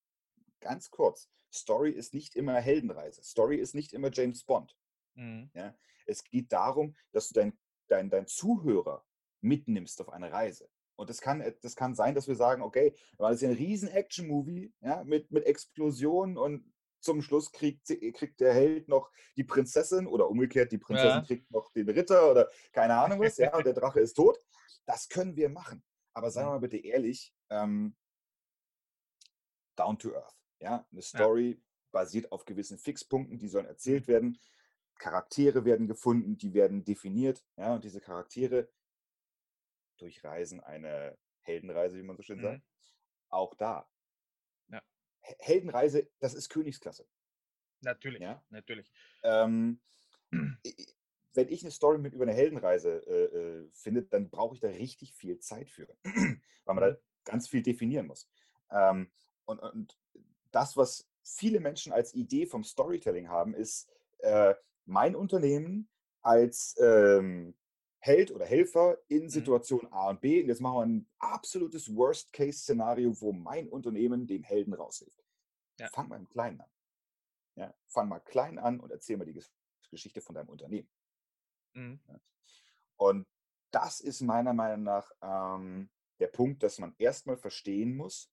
ganz 0.60 0.90
kurz, 0.90 1.30
Story 1.52 1.90
ist 1.90 2.14
nicht 2.14 2.34
immer 2.34 2.54
Heldenreise. 2.54 3.22
Story 3.22 3.56
ist 3.56 3.74
nicht 3.74 3.92
immer 3.92 4.10
James 4.12 4.44
Bond. 4.44 4.76
Mhm. 5.14 5.50
Es 6.04 6.22
geht 6.24 6.52
darum, 6.52 6.96
dass 7.12 7.28
du 7.28 7.34
dein, 7.34 7.58
dein, 7.88 8.10
dein 8.10 8.26
Zuhörer 8.26 9.04
mitnimmst 9.40 10.00
auf 10.00 10.10
eine 10.10 10.32
Reise. 10.32 10.68
Und 10.96 11.10
das 11.10 11.20
kann, 11.20 11.44
das 11.62 11.76
kann 11.76 11.94
sein, 11.94 12.14
dass 12.14 12.26
wir 12.26 12.36
sagen, 12.36 12.62
okay, 12.62 12.94
das 13.18 13.40
ja 13.42 13.48
ein 13.50 13.54
riesen 13.54 13.88
Action-Movie 13.88 14.72
ja, 14.80 15.04
mit, 15.04 15.30
mit 15.30 15.44
Explosionen 15.44 16.36
und 16.38 16.72
zum 17.00 17.22
Schluss 17.22 17.52
kriegt, 17.52 17.86
sie- 17.86 18.12
kriegt 18.12 18.40
der 18.40 18.54
Held 18.54 18.88
noch 18.88 19.10
die 19.36 19.44
Prinzessin 19.44 20.06
oder 20.06 20.28
umgekehrt, 20.28 20.72
die 20.72 20.78
Prinzessin 20.78 21.20
Ja. 21.20 21.24
kriegt 21.24 21.50
noch 21.50 21.70
den 21.72 21.88
Ritter 21.88 22.30
oder 22.30 22.50
keine 22.72 22.94
Ahnung 22.96 23.20
was, 23.20 23.36
ja, 23.36 23.54
und 23.54 23.64
der 23.66 23.74
Drache 23.74 24.00
ist 24.00 24.14
tot. 24.14 24.38
Das 24.86 25.08
können 25.08 25.36
wir 25.36 25.48
machen. 25.50 25.84
Aber 26.14 26.30
seien 26.30 26.46
wir 26.46 26.52
mal 26.52 26.60
bitte 26.60 26.78
ehrlich, 26.78 27.34
ähm, 27.50 27.94
down 29.76 29.98
to 29.98 30.14
earth. 30.14 30.34
Ja, 30.60 30.86
eine 30.90 31.02
Story 31.02 31.62
basiert 31.92 32.32
auf 32.32 32.44
gewissen 32.46 32.78
Fixpunkten, 32.78 33.38
die 33.38 33.48
sollen 33.48 33.66
erzählt 33.66 34.08
werden. 34.08 34.38
Charaktere 34.98 35.66
werden 35.66 35.86
gefunden, 35.86 36.38
die 36.38 36.54
werden 36.54 36.84
definiert. 36.84 37.44
Ja, 37.58 37.74
und 37.74 37.84
diese 37.84 38.00
Charaktere 38.00 38.68
durchreisen 39.96 40.60
eine 40.60 41.16
Heldenreise, 41.42 41.96
wie 41.96 42.02
man 42.02 42.16
so 42.16 42.22
schön 42.22 42.38
Mhm. 42.38 42.42
sagt. 42.42 42.62
Auch 43.28 43.54
da. 43.54 43.88
Ja. 44.68 44.82
He- 45.20 45.34
Heldenreise, 45.38 46.08
das 46.18 46.34
ist 46.34 46.48
Königsklasse. 46.48 47.06
Natürlich, 47.80 48.20
Ja. 48.22 48.44
natürlich. 48.50 48.90
Ähm, 49.22 49.80
wenn 51.34 51.48
ich 51.48 51.62
eine 51.62 51.70
Story 51.70 51.98
mit 51.98 52.14
über 52.14 52.24
eine 52.24 52.32
Heldenreise 52.32 53.06
äh, 53.06 53.24
äh, 53.64 53.70
finde, 53.72 54.02
dann 54.04 54.30
brauche 54.30 54.54
ich 54.54 54.60
da 54.60 54.68
richtig 54.68 55.12
viel 55.14 55.38
Zeit 55.38 55.70
für, 55.70 55.86
weil 56.04 56.40
man 56.74 56.78
da 56.78 56.90
Mhm. 56.90 56.96
ganz 57.24 57.48
viel 57.48 57.62
definieren 57.62 58.06
muss. 58.06 58.28
Ähm, 58.70 59.12
und, 59.44 59.58
und 59.60 59.98
das, 60.50 60.76
was 60.76 61.08
viele 61.22 61.60
Menschen 61.60 61.92
als 61.92 62.14
Idee 62.14 62.46
vom 62.46 62.64
Storytelling 62.64 63.28
haben, 63.28 63.54
ist 63.54 63.90
äh, 64.18 64.54
mein 64.86 65.14
Unternehmen 65.14 65.88
als 66.22 66.74
ähm, 66.80 67.56
Held 67.98 68.30
oder 68.30 68.44
Helfer 68.46 68.98
Mhm. 69.08 69.16
in 69.16 69.30
Situation 69.30 69.86
A 69.92 70.10
und 70.10 70.20
B. 70.20 70.42
Und 70.42 70.48
jetzt 70.48 70.60
machen 70.60 70.76
wir 70.76 70.86
ein 70.86 71.08
absolutes 71.18 71.94
Worst-Case-Szenario, 71.94 73.20
wo 73.20 73.32
mein 73.32 73.68
Unternehmen 73.68 74.26
dem 74.26 74.42
Helden 74.42 74.74
raushilft. 74.74 75.24
Ja. 75.78 75.88
Fang 75.88 76.08
mal 76.08 76.16
im 76.16 76.28
Kleinen 76.28 76.60
an. 76.60 76.70
Ja, 77.56 77.74
fang 77.86 78.08
mal 78.08 78.20
klein 78.20 78.58
an 78.58 78.80
und 78.80 78.90
erzähl 78.90 79.16
mal 79.16 79.24
die 79.24 79.32
Ges- 79.32 79.50
Geschichte 79.90 80.20
von 80.20 80.34
deinem 80.34 80.50
Unternehmen. 80.50 80.90
Mhm. 81.74 82.00
Und 82.96 83.26
das 83.70 84.00
ist 84.00 84.20
meiner 84.20 84.52
Meinung 84.52 84.82
nach 84.84 85.10
ähm, 85.22 85.90
der 86.20 86.28
Punkt, 86.28 86.62
dass 86.62 86.78
man 86.78 86.94
erstmal 86.98 87.36
verstehen 87.38 87.96
muss, 87.96 88.30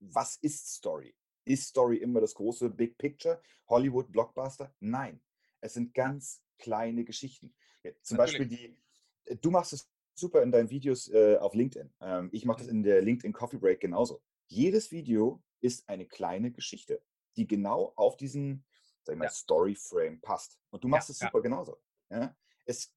was 0.00 0.36
ist 0.36 0.72
Story? 0.74 1.14
Ist 1.44 1.68
Story 1.68 1.96
immer 1.98 2.20
das 2.20 2.34
große 2.34 2.68
Big 2.70 2.98
Picture? 2.98 3.40
Hollywood 3.68 4.10
Blockbuster? 4.12 4.74
Nein. 4.80 5.20
Es 5.60 5.74
sind 5.74 5.94
ganz 5.94 6.42
kleine 6.58 7.04
Geschichten. 7.04 7.54
Ja, 7.82 7.92
zum 8.02 8.16
Beispiel 8.16 8.46
die, 8.46 8.76
äh, 9.24 9.36
du 9.36 9.50
machst 9.50 9.72
es 9.72 9.90
super 10.14 10.42
in 10.42 10.50
deinen 10.50 10.70
Videos 10.70 11.08
äh, 11.08 11.36
auf 11.38 11.54
LinkedIn. 11.54 11.92
Ähm, 12.00 12.28
ich 12.32 12.44
mache 12.44 12.58
das 12.58 12.66
Mhm. 12.66 12.78
in 12.78 12.82
der 12.82 13.02
LinkedIn 13.02 13.32
Coffee 13.32 13.58
Break 13.58 13.80
genauso. 13.80 14.20
Jedes 14.46 14.90
Video 14.90 15.42
ist 15.60 15.88
eine 15.88 16.06
kleine 16.06 16.50
Geschichte, 16.50 17.02
die 17.36 17.46
genau 17.46 17.92
auf 17.96 18.16
diesen 18.16 18.64
sag 19.04 19.14
ich 19.14 19.18
mal, 19.18 19.24
Ja. 19.26 19.30
Story 19.30 19.74
Frame 19.74 20.20
passt. 20.20 20.58
Und 20.70 20.82
du 20.84 20.88
Ja, 20.88 20.92
machst 20.92 21.10
es 21.10 21.20
ja. 21.20 21.28
super 21.28 21.40
genauso. 21.42 21.78
Ja? 22.10 22.36
Es, 22.64 22.94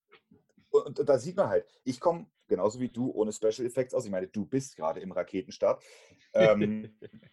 und, 0.70 1.00
und 1.00 1.08
da 1.10 1.20
sieht 1.20 1.36
man 1.38 1.48
halt, 1.50 1.68
ich 1.84 2.00
komme 2.00 2.30
genauso 2.48 2.80
wie 2.80 2.90
du 2.90 3.12
ohne 3.12 3.32
Special 3.32 3.66
Effects 3.66 3.94
aus. 3.94 4.06
Ich 4.06 4.12
meine, 4.12 4.28
du 4.28 4.46
bist 4.46 4.76
gerade 4.76 5.00
im 5.00 5.12
Raketenstart. 5.12 5.84
Ähm, 6.34 6.98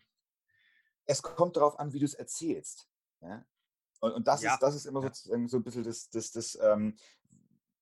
es 1.07 1.23
kommt 1.23 1.57
darauf 1.57 1.79
an, 1.79 1.93
wie 1.93 1.99
du 1.99 2.05
es 2.05 2.15
erzählst. 2.15 2.89
Ja? 3.21 3.45
Und, 4.01 4.13
und 4.13 4.29
das, 4.29 4.43
Ja, 4.43 4.55
ist, 4.55 4.63
das 4.63 4.75
ist 4.75 4.87
immer 4.87 5.01
ja. 5.03 5.09
sozusagen 5.09 5.49
so 5.49 5.57
ein 5.57 5.65
bisschen 5.65 5.83
das, 5.85 6.09
das, 6.11 6.31
das 6.31 6.59
ähm, 6.61 6.97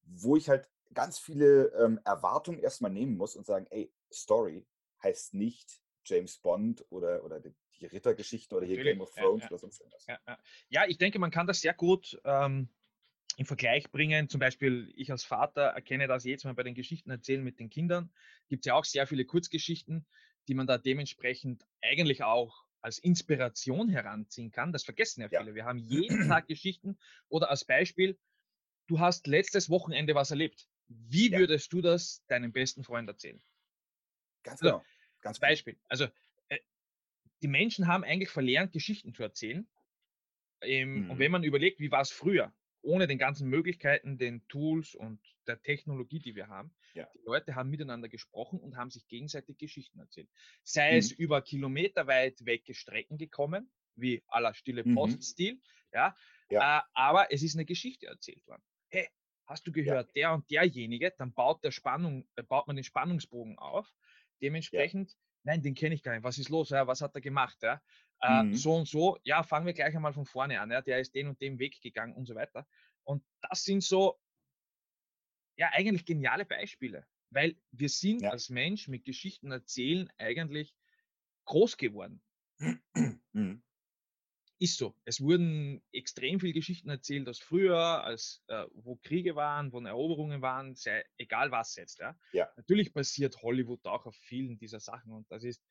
wo 0.06 0.36
ich 0.36 0.48
halt 0.48 0.68
ganz 0.94 1.18
viele 1.18 1.66
ähm, 1.74 2.00
Erwartungen 2.04 2.58
erstmal 2.58 2.90
nehmen 2.90 3.16
muss 3.16 3.36
und 3.36 3.46
sagen, 3.46 3.66
ey, 3.70 3.92
Story 4.12 4.66
heißt 5.02 5.34
nicht 5.34 5.80
James 6.04 6.38
Bond 6.38 6.84
oder, 6.90 7.24
oder 7.24 7.40
die, 7.40 7.54
die 7.80 7.86
Rittergeschichte 7.86 8.54
oder 8.54 8.66
hier 8.66 8.76
Natürlich, 8.76 8.94
Game 8.94 9.02
of 9.02 9.16
ja, 9.16 9.22
Thrones 9.22 9.42
ja. 9.42 9.48
oder 9.50 9.58
sonst 9.58 9.80
irgendwas. 9.80 10.06
Ja, 10.06 10.18
ja. 10.26 10.38
ja, 10.68 10.86
ich 10.86 10.98
denke, 10.98 11.18
man 11.18 11.30
kann 11.30 11.46
das 11.46 11.60
sehr 11.60 11.74
gut 11.74 12.18
ähm, 12.24 12.68
im 13.36 13.46
Vergleich 13.46 13.90
bringen. 13.90 14.28
Zum 14.28 14.40
Beispiel, 14.40 14.92
ich 14.96 15.10
als 15.10 15.24
Vater 15.24 15.62
erkenne 15.62 16.06
das 16.06 16.24
jetzt 16.24 16.44
mal 16.44 16.54
bei 16.54 16.62
den 16.62 16.74
Geschichten 16.74 17.10
erzählen 17.10 17.42
mit 17.42 17.58
den 17.60 17.68
Kindern. 17.68 18.10
Gibt 18.48 18.64
es 18.64 18.66
ja 18.66 18.74
auch 18.74 18.84
sehr 18.84 19.06
viele 19.06 19.24
Kurzgeschichten, 19.24 20.06
die 20.48 20.54
man 20.54 20.66
da 20.66 20.78
dementsprechend 20.78 21.66
eigentlich 21.82 22.22
auch 22.22 22.64
als 22.80 22.98
Inspiration 22.98 23.88
heranziehen 23.88 24.52
kann. 24.52 24.72
Das 24.72 24.84
vergessen 24.84 25.20
ja 25.20 25.28
Ja. 25.30 25.40
viele. 25.40 25.54
Wir 25.54 25.64
haben 25.64 25.78
jeden 25.78 26.28
Tag 26.28 26.46
Geschichten 26.46 26.98
oder 27.28 27.50
als 27.50 27.64
Beispiel, 27.64 28.18
du 28.86 29.00
hast 29.00 29.26
letztes 29.26 29.70
Wochenende 29.70 30.14
was 30.14 30.30
erlebt. 30.30 30.68
Wie 30.88 31.32
Ja. 31.32 31.36
würdest 31.36 31.72
du 31.72 31.80
das 31.80 32.24
deinem 32.28 32.52
besten 32.52 32.84
Freund 32.84 33.08
erzählen? 33.08 33.42
Ganz 34.42 34.62
Also, 34.62 34.62
genau. 34.62 34.86
Ganz 35.20 35.40
genau. 35.40 35.58
Beispiel. 35.58 35.78
Also, 35.88 36.06
äh, 36.48 36.58
die 37.42 37.48
Menschen 37.48 37.88
haben 37.88 38.04
eigentlich 38.04 38.30
verlernt, 38.30 38.72
Geschichten 38.72 39.14
zu 39.14 39.22
erzählen. 39.24 39.68
Ähm, 40.62 41.06
Und 41.08 41.18
Mhm. 41.18 41.20
wenn 41.20 41.32
man 41.32 41.44
überlegt, 41.44 41.80
wie 41.80 41.90
war 41.90 42.02
es 42.02 42.10
früher, 42.12 42.54
ohne 42.82 43.06
den 43.06 43.18
ganzen 43.18 43.48
Möglichkeiten, 43.48 44.18
den 44.18 44.46
Tools 44.48 44.94
und 44.94 45.20
der 45.46 45.62
Technologie, 45.62 46.20
die 46.20 46.36
wir 46.36 46.48
haben, 46.48 46.76
Ja. 46.94 47.06
die 47.14 47.20
Leute 47.24 47.54
haben 47.56 47.70
miteinander 47.70 48.08
gesprochen 48.08 48.60
und 48.60 48.76
haben 48.76 48.90
sich 48.90 49.08
gegenseitig 49.08 49.58
Geschichten 49.58 50.00
erzählt. 50.00 50.30
Sei 50.64 50.96
es 50.98 51.10
Mhm. 51.10 51.18
über 51.18 51.42
kilometerweit 51.42 52.46
wecke 52.46 52.74
Strecken 52.74 53.18
gekommen, 53.18 53.72
wie 53.96 54.24
la 54.32 54.54
Stille 54.54 54.84
Mhm. 54.84 54.86
Post-Stil, 54.86 55.62
ja, 55.92 56.16
Ja. 56.50 56.66
Äh, 56.78 56.82
aber 56.94 57.32
es 57.32 57.42
ist 57.42 57.56
eine 57.56 57.66
Geschichte 57.66 58.06
erzählt 58.06 58.46
worden. 58.46 58.62
Hast 59.46 59.66
du 59.66 59.72
gehört, 59.72 60.14
der 60.16 60.32
und 60.32 60.50
derjenige, 60.50 61.12
dann 61.16 61.32
baut 61.32 61.62
der 61.64 61.70
Spannung, 61.70 62.28
äh, 62.36 62.42
baut 62.42 62.66
man 62.66 62.76
den 62.76 62.84
Spannungsbogen 62.84 63.58
auf. 63.58 63.94
Dementsprechend, 64.42 65.16
nein, 65.44 65.62
den 65.62 65.74
kenne 65.74 65.94
ich 65.94 66.02
gar 66.02 66.12
nicht. 66.14 66.24
Was 66.24 66.38
ist 66.38 66.48
los? 66.48 66.70
Ja? 66.70 66.86
Was 66.86 67.00
hat 67.00 67.14
er 67.14 67.20
gemacht? 67.20 67.62
Ja? 67.62 67.80
Äh, 68.20 68.44
Mhm. 68.44 68.54
So 68.54 68.74
und 68.74 68.88
so, 68.88 69.18
ja, 69.22 69.42
fangen 69.42 69.66
wir 69.66 69.72
gleich 69.74 69.94
einmal 69.94 70.12
von 70.12 70.26
vorne 70.26 70.60
an. 70.60 70.70
Ja? 70.70 70.82
Der 70.82 71.00
ist 71.00 71.14
den 71.14 71.28
und 71.28 71.40
den 71.40 71.58
Weg 71.58 71.80
gegangen 71.80 72.14
und 72.14 72.26
so 72.26 72.34
weiter. 72.34 72.66
Und 73.04 73.24
das 73.40 73.62
sind 73.64 73.82
so, 73.84 74.18
ja, 75.56 75.70
eigentlich 75.72 76.04
geniale 76.04 76.44
Beispiele, 76.44 77.06
weil 77.30 77.56
wir 77.70 77.88
sind 77.88 78.22
Ja. 78.22 78.30
als 78.30 78.50
Mensch 78.50 78.88
mit 78.88 79.04
Geschichten 79.04 79.50
erzählen 79.52 80.10
eigentlich 80.18 80.74
groß 81.44 81.76
geworden. 81.76 82.22
Mhm. 83.32 83.62
Ist 84.58 84.78
so. 84.78 84.94
Es 85.04 85.20
wurden 85.20 85.82
extrem 85.92 86.40
viele 86.40 86.54
Geschichten 86.54 86.88
erzählt 86.88 87.28
aus 87.28 87.38
früher, 87.38 88.04
als 88.04 88.42
äh, 88.46 88.64
wo 88.72 88.96
Kriege 88.96 89.36
waren, 89.36 89.70
wo 89.72 89.80
Eroberungen 89.80 90.40
waren, 90.40 90.74
sei, 90.74 91.04
egal 91.18 91.50
was 91.50 91.76
jetzt. 91.76 91.98
Ja. 91.98 92.18
Ja. 92.32 92.48
Natürlich 92.56 92.94
basiert 92.94 93.42
Hollywood 93.42 93.84
auch 93.86 94.06
auf 94.06 94.16
vielen 94.16 94.58
dieser 94.58 94.80
Sachen 94.80 95.12
und 95.12 95.30
das 95.30 95.44
ist 95.44 95.62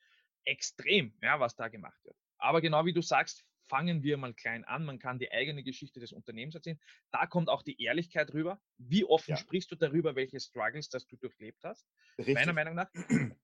extrem, 0.44 1.18
ja, 1.24 1.40
was 1.40 1.56
da 1.56 1.68
gemacht 1.68 2.00
wird. 2.04 2.16
Aber 2.38 2.62
genau 2.62 2.86
wie 2.86 2.94
du 2.94 3.02
sagst, 3.02 3.44
fangen 3.68 4.04
wir 4.04 4.18
mal 4.18 4.34
klein 4.34 4.64
an. 4.66 4.86
Man 4.86 5.00
kann 5.00 5.20
die 5.20 5.32
eigene 5.32 5.64
Geschichte 5.64 6.00
des 6.00 6.12
Unternehmens 6.12 6.56
erzählen. 6.56 6.80
Da 7.12 7.26
kommt 7.26 7.50
auch 7.50 7.64
die 7.64 7.82
Ehrlichkeit 7.82 8.34
rüber. 8.34 8.62
Wie 8.78 9.06
offen 9.06 9.32
ja. 9.32 9.38
sprichst 9.38 9.72
du 9.72 9.76
darüber, 9.76 10.16
welche 10.16 10.40
Struggles 10.40 10.90
das 10.90 11.08
du 11.08 11.18
durchlebt 11.18 11.64
hast? 11.64 11.88
Richtig. 12.18 12.36
Meiner 12.36 12.54
Meinung 12.54 12.76
nach, 12.76 12.90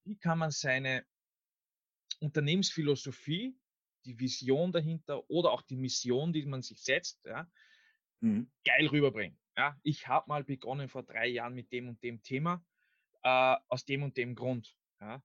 wie 0.04 0.18
kann 0.18 0.38
man 0.38 0.52
seine 0.52 1.06
Unternehmensphilosophie, 2.20 3.58
die 4.06 4.20
Vision 4.20 4.72
dahinter 4.72 5.30
oder 5.30 5.52
auch 5.52 5.62
die 5.62 5.78
Mission, 5.78 6.34
die 6.34 6.46
man 6.46 6.62
sich 6.62 6.82
setzt, 6.82 7.24
ja, 7.26 7.50
mhm. 8.20 8.52
geil 8.66 8.88
rüberbringen. 8.88 9.38
Ja, 9.58 9.78
ich 9.84 10.08
habe 10.08 10.30
mal 10.30 10.44
begonnen 10.44 10.88
vor 10.88 11.04
drei 11.04 11.28
Jahren 11.28 11.54
mit 11.54 11.72
dem 11.72 11.90
und 11.90 12.02
dem 12.04 12.24
Thema, 12.24 12.64
äh, 13.24 13.56
aus 13.68 13.86
dem 13.86 14.04
und 14.04 14.18
dem 14.18 14.36
Grund. 14.36 14.76
Ja. 15.00 15.22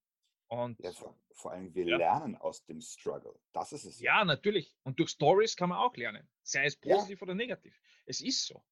Und 0.48 0.78
ja, 0.80 0.92
vor, 0.92 1.18
vor, 1.32 1.52
allem, 1.52 1.74
wir 1.74 1.86
ja. 1.86 1.96
lernen 1.96 2.36
aus 2.36 2.64
dem 2.64 2.80
Struggle. 2.80 3.34
Das 3.52 3.72
ist 3.72 3.84
es. 3.84 4.00
Ja, 4.00 4.24
natürlich. 4.24 4.76
Und 4.84 4.98
durch 4.98 5.10
Stories 5.10 5.56
kann 5.56 5.70
man 5.70 5.78
auch 5.78 5.96
lernen. 5.96 6.28
Sei 6.42 6.66
es 6.66 6.76
positiv 6.76 7.20
oder 7.22 7.34
negativ. 7.34 7.80
Es 8.04 8.20
ist 8.20 8.46
so. 8.46 8.62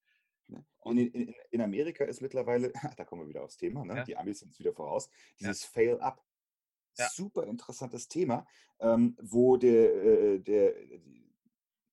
Ne? 0.46 0.64
In, 0.84 0.98
in, 0.98 1.34
in, 1.50 1.60
Amerika 1.60 2.04
ist 2.04 2.20
mittlerweile, 2.20 2.72
da 2.96 3.04
kommen 3.04 3.22
wir 3.22 3.28
wieder 3.28 3.42
aufs 3.42 3.56
Thema, 3.56 3.84
ne? 3.84 4.04
die 4.06 4.16
Amis 4.16 4.40
sind 4.40 4.52
es 4.52 4.58
wieder 4.58 4.72
voraus, 4.72 5.08
dieses 5.40 5.64
Fail-Up. 5.64 6.22
Super 7.12 7.46
interessantes 7.46 8.08
Thema, 8.08 8.46
ähm, 8.80 9.16
wo 9.20 9.56
der, 9.56 9.94
äh, 9.94 10.38
der 10.40 10.74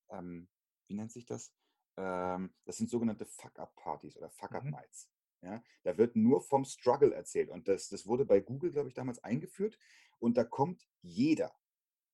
ähm, 0.10 0.48
wie 0.88 0.94
nennt 0.94 1.12
sich 1.12 1.26
das? 1.26 1.54
Ähm, 1.98 2.54
das 2.66 2.78
sind 2.78 2.90
sogenannte 2.90 3.26
Fuck-Up-Partys 3.26 4.18
oder 4.18 4.30
Fuck-Up-Nights. 4.30 5.10
Mhm. 5.42 5.48
Ja, 5.48 5.64
da 5.84 5.98
wird 5.98 6.16
nur 6.16 6.42
vom 6.42 6.66
Struggle 6.66 7.14
erzählt. 7.14 7.50
Und 7.50 7.68
das, 7.68 7.90
das 7.90 8.06
wurde 8.06 8.26
bei 8.26 8.40
Google, 8.40 8.72
glaube 8.72 8.90
ich, 8.90 8.94
damals 8.94 9.24
eingeführt. 9.24 9.78
Und 10.20 10.38
da 10.38 10.44
kommt 10.44 10.88
jeder, 11.02 11.56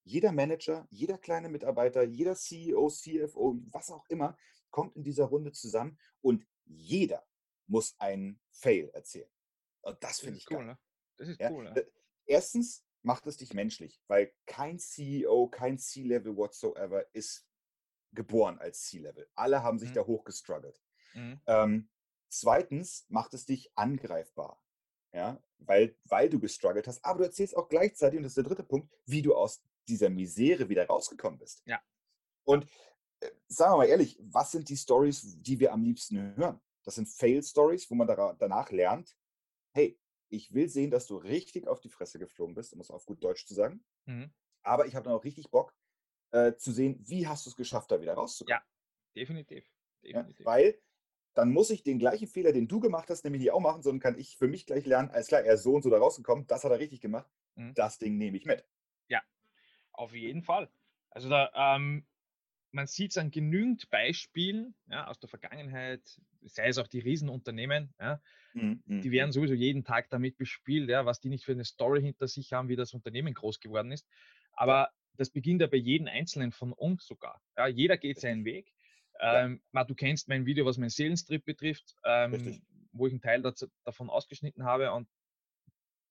jeder 0.03 0.31
Manager, 0.31 0.87
jeder 0.89 1.17
kleine 1.17 1.49
Mitarbeiter, 1.49 2.03
jeder 2.03 2.35
CEO, 2.35 2.89
CFO, 2.89 3.59
was 3.71 3.91
auch 3.91 4.05
immer, 4.07 4.37
kommt 4.69 4.95
in 4.95 5.03
dieser 5.03 5.25
Runde 5.25 5.51
zusammen 5.51 5.97
und 6.21 6.47
jeder 6.65 7.25
muss 7.67 7.99
einen 7.99 8.39
Fail 8.49 8.89
erzählen. 8.93 9.29
Und 9.81 10.01
das 10.03 10.19
finde 10.19 10.37
ich 10.37 10.49
cool. 10.51 10.65
Ne? 10.65 10.77
Das 11.17 11.27
ist 11.27 11.39
ja? 11.39 11.51
cool. 11.51 11.65
Ne? 11.65 11.85
Erstens 12.27 12.85
macht 13.01 13.25
es 13.27 13.37
dich 13.37 13.53
menschlich, 13.53 14.01
weil 14.07 14.33
kein 14.45 14.79
CEO, 14.79 15.47
kein 15.47 15.79
C-Level 15.79 16.35
whatsoever 16.35 17.05
ist 17.13 17.47
geboren 18.13 18.59
als 18.59 18.83
C-Level. 18.83 19.27
Alle 19.35 19.63
haben 19.63 19.79
sich 19.79 19.89
mhm. 19.89 19.95
da 19.95 20.05
hochgestruggelt. 20.05 20.81
Mhm. 21.13 21.41
Ähm, 21.47 21.89
Zweitens 22.29 23.05
macht 23.09 23.33
es 23.33 23.45
dich 23.45 23.71
angreifbar, 23.75 24.61
ja, 25.13 25.41
weil, 25.59 25.95
weil 26.03 26.29
du 26.29 26.39
gestruggelt 26.39 26.87
hast, 26.87 27.03
aber 27.03 27.19
du 27.19 27.25
erzählst 27.25 27.55
auch 27.55 27.69
gleichzeitig, 27.69 28.17
und 28.17 28.23
das 28.23 28.31
ist 28.31 28.37
der 28.37 28.43
dritte 28.43 28.63
Punkt, 28.63 28.93
wie 29.05 29.21
du 29.21 29.33
aus 29.33 29.63
dieser 29.87 30.09
Misere 30.09 30.67
wieder 30.67 30.85
rausgekommen 30.85 31.39
bist. 31.39 31.63
Ja. 31.65 31.81
Und 32.43 32.65
äh, 33.21 33.31
sagen 33.47 33.73
wir 33.73 33.77
mal 33.77 33.87
ehrlich, 33.87 34.19
was 34.21 34.51
sind 34.51 34.67
die 34.67 34.75
Stories, 34.75 35.41
die 35.41 35.59
wir 35.59 35.71
am 35.71 35.83
liebsten 35.83 36.35
hören? 36.35 36.59
Das 36.83 36.95
sind 36.95 37.07
Fail-Stories, 37.07 37.89
wo 37.89 37.95
man 37.95 38.07
da, 38.07 38.33
danach 38.33 38.71
lernt, 38.71 39.15
hey, 39.73 39.97
ich 40.29 40.53
will 40.53 40.69
sehen, 40.69 40.91
dass 40.91 41.07
du 41.07 41.17
richtig 41.17 41.67
auf 41.67 41.79
die 41.79 41.89
Fresse 41.89 42.19
geflogen 42.19 42.55
bist, 42.55 42.73
um 42.73 42.79
es 42.79 42.91
auf 42.91 43.05
gut 43.05 43.23
Deutsch 43.23 43.45
zu 43.45 43.53
sagen. 43.53 43.83
Mhm. 44.05 44.31
Aber 44.63 44.85
ich 44.85 44.95
habe 44.95 45.05
dann 45.05 45.13
auch 45.13 45.23
richtig 45.23 45.49
Bock 45.49 45.73
äh, 46.31 46.55
zu 46.55 46.71
sehen, 46.71 46.97
wie 47.07 47.27
hast 47.27 47.45
du 47.45 47.49
es 47.49 47.55
geschafft, 47.55 47.91
da 47.91 48.01
wieder 48.01 48.13
rauszukommen. 48.13 48.59
Ja, 48.59 48.65
definitiv. 49.15 49.65
definitiv. 50.03 50.39
Ja, 50.39 50.45
weil 50.45 50.79
dann 51.33 51.51
muss 51.51 51.69
ich 51.69 51.83
den 51.83 51.99
gleichen 51.99 52.27
Fehler, 52.27 52.51
den 52.51 52.67
du 52.67 52.79
gemacht 52.79 53.09
hast, 53.09 53.23
nämlich 53.23 53.41
nicht 53.41 53.51
auch 53.51 53.59
machen, 53.59 53.83
sondern 53.83 53.99
kann 53.99 54.19
ich 54.19 54.37
für 54.37 54.47
mich 54.47 54.65
gleich 54.65 54.85
lernen, 54.85 55.11
alles 55.11 55.27
klar, 55.27 55.41
er 55.41 55.53
ist 55.53 55.63
so 55.63 55.73
und 55.73 55.83
so 55.83 55.89
da 55.89 55.99
rausgekommen, 55.99 56.47
das 56.47 56.63
hat 56.63 56.71
er 56.71 56.79
richtig 56.79 56.99
gemacht, 56.99 57.31
mhm. 57.55 57.73
das 57.75 57.99
Ding 57.99 58.17
nehme 58.17 58.37
ich 58.37 58.45
mit. 58.45 58.65
Ja, 59.07 59.21
auf 59.91 60.13
jeden 60.13 60.41
Fall. 60.41 60.69
Also 61.11 61.29
da, 61.29 61.51
ähm, 61.55 62.07
man 62.77 62.85
sieht 62.85 63.11
es 63.11 63.17
an 63.17 63.31
genügend 63.31 63.89
Beispielen 63.89 64.75
ja, 64.87 65.07
aus 65.07 65.19
der 65.19 65.27
Vergangenheit, 65.27 66.01
sei 66.43 66.67
es 66.67 66.77
auch 66.77 66.87
die 66.87 66.99
Riesenunternehmen, 66.99 67.91
ja, 67.99 68.21
mhm. 68.53 68.83
die 68.85 69.11
werden 69.11 69.29
mhm. 69.29 69.33
sowieso 69.33 69.55
jeden 69.55 69.83
Tag 69.83 70.09
damit 70.11 70.37
bespielt, 70.37 70.87
ja, 70.87 71.03
was 71.05 71.19
die 71.19 71.29
nicht 71.29 71.43
für 71.43 71.53
eine 71.53 71.65
Story 71.65 72.01
hinter 72.01 72.27
sich 72.27 72.53
haben, 72.53 72.69
wie 72.69 72.75
das 72.75 72.93
Unternehmen 72.93 73.33
groß 73.33 73.59
geworden 73.59 73.91
ist. 73.91 74.07
Aber 74.53 74.91
das 75.17 75.31
beginnt 75.31 75.61
ja 75.61 75.67
bei 75.67 75.77
jedem 75.77 76.07
Einzelnen 76.07 76.51
von 76.51 76.71
uns 76.71 77.07
sogar. 77.07 77.41
Ja, 77.57 77.65
jeder 77.65 77.97
geht 77.97 78.19
seinen 78.19 78.45
Weg. 78.45 78.71
Ähm, 79.19 79.59
du 79.73 79.95
kennst 79.95 80.27
mein 80.27 80.45
Video, 80.45 80.67
was 80.67 80.77
mein 80.77 80.89
Seelenstrip 80.89 81.43
betrifft, 81.45 81.95
ähm, 82.05 82.61
wo 82.91 83.07
ich 83.07 83.13
einen 83.13 83.21
Teil 83.21 83.41
dazu, 83.41 83.65
davon 83.85 84.11
ausgeschnitten 84.11 84.65
habe 84.65 84.91
und 84.91 85.09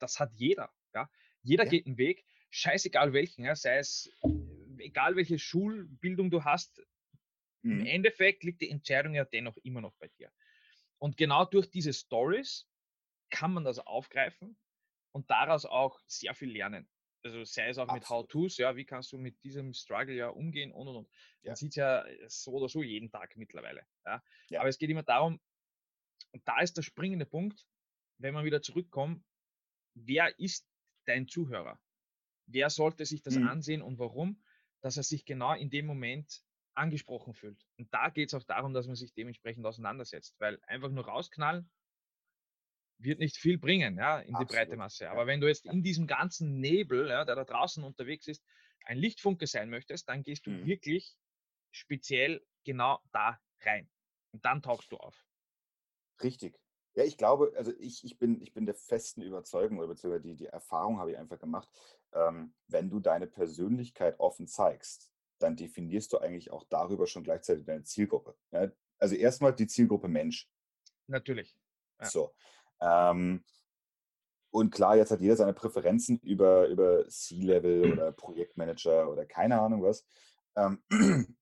das 0.00 0.18
hat 0.18 0.32
jeder. 0.34 0.70
Ja? 0.92 1.08
Jeder 1.42 1.64
geht 1.64 1.86
einen 1.86 1.96
Weg, 1.96 2.24
scheißegal 2.50 3.12
welchen, 3.12 3.44
ja? 3.44 3.54
sei 3.54 3.78
es 3.78 4.10
egal 4.78 5.16
welche 5.16 5.38
Schulbildung 5.38 6.30
du 6.30 6.44
hast, 6.44 6.82
mhm. 7.62 7.80
im 7.80 7.86
Endeffekt 7.86 8.44
liegt 8.44 8.60
die 8.60 8.70
Entscheidung 8.70 9.14
ja 9.14 9.24
dennoch 9.24 9.56
immer 9.58 9.80
noch 9.80 9.94
bei 9.94 10.08
dir. 10.18 10.32
Und 10.98 11.16
genau 11.16 11.44
durch 11.44 11.70
diese 11.70 11.92
Stories 11.92 12.66
kann 13.30 13.52
man 13.52 13.64
das 13.64 13.78
aufgreifen 13.78 14.56
und 15.12 15.30
daraus 15.30 15.64
auch 15.64 16.00
sehr 16.06 16.34
viel 16.34 16.50
lernen. 16.50 16.88
Also 17.22 17.44
sei 17.44 17.68
es 17.68 17.78
auch 17.78 17.82
Absolut. 17.84 18.02
mit 18.02 18.08
How-Tos, 18.08 18.56
ja, 18.58 18.76
wie 18.76 18.84
kannst 18.84 19.12
du 19.12 19.18
mit 19.18 19.42
diesem 19.42 19.72
Struggle 19.72 20.14
ja 20.14 20.28
umgehen 20.28 20.70
und 20.70 20.86
und 20.86 20.96
und. 20.96 21.08
Man 21.08 21.50
ja. 21.50 21.56
sieht 21.56 21.74
ja 21.74 22.04
äh, 22.06 22.28
so 22.28 22.52
oder 22.52 22.68
so 22.68 22.82
jeden 22.82 23.10
Tag 23.10 23.36
mittlerweile. 23.36 23.84
Ja. 24.04 24.22
ja. 24.48 24.60
Aber 24.60 24.68
es 24.68 24.78
geht 24.78 24.90
immer 24.90 25.02
darum, 25.02 25.40
und 26.32 26.46
da 26.46 26.60
ist 26.60 26.76
der 26.76 26.82
springende 26.82 27.26
Punkt, 27.26 27.66
wenn 28.18 28.34
man 28.34 28.44
wieder 28.44 28.62
zurückkommt, 28.62 29.24
wer 29.94 30.38
ist 30.38 30.68
dein 31.06 31.28
Zuhörer? 31.28 31.80
Wer 32.46 32.70
sollte 32.70 33.04
sich 33.04 33.22
das 33.22 33.36
mhm. 33.36 33.48
ansehen 33.48 33.82
und 33.82 33.98
warum? 33.98 34.42
Dass 34.86 34.96
er 34.96 35.02
sich 35.02 35.24
genau 35.24 35.52
in 35.52 35.68
dem 35.68 35.84
Moment 35.84 36.44
angesprochen 36.74 37.34
fühlt. 37.34 37.66
Und 37.76 37.92
da 37.92 38.08
geht 38.08 38.28
es 38.28 38.34
auch 38.34 38.44
darum, 38.44 38.72
dass 38.72 38.86
man 38.86 38.94
sich 38.94 39.12
dementsprechend 39.12 39.66
auseinandersetzt, 39.66 40.36
weil 40.38 40.60
einfach 40.68 40.90
nur 40.90 41.06
rausknallen 41.06 41.68
wird 42.98 43.18
nicht 43.18 43.36
viel 43.36 43.58
bringen, 43.58 43.98
ja, 43.98 44.20
in 44.20 44.36
Absolut. 44.36 44.48
die 44.48 44.54
breite 44.54 44.76
Masse. 44.76 45.10
Aber 45.10 45.26
wenn 45.26 45.40
du 45.40 45.48
jetzt 45.48 45.66
in 45.66 45.82
diesem 45.82 46.06
ganzen 46.06 46.60
Nebel, 46.60 47.08
ja, 47.08 47.24
der 47.24 47.34
da 47.34 47.42
draußen 47.42 47.82
unterwegs 47.82 48.28
ist, 48.28 48.44
ein 48.84 48.96
Lichtfunke 48.96 49.48
sein 49.48 49.70
möchtest, 49.70 50.08
dann 50.08 50.22
gehst 50.22 50.46
du 50.46 50.52
mhm. 50.52 50.66
wirklich 50.66 51.16
speziell 51.72 52.46
genau 52.62 53.00
da 53.10 53.40
rein. 53.62 53.90
Und 54.30 54.44
dann 54.44 54.62
tauchst 54.62 54.92
du 54.92 54.98
auf. 54.98 55.26
Richtig. 56.22 56.56
Ja, 56.96 57.04
ich 57.04 57.18
glaube, 57.18 57.52
also 57.56 57.72
ich, 57.78 58.04
ich, 58.04 58.18
bin, 58.18 58.40
ich 58.40 58.54
bin 58.54 58.64
der 58.64 58.74
festen 58.74 59.20
Überzeugung, 59.20 59.78
oder 59.78 59.88
beziehungsweise 59.88 60.22
die, 60.22 60.34
die 60.34 60.46
Erfahrung 60.46 60.98
habe 60.98 61.12
ich 61.12 61.18
einfach 61.18 61.38
gemacht, 61.38 61.68
ähm, 62.12 62.54
wenn 62.68 62.88
du 62.88 63.00
deine 63.00 63.26
Persönlichkeit 63.26 64.18
offen 64.18 64.48
zeigst, 64.48 65.12
dann 65.38 65.56
definierst 65.56 66.14
du 66.14 66.18
eigentlich 66.18 66.50
auch 66.50 66.64
darüber 66.70 67.06
schon 67.06 67.22
gleichzeitig 67.22 67.66
deine 67.66 67.84
Zielgruppe. 67.84 68.34
Ja? 68.50 68.72
Also 68.98 69.14
erstmal 69.14 69.54
die 69.54 69.66
Zielgruppe 69.66 70.08
Mensch. 70.08 70.48
Natürlich. 71.06 71.54
Ja. 72.00 72.06
So. 72.06 72.34
Ähm, 72.80 73.44
und 74.50 74.70
klar, 74.70 74.96
jetzt 74.96 75.10
hat 75.10 75.20
jeder 75.20 75.36
seine 75.36 75.52
Präferenzen 75.52 76.18
über, 76.20 76.66
über 76.68 77.06
C-Level 77.08 77.92
oder 77.92 78.12
Projektmanager 78.12 79.10
oder 79.10 79.26
keine 79.26 79.60
Ahnung 79.60 79.82
was. 79.82 80.06
Ähm, 80.56 80.82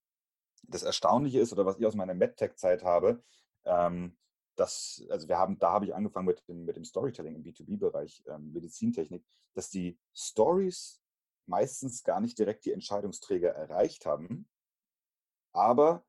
das 0.65 0.83
Erstaunliche 0.83 1.39
ist, 1.39 1.53
oder 1.53 1.65
was 1.65 1.79
ich 1.79 1.87
aus 1.87 1.95
meiner 1.95 2.15
MedTech-Zeit 2.15 2.83
habe, 2.83 3.23
ähm, 3.65 4.17
dass, 4.57 5.05
also 5.11 5.29
wir 5.29 5.39
haben, 5.39 5.59
da 5.59 5.73
habe 5.73 5.87
ich 5.87 5.95
angefangen 5.95 6.27
mit 6.27 6.47
dem, 6.49 6.65
mit 6.65 6.77
dem 6.77 6.85
Storytelling 6.85 7.35
im 7.35 7.43
B2B-Bereich, 7.43 8.23
ähm, 8.27 8.53
Medizintechnik, 8.53 9.25
dass 9.55 9.71
die 9.71 9.99
Stories 10.15 11.01
meistens 11.47 12.03
gar 12.05 12.21
nicht 12.21 12.39
direkt 12.39 12.65
die 12.65 12.73
Entscheidungsträger 12.73 13.51
erreicht 13.51 14.07
haben, 14.07 14.49
aber 15.53 16.05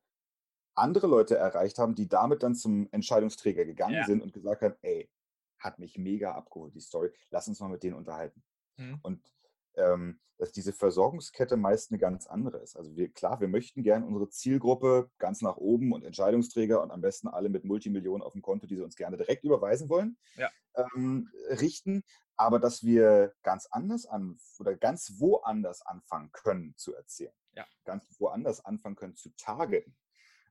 andere 0.76 1.08
Leute 1.08 1.38
erreicht 1.38 1.80
haben, 1.80 1.96
die 1.96 2.08
damit 2.08 2.44
dann 2.44 2.56
zum 2.56 2.88
Entscheidungsträger 2.92 3.66
gegangen 3.66 3.96
ja. 3.96 4.06
sind 4.06 4.22
und 4.22 4.34
gesagt 4.34 4.62
haben, 4.62 4.76
ey, 4.82 5.10
hat 5.60 5.80
mich 5.80 5.98
mega 5.98 6.34
abgeholt, 6.34 6.76
die 6.76 6.82
Story, 6.82 7.12
lass 7.30 7.48
uns 7.48 7.60
mal 7.60 7.70
mit 7.70 7.84
denen 7.84 7.96
unterhalten. 7.96 8.44
Mhm. 8.78 9.00
Und 9.02 9.34
dass 10.38 10.52
diese 10.52 10.74
Versorgungskette 10.74 11.58
meist 11.58 11.92
eine 11.92 12.00
ganz 12.00 12.28
andere 12.28 12.58
ist. 12.58 12.76
Also 12.76 12.96
wir, 12.96 13.12
klar, 13.12 13.40
wir 13.40 13.48
möchten 13.48 13.84
gerne 13.84 14.06
unsere 14.06 14.30
Zielgruppe 14.30 15.10
ganz 15.18 15.42
nach 15.42 15.58
oben 15.58 15.94
und 15.94 16.04
Entscheidungsträger 16.04 16.82
und 16.82 16.92
am 16.92 17.02
besten 17.02 17.28
alle 17.28 17.50
mit 17.50 17.64
Multimillionen 17.64 18.22
auf 18.22 18.34
dem 18.34 18.42
Konto, 18.42 18.68
die 18.68 18.76
sie 18.76 18.84
uns 18.84 18.96
gerne 18.96 19.18
direkt 19.18 19.44
überweisen 19.44 19.90
wollen, 19.90 20.18
ja. 20.36 20.50
ähm, 20.76 21.30
richten. 21.50 22.04
Aber 22.38 22.60
dass 22.60 22.84
wir 22.84 23.34
ganz 23.44 23.66
anders 23.68 24.06
an 24.06 24.38
oder 24.60 24.76
ganz 24.76 25.20
woanders 25.20 25.82
anfangen 25.86 26.32
können 26.34 26.76
zu 26.76 26.94
erzählen. 26.94 27.34
Ja. 27.54 27.66
Ganz 27.86 28.06
woanders 28.20 28.64
anfangen 28.66 28.98
können 28.98 29.16
zu 29.16 29.30
targeten. 29.38 29.96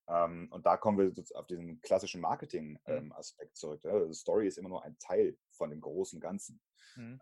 Ähm, 0.09 0.49
und 0.51 0.65
da 0.65 0.79
kommen 0.79 0.99
wir 0.99 1.13
auf 1.35 1.47
diesen 1.47 1.81
klassischen 1.83 2.23
Marketing-Aspekt 2.23 3.53
mhm. 3.53 3.55
zurück. 3.55 3.85
Also 3.85 4.13
Story 4.15 4.47
ist 4.47 4.57
immer 4.57 4.71
nur 4.71 4.83
ein 4.83 4.97
Teil 4.99 5.37
von 5.51 5.69
dem 5.69 5.81
großen 5.81 6.21
Ganzen. 6.21 6.61
Mhm. 6.97 7.21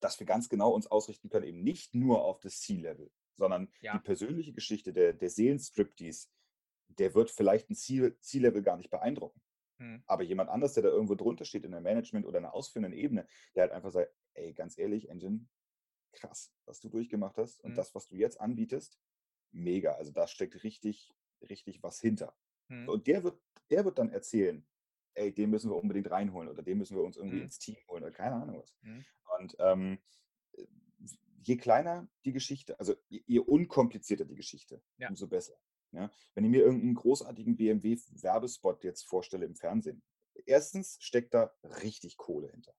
Dass 0.00 0.18
wir 0.20 0.26
ganz 0.26 0.48
genau 0.48 0.72
uns 0.72 0.86
ausrichten 0.86 1.28
können, 1.28 1.46
eben 1.46 1.62
nicht 1.62 1.94
nur 1.94 2.22
auf 2.22 2.40
das 2.40 2.60
C-Level, 2.60 3.10
sondern 3.34 3.72
ja. 3.80 3.92
die 3.92 4.02
persönliche 4.02 4.52
Geschichte, 4.52 4.92
der, 4.92 5.12
der 5.12 5.30
Seelenstriptease, 5.30 6.28
der 6.88 7.14
wird 7.14 7.30
vielleicht 7.30 7.70
ein 7.70 7.74
C-Level 7.74 8.62
gar 8.62 8.76
nicht 8.76 8.90
beeindrucken. 8.90 9.40
Mhm. 9.78 10.02
Aber 10.06 10.22
jemand 10.22 10.50
anders, 10.50 10.74
der 10.74 10.84
da 10.84 10.88
irgendwo 10.88 11.14
drunter 11.14 11.44
steht 11.44 11.64
in 11.64 11.72
der 11.72 11.80
Management 11.80 12.26
oder 12.26 12.38
einer 12.38 12.54
ausführenden 12.54 12.92
Ebene, 12.92 13.26
der 13.54 13.64
halt 13.64 13.72
einfach 13.72 13.90
sagt, 13.90 14.14
ey, 14.34 14.52
ganz 14.52 14.78
ehrlich, 14.78 15.08
Engine, 15.08 15.46
krass, 16.12 16.52
was 16.64 16.80
du 16.80 16.88
durchgemacht 16.88 17.36
hast 17.36 17.62
und 17.62 17.72
mhm. 17.72 17.76
das, 17.76 17.94
was 17.94 18.06
du 18.08 18.16
jetzt 18.16 18.40
anbietest, 18.40 18.98
mega. 19.52 19.92
Also 19.92 20.12
da 20.12 20.26
steckt 20.26 20.62
richtig, 20.62 21.12
richtig 21.42 21.82
was 21.82 22.00
hinter. 22.00 22.34
Mhm. 22.68 22.88
Und 22.88 23.06
der 23.06 23.22
wird, 23.22 23.40
der 23.70 23.84
wird 23.84 23.98
dann 23.98 24.10
erzählen, 24.10 24.66
ey, 25.14 25.32
den 25.32 25.50
müssen 25.50 25.70
wir 25.70 25.76
unbedingt 25.76 26.10
reinholen 26.10 26.48
oder 26.48 26.62
den 26.62 26.78
müssen 26.78 26.96
wir 26.96 27.04
uns 27.04 27.16
irgendwie 27.16 27.36
Mhm. 27.36 27.42
ins 27.42 27.58
Team 27.58 27.76
holen 27.88 28.02
oder 28.02 28.12
keine 28.12 28.36
Ahnung 28.36 28.62
was. 28.62 28.74
Mhm. 29.38 29.42
Und 29.42 29.56
ähm, 29.58 29.98
je 31.42 31.56
kleiner 31.56 32.08
die 32.24 32.32
Geschichte, 32.32 32.78
also 32.80 32.94
je, 33.08 33.22
je 33.26 33.38
unkomplizierter 33.40 34.24
die 34.24 34.34
Geschichte, 34.34 34.82
Ja. 34.98 35.08
umso 35.08 35.26
besser. 35.28 35.54
Ja? 35.92 36.10
Wenn 36.34 36.44
ich 36.44 36.50
mir 36.50 36.62
irgendeinen 36.62 36.94
großartigen 36.94 37.56
BMW-Werbespot 37.56 38.84
jetzt 38.84 39.02
vorstelle 39.02 39.46
im 39.46 39.54
Fernsehen, 39.54 40.02
erstens 40.44 40.98
steckt 41.00 41.34
da 41.34 41.54
richtig 41.62 42.16
Kohle 42.16 42.50
hinter. 42.50 42.74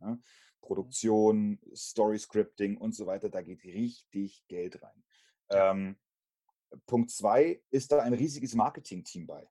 Ja? 0.00 0.18
Produktion, 0.60 1.60
Story-Scripting 1.74 2.76
und 2.76 2.94
so 2.94 3.06
weiter, 3.06 3.28
da 3.28 3.42
geht 3.42 3.64
richtig 3.64 4.44
Geld 4.48 4.82
rein. 4.82 5.04
Ähm, 5.50 5.96
Punkt 6.86 7.10
zwei 7.10 7.62
ist 7.70 7.92
da 7.92 8.00
ein 8.00 8.14
riesiges 8.14 8.54
Marketing-Team 8.54 9.26
bei. 9.26 9.48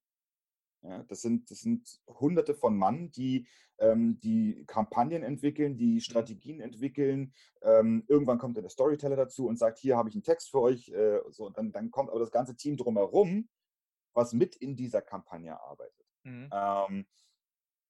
Ja, 0.83 1.03
das, 1.03 1.21
sind, 1.21 1.51
das 1.51 1.59
sind 1.59 2.01
hunderte 2.07 2.55
von 2.55 2.75
Mann, 2.75 3.11
die 3.11 3.47
ähm, 3.81 4.19
die 4.19 4.63
Kampagnen 4.67 5.23
entwickeln, 5.23 5.77
die 5.77 6.01
Strategien 6.01 6.59
entwickeln. 6.59 7.33
Ähm, 7.61 8.03
irgendwann 8.07 8.37
kommt 8.37 8.55
dann 8.55 8.63
der 8.63 8.69
Storyteller 8.69 9.15
dazu 9.15 9.47
und 9.47 9.57
sagt, 9.57 9.79
hier 9.79 9.97
habe 9.97 10.09
ich 10.09 10.15
einen 10.15 10.23
Text 10.23 10.51
für 10.51 10.61
euch. 10.61 10.89
Äh, 10.89 11.19
so, 11.29 11.47
und 11.47 11.57
dann, 11.57 11.71
dann 11.71 11.91
kommt 11.91 12.09
aber 12.09 12.19
das 12.19 12.31
ganze 12.31 12.55
Team 12.55 12.77
drumherum, 12.77 13.49
was 14.13 14.33
mit 14.33 14.55
in 14.55 14.75
dieser 14.75 15.01
Kampagne 15.01 15.59
arbeitet. 15.59 16.05
Mhm. 16.23 16.49
Ähm, 16.53 17.07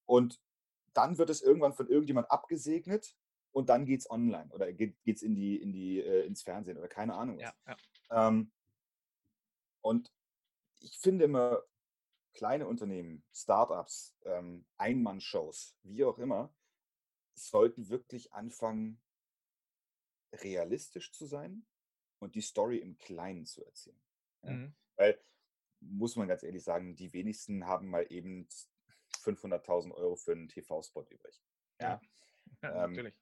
und 0.05 0.41
dann 0.93 1.17
wird 1.17 1.29
es 1.29 1.41
irgendwann 1.41 1.73
von 1.73 1.87
irgendjemand 1.87 2.31
abgesegnet 2.31 3.15
und 3.51 3.69
dann 3.69 3.85
geht 3.85 4.01
es 4.01 4.09
online 4.09 4.49
oder 4.51 4.71
geht 4.71 4.97
es 5.05 5.21
in 5.21 5.35
die, 5.35 5.57
in 5.61 5.73
die, 5.73 5.99
äh, 5.99 6.25
ins 6.25 6.41
Fernsehen 6.41 6.77
oder 6.77 6.87
keine 6.87 7.15
Ahnung 7.15 7.37
was. 7.37 7.53
Ja, 7.65 7.75
ja. 8.09 8.27
Ähm, 8.27 8.51
und 9.81 10.11
ich 10.79 10.97
finde 10.99 11.25
immer, 11.25 11.63
kleine 12.33 12.67
Unternehmen, 12.67 13.23
Startups, 13.33 14.17
ähm, 14.25 14.65
Einmannshows, 14.77 15.77
wie 15.83 16.03
auch 16.03 16.17
immer, 16.17 16.53
sollten 17.33 17.89
wirklich 17.89 18.33
anfangen, 18.33 19.01
realistisch 20.33 21.11
zu 21.11 21.25
sein 21.25 21.65
und 22.19 22.35
die 22.35 22.41
Story 22.41 22.77
im 22.77 22.97
Kleinen 22.97 23.45
zu 23.45 23.63
erzählen. 23.65 24.01
Ja? 24.43 24.51
Mhm. 24.51 24.73
Weil, 24.95 25.19
muss 25.81 26.15
man 26.15 26.27
ganz 26.27 26.43
ehrlich 26.43 26.63
sagen, 26.63 26.95
die 26.95 27.11
wenigsten 27.13 27.65
haben 27.65 27.89
mal 27.89 28.05
eben 28.09 28.47
500.000 29.23 29.93
Euro 29.93 30.15
für 30.15 30.31
einen 30.33 30.47
TV-Spot 30.47 31.05
übrig. 31.09 31.41
Ja? 31.79 32.01
Ja, 32.63 32.85
Ähm, 32.85 32.91
natürlich. 32.91 33.15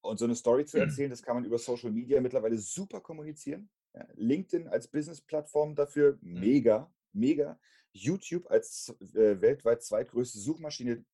Und 0.00 0.18
so 0.18 0.24
eine 0.24 0.34
Story 0.34 0.64
zu 0.64 0.78
erzählen, 0.80 1.10
das 1.10 1.22
kann 1.22 1.34
man 1.36 1.44
über 1.44 1.58
Social 1.58 1.90
Media 1.90 2.20
mittlerweile 2.20 2.56
super 2.56 3.00
kommunizieren. 3.00 3.70
Ja, 3.94 4.06
LinkedIn 4.14 4.68
als 4.68 4.88
Business-Plattform 4.88 5.74
dafür 5.74 6.18
Mhm. 6.22 6.40
mega, 6.40 6.94
mega. 7.12 7.58
YouTube 7.92 8.50
als 8.50 8.88
äh, 9.14 9.40
weltweit 9.40 9.82
zweitgrößte 9.82 10.38
Suchmaschine 10.38 11.04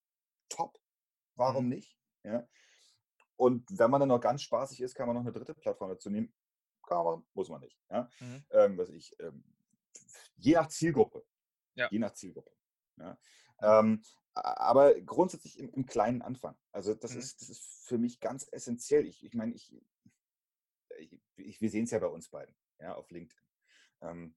top. 0.49 0.79
Warum 1.35 1.65
Mhm. 1.65 1.71
nicht? 1.71 1.99
Ja. 2.25 2.49
Und 3.37 3.65
wenn 3.79 3.91
man 3.91 4.01
dann 4.01 4.09
noch 4.09 4.21
ganz 4.21 4.43
spaßig 4.43 4.81
ist, 4.81 4.95
kann 4.95 5.07
man 5.07 5.15
noch 5.17 5.23
eine 5.23 5.33
dritte 5.33 5.55
Plattform 5.55 5.91
dazu 5.91 6.11
nehmen. 6.11 6.33
Kann 6.87 7.05
man, 7.05 7.27
muss 7.35 7.49
man 7.49 7.61
nicht. 7.61 7.79
Ja. 7.91 8.09
Mhm. 8.21 8.45
Ähm, 8.51 8.79
was 8.79 8.89
ich, 8.91 9.15
ähm, 9.21 9.45
je 10.37 10.55
nach 10.55 10.69
Zielgruppe. 10.69 11.25
Ja. 11.75 11.89
Je 11.91 11.99
nach 11.99 12.15
Zielgruppe. 12.15 12.51
Ja. 12.97 13.19
Ähm, 13.61 14.03
a- 14.35 14.69
aber 14.69 15.01
grundsätzlich 15.03 15.59
im, 15.59 15.71
im 15.71 15.87
kleinen 15.87 16.23
Anfang. 16.23 16.57
Also 16.73 16.95
das, 16.95 17.13
Mhm. 17.13 17.19
ist, 17.21 17.41
das 17.43 17.49
ist 17.51 17.87
für 17.87 17.99
mich 17.99 18.21
ganz 18.21 18.49
essentiell. 18.51 19.07
Ich, 19.07 19.25
ich 19.25 19.35
meine, 19.35 19.53
ich, 19.55 19.73
ich, 20.99 21.21
ich, 21.37 21.61
wir 21.61 21.71
sehen 21.71 21.85
es 21.85 21.91
ja 21.91 21.99
bei 21.99 22.07
uns 22.09 22.29
beiden, 22.29 22.57
ja, 22.81 22.95
auf 22.95 23.11
LinkedIn. 23.11 23.41
Ähm, 24.01 24.35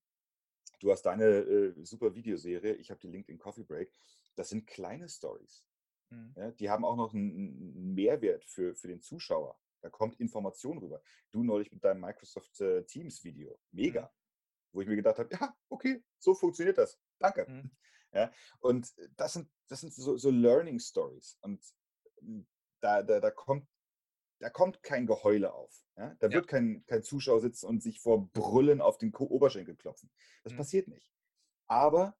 du 0.81 0.91
hast 0.91 1.03
deine 1.03 1.25
äh, 1.25 1.85
super 1.85 2.13
Videoserie, 2.13 2.73
ich 2.75 2.89
habe 2.89 2.99
die 2.99 3.07
LinkedIn 3.07 3.39
Coffee 3.39 3.63
Break. 3.63 3.91
Das 4.35 4.49
sind 4.49 4.67
kleine 4.67 5.07
Stories. 5.07 5.63
Mhm. 6.09 6.33
Ja, 6.35 6.51
die 6.51 6.69
haben 6.69 6.83
auch 6.83 6.95
noch 6.95 7.13
einen, 7.13 7.93
Mehrwert 7.93 8.43
für, 8.45 8.75
für 8.75 8.87
den 8.87 9.01
Zuschauer. 9.01 9.57
Da 9.81 9.89
kommt 9.89 10.19
Information 10.19 10.77
rüber. 10.77 11.01
Du 11.31 11.43
neulich 11.43 11.71
mit 11.71 11.83
deinem 11.83 12.01
Microsoft 12.01 12.59
äh, 12.61 12.83
Teams 12.83 13.23
Video. 13.23 13.59
Mega. 13.71 14.11
Wo 14.73 14.81
ich 14.81 14.87
mir 14.87 14.95
gedacht 14.95 15.19
habe, 15.19 15.29
ja, 15.33 15.55
okay, 15.69 16.03
so 16.17 16.33
funktioniert 16.33 16.77
das. 16.77 16.99
Danke. 17.19 17.45
Mhm. 17.49 17.71
Ja, 18.13 18.29
und 18.59 18.91
das 19.15 19.31
sind, 19.31 19.49
das 19.69 19.79
sind 19.79 19.93
so, 19.93 20.17
so 20.17 20.29
Learning 20.29 20.77
Stories. 20.79 21.37
Und 21.39 21.63
mm, 22.19 22.41
da, 22.81 23.01
da, 23.01 23.21
da, 23.21 23.31
kommt, 23.31 23.65
da 24.41 24.49
kommt 24.49 24.83
kein 24.83 25.05
Geheule 25.07 25.53
auf. 25.53 25.85
Ja? 25.97 26.15
Da 26.19 26.27
Ja. 26.27 26.33
wird 26.33 26.47
kein, 26.47 26.83
kein 26.87 27.03
Zuschauer 27.03 27.39
sitzen 27.39 27.67
und 27.67 27.81
sich 27.81 27.99
vor 27.99 28.27
Brüllen 28.31 28.81
auf 28.81 28.97
den 28.97 29.13
Oberschenkel 29.15 29.75
klopfen. 29.75 30.11
Das 30.43 30.53
Mhm. 30.53 30.57
passiert 30.57 30.87
nicht. 30.87 31.09
Aber 31.67 32.17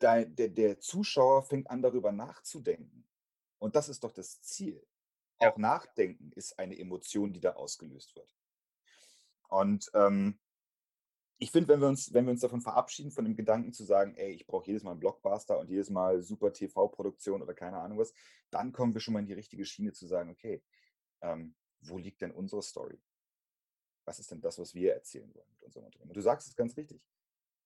der, 0.00 0.24
der, 0.24 0.48
der 0.48 0.80
Zuschauer 0.80 1.42
fängt 1.44 1.70
an, 1.70 1.82
darüber 1.82 2.12
nachzudenken. 2.12 3.06
Und 3.58 3.76
das 3.76 3.88
ist 3.88 4.02
doch 4.04 4.12
das 4.12 4.40
Ziel. 4.42 4.84
Ja. 5.40 5.50
Auch 5.52 5.58
Nachdenken 5.58 6.32
ist 6.32 6.58
eine 6.58 6.78
Emotion, 6.78 7.32
die 7.32 7.40
da 7.40 7.52
ausgelöst 7.54 8.16
wird. 8.16 8.34
Und 9.48 9.90
ähm, 9.94 10.40
ich 11.38 11.50
finde, 11.50 11.68
wenn 11.68 11.80
wir 11.80 11.88
uns, 11.88 12.12
wenn 12.14 12.24
wir 12.26 12.30
uns 12.32 12.40
davon 12.40 12.60
verabschieden, 12.60 13.10
von 13.10 13.24
dem 13.24 13.36
Gedanken 13.36 13.72
zu 13.72 13.84
sagen, 13.84 14.14
ey, 14.16 14.32
ich 14.32 14.46
brauche 14.46 14.66
jedes 14.66 14.82
Mal 14.82 14.92
einen 14.92 15.00
Blockbuster 15.00 15.58
und 15.58 15.68
jedes 15.68 15.90
Mal 15.90 16.22
super 16.22 16.52
TV-Produktion 16.52 17.42
oder 17.42 17.54
keine 17.54 17.78
Ahnung 17.78 17.98
was, 17.98 18.14
dann 18.50 18.72
kommen 18.72 18.94
wir 18.94 19.00
schon 19.00 19.14
mal 19.14 19.20
in 19.20 19.26
die 19.26 19.32
richtige 19.34 19.64
Schiene 19.64 19.92
zu 19.92 20.06
sagen, 20.06 20.30
okay, 20.30 20.62
ähm, 21.24 21.54
wo 21.80 21.98
liegt 21.98 22.20
denn 22.22 22.30
unsere 22.32 22.62
Story? 22.62 23.00
Was 24.04 24.18
ist 24.18 24.30
denn 24.30 24.40
das, 24.40 24.58
was 24.58 24.74
wir 24.74 24.92
erzählen 24.94 25.34
wollen 25.34 25.48
mit 25.50 25.62
unserem 25.62 25.86
Unternehmen? 25.86 26.10
Und 26.10 26.16
du 26.16 26.20
sagst 26.22 26.46
es 26.48 26.54
ganz 26.56 26.76
richtig. 26.76 27.02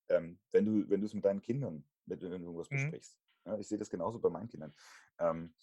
Ähm, 0.08 0.38
wenn 0.52 0.64
du, 0.64 0.88
wenn 0.88 1.00
du 1.00 1.06
es 1.06 1.14
mit 1.14 1.24
deinen 1.24 1.42
Kindern, 1.42 1.84
mit 2.06 2.22
wenn 2.22 2.30
du 2.30 2.36
irgendwas 2.46 2.70
Mhm. 2.70 2.76
besprichst, 2.76 3.18
ja, 3.44 3.58
ich 3.58 3.68
sehe 3.68 3.78
das 3.78 3.90
genauso 3.90 4.18
bei 4.20 4.30
meinen 4.30 4.48
Kindern. 4.48 4.74
Ähm, 5.18 5.54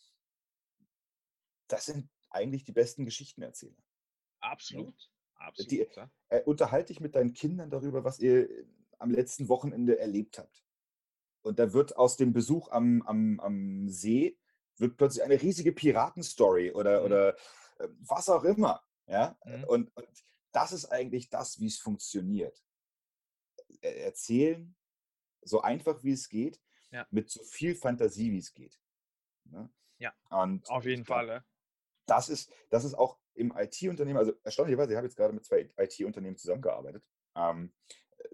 das 1.67 1.85
sind 1.85 2.09
eigentlich 2.29 2.63
die 2.63 2.71
besten 2.73 3.05
Geschichtenerzähler. 3.05 3.81
Absolut. 4.41 5.09
Absolut. 5.35 5.71
Die- 5.71 5.87
ja. 5.95 6.09
äh, 6.29 6.43
unterhalte 6.43 6.87
dich 6.87 6.99
mit 6.99 7.15
deinen 7.15 7.33
Kindern 7.33 7.69
darüber, 7.69 8.03
was 8.03 8.19
ihr 8.19 8.49
äh, 8.49 8.65
am 8.99 9.11
letzten 9.11 9.47
Wochenende 9.49 9.97
erlebt 9.99 10.37
habt. 10.39 10.63
Und 11.41 11.59
da 11.59 11.73
wird 11.73 11.95
aus 11.97 12.17
dem 12.17 12.33
Besuch 12.33 12.69
am, 12.71 13.01
am, 13.03 13.39
am 13.39 13.89
See 13.89 14.37
wird 14.77 14.97
plötzlich 14.97 15.23
eine 15.23 15.41
riesige 15.41 15.71
Piratenstory 15.71 16.71
oder, 16.71 16.99
Mhm. 16.99 17.05
oder 17.05 17.35
was 17.99 18.29
auch 18.29 18.43
immer. 18.43 18.83
Ja? 19.07 19.37
Mhm. 19.45 19.63
Und, 19.65 19.95
und 19.97 20.07
das 20.51 20.71
ist 20.71 20.85
eigentlich 20.85 21.29
das, 21.29 21.59
wie 21.59 21.67
es 21.67 21.77
funktioniert. 21.77 22.63
Er- 23.81 24.05
Erzählen, 24.05 24.75
so 25.41 25.61
einfach 25.61 26.03
wie 26.03 26.11
es 26.13 26.29
geht, 26.29 26.61
Ja. 26.91 27.05
mit 27.11 27.29
so 27.29 27.43
viel 27.43 27.75
Fantasie, 27.75 28.31
wie 28.31 28.37
es 28.39 28.53
geht. 28.53 28.79
Ne? 29.45 29.69
Ja, 29.99 30.13
Und 30.29 30.69
Auf 30.69 30.85
jeden 30.85 31.05
Fall. 31.05 31.27
Ja. 31.27 31.45
das 32.05 32.29
ist, 32.29 32.51
das 32.69 32.83
ist 32.83 32.93
auch 32.95 33.19
im 33.33 33.51
IT-Unternehmen, 33.55 34.17
also 34.17 34.33
erstaunlicherweise, 34.43 34.91
ich 34.93 34.97
habe 34.97 35.07
jetzt 35.07 35.17
gerade 35.17 35.33
mit 35.33 35.43
zwei 35.45 35.69
IT-Unternehmen 35.77 36.37
zusammengearbeitet. 36.37 37.03
Ähm, 37.35 37.73
äh, 38.17 38.29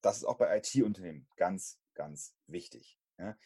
das 0.00 0.16
ist 0.18 0.24
auch 0.24 0.38
bei 0.38 0.56
IT-Unternehmen 0.58 1.28
ganz, 1.36 1.78
ganz 1.94 2.34
wichtig. 2.46 2.98
Ja? 3.18 3.36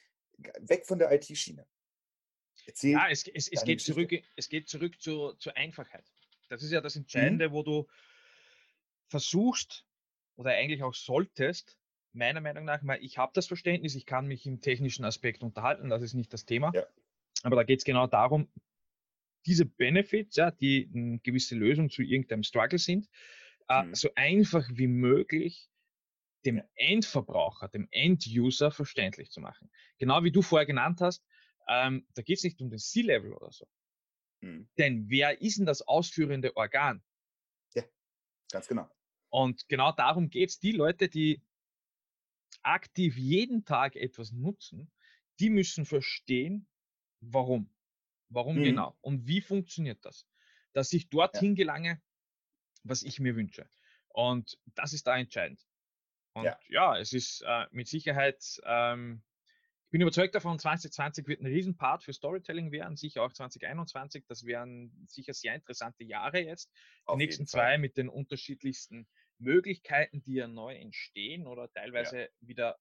Weg 0.61 0.87
von 0.87 0.99
der 0.99 1.11
IT-Schiene. 1.13 1.67
Erzähl, 2.71 2.93
Ja, 2.93 3.09
es, 3.09 3.27
es, 3.27 3.49
es, 3.49 3.65
geht 3.65 3.79
Geschichte. 3.79 3.93
zurück, 3.93 4.25
es 4.37 4.49
geht 4.49 4.69
zurück 4.69 5.01
zur, 5.01 5.39
zur 5.39 5.57
Einfachheit. 5.57 6.05
Das 6.49 6.63
ist 6.63 6.71
ja 6.71 6.79
Mhm. 6.79 6.85
das 6.85 6.97
Entscheidende, 6.97 7.53
wo 7.53 7.63
du 7.63 7.87
versuchst 9.09 9.85
oder 10.37 10.51
eigentlich 10.53 10.83
auch 10.83 10.95
solltest, 10.95 11.79
meiner 12.13 12.41
Meinung 12.41 12.65
nach, 12.65 12.83
mal, 12.83 12.99
ich 13.03 13.19
habe 13.19 13.33
das 13.35 13.47
Verständnis, 13.47 13.95
ich 13.95 14.07
kann 14.07 14.27
mich 14.27 14.47
im 14.47 14.61
technischen 14.61 15.05
Aspekt 15.05 15.43
unterhalten, 15.43 15.89
das 15.91 16.03
ist 16.03 16.15
nicht 16.15 16.33
das 16.33 16.45
Thema. 16.45 16.73
Ja. 16.73 16.87
Aber 17.43 17.57
da 17.57 17.65
geht 17.65 17.81
es 17.81 17.85
genau 17.85 18.07
darum, 18.07 18.49
diese 19.47 19.65
Benefits, 19.65 20.37
ja, 20.37 20.51
die 20.51 20.91
eine 20.95 21.19
gewisse 21.21 21.57
Lösung 21.57 21.91
zu 21.91 22.03
irgendeinem 22.03 22.43
Struggle 22.43 22.79
sind, 22.79 23.09
äh, 23.69 23.83
Mhm. 23.83 23.95
so 23.95 24.11
einfach 24.15 24.69
wie 24.73 24.87
möglich 24.87 25.71
dem. 26.45 26.63
Endverbraucher, 26.75 27.69
dem 27.69 27.89
End-User 27.91 28.71
verständlich 28.71 29.31
zu 29.31 29.41
machen. 29.41 29.71
Genau 29.99 30.25
wie 30.25 30.33
du 30.33 30.43
vorher 30.43 30.67
genannt 30.67 31.01
hast, 31.01 31.25
ähm, 31.71 32.07
da 32.15 32.23
geht 32.23 32.39
es 32.39 32.45
nicht 32.45 32.61
um 32.61 32.69
den 32.69 32.81
C-Level 32.81 33.33
oder 33.33 33.53
so. 33.53 33.67
Mhm. 34.43 34.69
Denn 34.77 35.09
wer 35.09 35.41
ist 35.41 35.59
denn 35.59 35.67
das 35.67 35.83
ausführende 35.83 36.57
Organ? 36.57 37.03
ganz 38.53 38.67
genau. 38.67 38.91
Und 39.29 39.69
genau 39.69 39.93
darum 39.93 40.29
geht 40.29 40.51
es. 40.51 40.59
Die 40.59 40.73
Leute, 40.73 41.09
die 41.09 41.41
aktiv 42.63 43.17
jeden 43.17 43.65
Tag 43.65 43.95
etwas 43.95 44.33
nutzen, 44.33 44.91
die 45.39 45.51
müssen 45.51 45.87
verstehen, 45.87 46.67
warum. 47.21 47.73
Warum 48.29 48.57
Mhm. 48.57 48.65
genau 48.65 48.99
und 49.03 49.29
wie 49.29 49.41
funktioniert 49.41 50.05
das. 50.05 50.27
Dass 50.73 50.93
ich 50.93 51.11
dorthin 51.11 51.55
gelange, 51.55 52.03
was 52.83 53.05
ich 53.05 53.21
mir 53.21 53.37
wünsche. 53.37 53.71
Und 54.09 54.59
das 54.75 54.93
ist 54.93 55.07
da 55.07 55.17
entscheidend. 55.17 55.65
Und 56.33 56.45
ja, 56.45 56.59
Ja. 56.69 56.99
es 56.99 57.13
ist 57.13 57.43
äh, 57.43 57.67
mit 57.71 57.87
Sicherheit, 57.87 58.61
ähm, 58.65 59.23
ich 59.91 59.93
bin 59.93 60.03
überzeugt 60.03 60.37
davon, 60.37 60.57
2020 60.57 61.27
wird 61.27 61.41
ein 61.41 61.47
Riesenpart 61.47 62.05
für 62.05 62.13
Storytelling 62.13 62.71
werden, 62.71 62.97
sicher 62.97 63.25
auch 63.25 63.33
2021. 63.33 64.25
Das 64.29 64.47
wären 64.47 64.93
sicher 65.09 65.35
sehr 65.35 65.57
interessante 65.57 66.05
Jahre 66.05 66.39
jetzt. 66.39 66.71
Die 66.73 67.07
Auf 67.07 67.19
nächsten 67.19 67.43
jeden 67.43 67.49
zwei 67.49 67.77
mit 67.77 67.97
den 67.97 68.09
unterschiedlichsten 68.09 69.09
Möglichkeiten, 69.39 70.23
die 70.23 70.35
ja 70.35 70.47
neu 70.47 70.77
entstehen 70.77 71.49
oder 71.49 71.69
teilweise 71.73 72.21
ja. 72.21 72.29
wieder, 72.39 72.79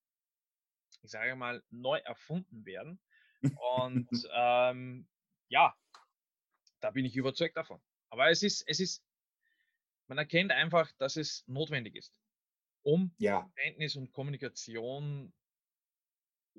ich 1.01 1.09
sage 1.09 1.35
mal, 1.35 1.63
neu 1.71 1.97
erfunden 1.97 2.63
werden. 2.63 2.99
Und 3.41 4.07
ähm, 4.35 5.07
ja, 5.47 5.75
da 6.79 6.91
bin 6.91 7.05
ich 7.05 7.15
überzeugt 7.15 7.57
davon. 7.57 7.81
Aber 8.11 8.29
es 8.29 8.43
ist, 8.43 8.63
es 8.67 8.79
ist, 8.79 9.03
man 10.05 10.19
erkennt 10.19 10.51
einfach, 10.51 10.91
dass 10.99 11.15
es 11.15 11.43
notwendig 11.47 11.95
ist, 11.95 12.13
um 12.83 13.15
ja. 13.17 13.49
Verständnis 13.55 13.95
und 13.95 14.11
Kommunikation 14.11 15.33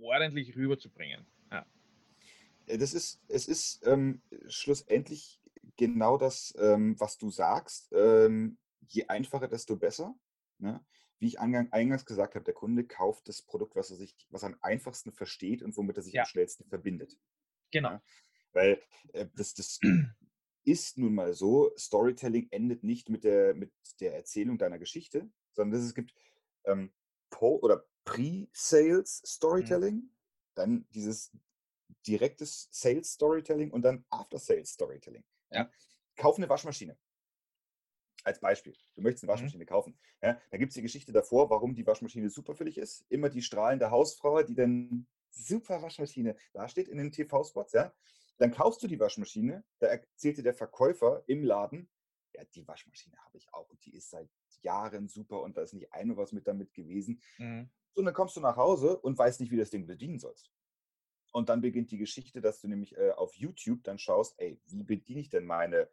ordentlich 0.03 0.57
rüberzubringen. 0.57 1.27
Ja. 1.51 1.67
Äh, 2.67 2.79
das 2.79 2.95
ist, 2.95 3.23
es 3.29 3.47
ist 3.47 3.87
ähm, 3.87 4.23
schlussendlich 4.49 5.41
genau 5.77 6.19
das, 6.19 6.55
ähm, 6.59 6.99
was 6.99 7.19
du 7.19 7.31
sagst. 7.31 7.91
Ähm, 7.93 8.59
je 8.89 9.07
einfacher, 9.07 9.49
desto 9.49 9.77
besser. 9.77 10.15
Ne? 10.59 10.85
Wie 11.19 11.27
ich 11.27 11.41
eingangs 11.41 12.07
gesagt 12.07 12.35
habe, 12.35 12.45
der 12.45 12.55
Kunde 12.55 12.85
kauft 12.85 13.29
das 13.29 13.43
Produkt, 13.43 13.77
was 13.77 13.91
er 13.91 13.97
sich, 13.97 14.17
was 14.31 14.43
er 14.43 14.51
am 14.51 14.59
einfachsten 14.63 15.13
versteht 15.13 15.63
und 15.63 15.77
womit 15.77 15.97
er 15.97 16.03
sich 16.03 16.15
ja. 16.15 16.23
am 16.23 16.29
schnellsten 16.29 16.65
verbindet. 16.65 17.19
Genau. 17.71 17.91
Ja? 17.91 18.03
Weil 18.53 18.83
äh, 19.13 19.27
das, 19.37 19.55
das 19.55 19.81
ist 20.65 20.99
nun 20.99 21.15
mal 21.15 21.35
so, 21.35 21.73
Storytelling 21.77 22.49
endet 22.51 22.85
nicht 22.85 23.09
mit 23.09 23.25
der, 23.25 23.55
mit 23.55 23.73
der 24.01 24.15
Erzählung 24.15 24.59
deiner 24.59 24.79
Geschichte, 24.79 25.31
sondern 25.53 25.81
es 25.81 25.95
gibt 25.95 26.15
ähm, 26.65 26.93
oder 27.41 27.87
Pre-Sales 28.05 29.23
mhm. 29.23 29.27
Storytelling, 29.27 29.95
mhm. 29.95 30.11
dann 30.55 30.87
dieses 30.91 31.33
direktes 32.07 32.69
Sales 32.71 33.13
Storytelling 33.13 33.71
und 33.71 33.83
dann 33.83 34.05
After-Sales 34.11 34.71
Storytelling. 34.71 35.25
Ja. 35.51 35.71
Kauf 36.17 36.37
eine 36.37 36.49
Waschmaschine. 36.49 36.97
Als 38.23 38.39
Beispiel. 38.39 38.77
Du 38.95 39.03
möchtest 39.03 39.25
eine 39.25 39.31
mhm. 39.31 39.35
Waschmaschine 39.35 39.65
mhm. 39.65 39.69
kaufen. 39.69 39.99
Ja, 40.23 40.41
da 40.51 40.59
gibt 40.59 40.71
es 40.71 40.75
die 40.75 40.83
Geschichte 40.83 41.13
davor, 41.13 41.51
warum 41.51 41.75
die 41.75 41.87
Waschmaschine 41.87 42.29
super 42.29 42.55
für 42.55 42.65
dich 42.65 42.79
ist. 42.79 43.05
Immer 43.09 43.31
die 43.31 43.43
strahlende 43.43 43.91
Hausfrau, 43.91 44.43
die 44.43 44.55
dann 44.55 45.07
super 45.31 45.81
Waschmaschine 45.83 46.37
da 46.53 46.69
steht 46.69 46.89
in 46.89 46.99
den 46.99 47.13
TV-Spots. 47.13 47.73
Ja? 47.73 47.95
Dann 48.39 48.51
kaufst 48.51 48.83
du 48.83 48.87
die 48.87 49.01
Waschmaschine, 49.01 49.65
da 49.79 49.87
erzählte 49.87 50.43
der 50.43 50.55
Verkäufer 50.55 51.23
im 51.27 51.45
Laden, 51.45 51.89
ja, 52.35 52.45
die 52.45 52.67
Waschmaschine 52.67 53.17
habe 53.25 53.37
ich 53.39 53.53
auch 53.53 53.69
und 53.69 53.85
die 53.85 53.95
ist 53.95 54.11
seit 54.11 54.29
Jahren 54.63 55.09
super 55.09 55.43
und 55.43 55.57
da 55.57 55.63
ist 55.63 55.73
nicht 55.73 55.93
einmal 55.93 56.17
was 56.17 56.33
mit 56.33 56.47
damit 56.47 56.73
gewesen. 56.75 57.21
Mhm. 57.39 57.71
So, 57.93 58.01
und 58.01 58.07
dann 58.07 58.15
kommst 58.15 58.37
du 58.37 58.41
nach 58.41 58.57
Hause 58.57 58.99
und 58.99 59.19
weißt 59.19 59.41
nicht, 59.41 59.51
wie 59.51 59.57
das 59.57 59.71
Ding 59.71 59.87
bedienen 59.87 60.19
sollst. 60.19 60.51
Und 61.33 61.49
dann 61.49 61.61
beginnt 61.61 61.91
die 61.91 61.99
Geschichte, 61.99 62.41
dass 62.41 62.61
du 62.61 62.69
nämlich 62.69 62.97
äh, 62.97 63.11
auf 63.11 63.35
YouTube 63.35 63.85
dann 63.85 63.99
schaust, 63.99 64.35
ey, 64.39 64.61
wie 64.67 64.83
bediene 64.83 65.21
ich 65.21 65.29
denn 65.29 65.45
meine 65.45 65.89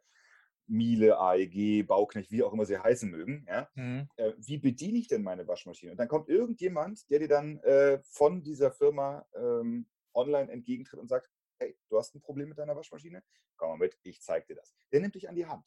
Miele, 0.66 1.18
AEG, 1.18 1.86
Bauknecht, 1.86 2.30
wie 2.30 2.42
auch 2.42 2.52
immer 2.52 2.66
sie 2.66 2.78
heißen 2.78 3.10
mögen. 3.10 3.46
Ja? 3.48 3.68
Mhm. 3.74 4.08
Äh, 4.16 4.32
wie 4.36 4.58
bediene 4.58 4.98
ich 4.98 5.08
denn 5.08 5.22
meine 5.22 5.46
Waschmaschine? 5.46 5.92
Und 5.92 5.98
dann 5.98 6.08
kommt 6.08 6.28
irgendjemand, 6.28 7.08
der 7.10 7.20
dir 7.20 7.28
dann 7.28 7.58
äh, 7.60 8.00
von 8.04 8.42
dieser 8.42 8.70
Firma 8.70 9.26
ähm, 9.34 9.88
online 10.14 10.50
entgegentritt 10.50 11.00
und 11.00 11.08
sagt, 11.08 11.30
hey, 11.58 11.76
du 11.88 11.98
hast 11.98 12.14
ein 12.14 12.20
Problem 12.20 12.48
mit 12.48 12.58
deiner 12.58 12.76
Waschmaschine? 12.76 13.22
Komm 13.56 13.70
mal 13.70 13.78
mit, 13.78 13.98
ich 14.02 14.20
zeige 14.20 14.46
dir 14.46 14.56
das. 14.56 14.74
Der 14.92 15.00
nimmt 15.00 15.14
dich 15.14 15.28
an 15.28 15.34
die 15.34 15.46
Hand. 15.46 15.66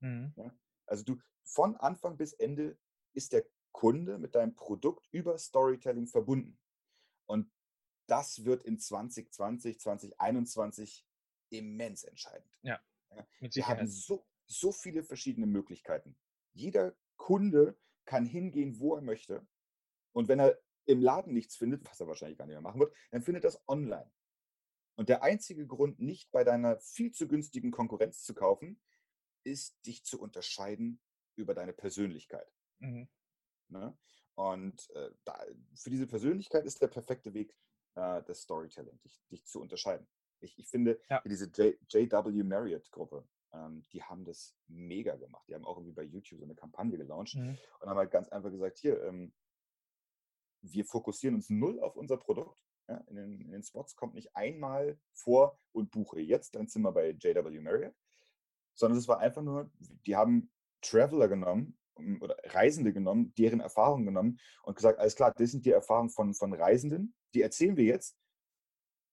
Mhm. 0.00 0.32
Ja? 0.36 0.54
Also 0.86 1.04
du, 1.04 1.16
von 1.44 1.76
Anfang 1.76 2.16
bis 2.16 2.32
Ende 2.32 2.78
ist 3.12 3.32
der 3.32 3.44
Kunde 3.76 4.16
mit 4.16 4.34
deinem 4.34 4.56
Produkt 4.56 5.06
über 5.12 5.36
Storytelling 5.36 6.06
verbunden. 6.06 6.58
Und 7.26 7.52
das 8.06 8.46
wird 8.46 8.64
in 8.64 8.78
2020, 8.78 9.78
2021 9.78 11.06
immens 11.50 12.02
entscheidend. 12.04 12.50
Ja. 12.62 12.80
Wir 13.38 13.68
haben 13.68 13.86
so, 13.86 14.26
so 14.46 14.72
viele 14.72 15.02
verschiedene 15.02 15.46
Möglichkeiten. 15.46 16.16
Jeder 16.54 16.96
Kunde 17.18 17.78
kann 18.06 18.24
hingehen, 18.24 18.80
wo 18.80 18.94
er 18.94 19.02
möchte. 19.02 19.46
Und 20.12 20.28
wenn 20.28 20.40
er 20.40 20.58
im 20.86 21.02
Laden 21.02 21.34
nichts 21.34 21.58
findet, 21.58 21.84
was 21.84 22.00
er 22.00 22.06
wahrscheinlich 22.06 22.38
gar 22.38 22.46
nicht 22.46 22.54
mehr 22.54 22.62
machen 22.62 22.80
wird, 22.80 22.96
dann 23.10 23.20
findet 23.20 23.44
er 23.44 23.50
das 23.50 23.62
online. 23.68 24.10
Und 24.94 25.10
der 25.10 25.22
einzige 25.22 25.66
Grund, 25.66 26.00
nicht 26.00 26.30
bei 26.30 26.44
deiner 26.44 26.80
viel 26.80 27.12
zu 27.12 27.28
günstigen 27.28 27.72
Konkurrenz 27.72 28.22
zu 28.22 28.32
kaufen, 28.32 28.80
ist, 29.44 29.84
dich 29.84 30.02
zu 30.02 30.18
unterscheiden 30.18 30.98
über 31.34 31.52
deine 31.52 31.74
Persönlichkeit. 31.74 32.50
Mhm. 32.78 33.06
Ne? 33.68 33.96
Und 34.34 34.90
äh, 34.90 35.10
da, 35.24 35.42
für 35.74 35.90
diese 35.90 36.06
Persönlichkeit 36.06 36.64
ist 36.64 36.80
der 36.82 36.88
perfekte 36.88 37.32
Weg 37.32 37.56
äh, 37.94 38.22
das 38.22 38.42
Storytelling, 38.42 39.00
dich, 39.02 39.20
dich, 39.30 39.46
zu 39.46 39.60
unterscheiden. 39.60 40.06
Ich, 40.40 40.58
ich 40.58 40.68
finde, 40.68 41.00
ja. 41.08 41.22
diese 41.24 41.46
J.W. 41.46 42.42
Marriott-Gruppe, 42.42 43.26
ähm, 43.54 43.82
die 43.92 44.02
haben 44.02 44.24
das 44.24 44.54
mega 44.68 45.16
gemacht. 45.16 45.48
Die 45.48 45.54
haben 45.54 45.64
auch 45.64 45.78
irgendwie 45.78 45.94
bei 45.94 46.02
YouTube 46.02 46.38
so 46.38 46.44
eine 46.44 46.54
Kampagne 46.54 46.98
gelauncht 46.98 47.36
mhm. 47.36 47.56
und 47.80 47.88
haben 47.88 47.96
halt 47.96 48.10
ganz 48.10 48.28
einfach 48.28 48.50
gesagt, 48.50 48.78
hier, 48.78 49.02
ähm, 49.04 49.32
wir 50.60 50.84
fokussieren 50.84 51.36
uns 51.36 51.48
null 51.48 51.80
auf 51.80 51.96
unser 51.96 52.18
Produkt. 52.18 52.62
Ja, 52.88 52.98
in, 53.08 53.16
den, 53.16 53.40
in, 53.40 53.50
den, 53.50 53.62
Spots 53.64 53.96
kommt 53.96 54.14
nicht 54.14 54.36
einmal 54.36 54.98
vor 55.12 55.58
und 55.72 55.90
buche 55.90 56.20
jetzt 56.20 56.54
dein 56.54 56.68
Zimmer 56.68 56.92
bei 56.92 57.10
JW 57.10 57.58
Marriott, 57.60 57.94
sondern 58.74 58.98
es 58.98 59.08
war 59.08 59.18
einfach 59.18 59.42
nur, 59.42 59.70
die 60.06 60.14
haben 60.14 60.52
Traveler 60.82 61.26
genommen 61.26 61.76
oder 62.20 62.36
Reisende 62.44 62.92
genommen, 62.92 63.32
deren 63.38 63.60
Erfahrungen 63.60 64.06
genommen 64.06 64.38
und 64.62 64.76
gesagt, 64.76 64.98
alles 64.98 65.16
klar, 65.16 65.32
das 65.36 65.50
sind 65.50 65.64
die 65.64 65.70
Erfahrungen 65.70 66.10
von, 66.10 66.34
von 66.34 66.52
Reisenden, 66.52 67.14
die 67.34 67.42
erzählen 67.42 67.76
wir 67.76 67.84
jetzt. 67.84 68.16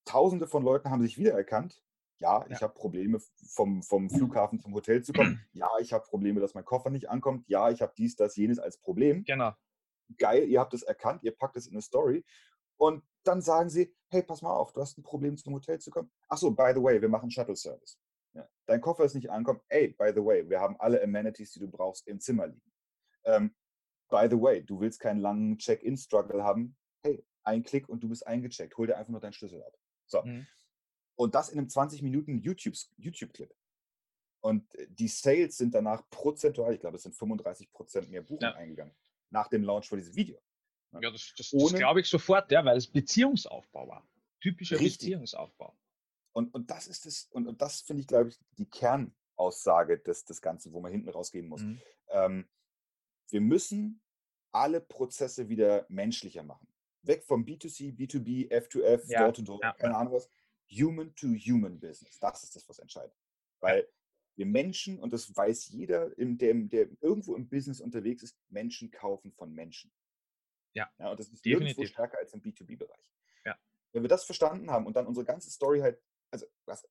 Tausende 0.05 0.47
von 0.47 0.63
Leuten 0.63 0.89
haben 0.89 1.01
sich 1.01 1.17
wiedererkannt. 1.17 1.81
Ja, 2.19 2.45
ich 2.45 2.59
ja. 2.59 2.61
habe 2.61 2.73
Probleme, 2.73 3.19
vom, 3.53 3.83
vom 3.83 4.09
Flughafen 4.09 4.59
zum 4.59 4.73
Hotel 4.73 5.03
zu 5.03 5.13
kommen. 5.13 5.45
Ja, 5.53 5.69
ich 5.79 5.93
habe 5.93 6.05
Probleme, 6.05 6.39
dass 6.39 6.53
mein 6.53 6.65
Koffer 6.65 6.89
nicht 6.89 7.09
ankommt. 7.09 7.47
Ja, 7.47 7.69
ich 7.69 7.81
habe 7.81 7.93
dies, 7.97 8.15
das, 8.15 8.35
jenes 8.35 8.59
als 8.59 8.77
Problem. 8.77 9.23
Genau. 9.23 9.53
Geil, 10.17 10.47
ihr 10.47 10.59
habt 10.59 10.73
es 10.73 10.83
erkannt, 10.83 11.23
ihr 11.23 11.35
packt 11.35 11.57
es 11.57 11.67
in 11.67 11.73
eine 11.73 11.81
Story. 11.81 12.23
Und 12.77 13.03
dann 13.23 13.41
sagen 13.41 13.69
sie, 13.69 13.95
hey, 14.09 14.23
pass 14.23 14.41
mal 14.41 14.53
auf, 14.53 14.73
du 14.73 14.81
hast 14.81 14.97
ein 14.97 15.03
Problem, 15.03 15.37
zum 15.37 15.53
Hotel 15.53 15.79
zu 15.79 15.91
kommen. 15.91 16.11
Ach 16.27 16.37
so, 16.37 16.51
by 16.51 16.71
the 16.73 16.81
way, 16.81 17.01
wir 17.01 17.09
machen 17.09 17.29
Shuttle-Service. 17.29 17.99
Ja. 18.33 18.47
Dein 18.65 18.81
Koffer 18.81 19.05
ist 19.05 19.13
nicht 19.13 19.29
ankommen. 19.29 19.61
Hey, 19.69 19.89
by 19.89 20.11
the 20.13 20.23
way, 20.23 20.47
wir 20.49 20.59
haben 20.59 20.75
alle 20.79 21.01
Amenities, 21.01 21.51
die 21.53 21.59
du 21.59 21.69
brauchst, 21.69 22.07
im 22.07 22.19
Zimmer 22.19 22.47
liegen. 22.47 22.72
Ähm, 23.25 23.55
by 24.09 24.27
the 24.29 24.39
way, 24.39 24.63
du 24.63 24.79
willst 24.79 24.99
keinen 24.99 25.19
langen 25.19 25.57
Check-in-Struggle 25.57 26.43
haben. 26.43 26.75
Hey, 27.03 27.25
ein 27.43 27.63
Klick 27.63 27.89
und 27.89 28.01
du 28.03 28.09
bist 28.09 28.25
eingecheckt. 28.25 28.77
Hol 28.77 28.87
dir 28.87 28.97
einfach 28.97 29.11
nur 29.11 29.21
deinen 29.21 29.33
Schlüssel 29.33 29.63
ab. 29.63 29.77
So. 30.05 30.21
Mhm. 30.23 30.47
Und 31.15 31.35
das 31.35 31.49
in 31.49 31.59
einem 31.59 31.69
20 31.69 32.01
Minuten 32.01 32.39
YouTube-Clip. 32.39 33.53
Und 34.41 34.75
äh, 34.75 34.87
die 34.89 35.07
Sales 35.07 35.57
sind 35.57 35.73
danach 35.73 36.07
prozentual, 36.09 36.73
ich 36.73 36.79
glaube, 36.79 36.97
es 36.97 37.03
sind 37.03 37.15
35 37.15 37.71
Prozent 37.71 38.09
mehr 38.09 38.21
Buchungen 38.21 38.51
ja. 38.51 38.55
eingegangen. 38.55 38.93
Nach 39.29 39.47
dem 39.47 39.63
Launch 39.63 39.87
von 39.87 39.97
diesem 39.97 40.15
Video. 40.15 40.39
Ja, 40.91 41.09
das, 41.09 41.33
das, 41.37 41.49
das 41.49 41.73
glaube 41.73 42.01
ich 42.01 42.07
sofort, 42.07 42.51
ja, 42.51 42.63
weil 42.63 42.77
es 42.77 42.87
Beziehungsaufbau 42.87 43.87
war. 43.87 44.07
Typischer 44.41 44.79
Richtig. 44.79 45.09
Beziehungsaufbau. 45.09 45.75
Und, 46.33 46.53
und 46.53 46.69
das 46.69 46.87
ist 46.87 47.05
es, 47.05 47.25
und, 47.31 47.47
und 47.47 47.61
das 47.61 47.81
finde 47.81 48.01
ich, 48.01 48.07
glaube 48.07 48.29
ich, 48.29 48.39
die 48.57 48.69
Kernaussage 48.69 49.99
des, 49.99 50.25
des 50.25 50.41
Ganzen, 50.41 50.73
wo 50.73 50.81
man 50.81 50.91
hinten 50.91 51.09
rausgehen 51.09 51.47
muss. 51.47 51.61
Mhm. 51.61 51.81
Ähm, 52.09 52.49
wir 53.33 53.41
müssen 53.41 53.99
alle 54.51 54.79
Prozesse 54.79 55.49
wieder 55.49 55.87
menschlicher 55.89 56.43
machen. 56.43 56.67
Weg 57.01 57.25
vom 57.25 57.43
B2C, 57.43 57.91
B2B, 57.97 58.51
F2F, 58.51 59.09
ja, 59.09 59.23
Door-to-Door, 59.23 59.59
ja, 59.63 59.73
keine 59.73 59.97
Ahnung 59.97 60.13
was. 60.13 60.29
Human-to-Human 60.71 61.79
Business. 61.79 62.19
Das 62.19 62.43
ist 62.43 62.55
das, 62.55 62.69
was 62.69 62.77
entscheidet. 62.77 63.17
Weil 63.59 63.89
wir 64.35 64.45
Menschen, 64.45 64.99
und 64.99 65.11
das 65.13 65.35
weiß 65.35 65.69
jeder, 65.69 66.11
der, 66.15 66.53
der 66.53 66.87
irgendwo 67.01 67.35
im 67.35 67.49
Business 67.49 67.81
unterwegs 67.81 68.21
ist, 68.21 68.37
Menschen 68.49 68.91
kaufen 68.91 69.31
von 69.31 69.51
Menschen. 69.51 69.91
Ja. 70.73 70.91
ja 70.99 71.09
und 71.09 71.19
das 71.19 71.29
ist 71.29 71.43
definitiv. 71.43 71.77
nirgendwo 71.77 71.85
stärker 71.91 72.19
als 72.19 72.33
im 72.33 72.41
B2B-Bereich. 72.41 73.11
Ja. 73.45 73.57
Wenn 73.93 74.03
wir 74.03 74.09
das 74.09 74.25
verstanden 74.25 74.69
haben 74.69 74.85
und 74.85 74.95
dann 74.95 75.07
unsere 75.07 75.25
ganze 75.25 75.49
Story 75.49 75.79
halt, 75.79 75.99
also 76.29 76.45
was, 76.65 76.87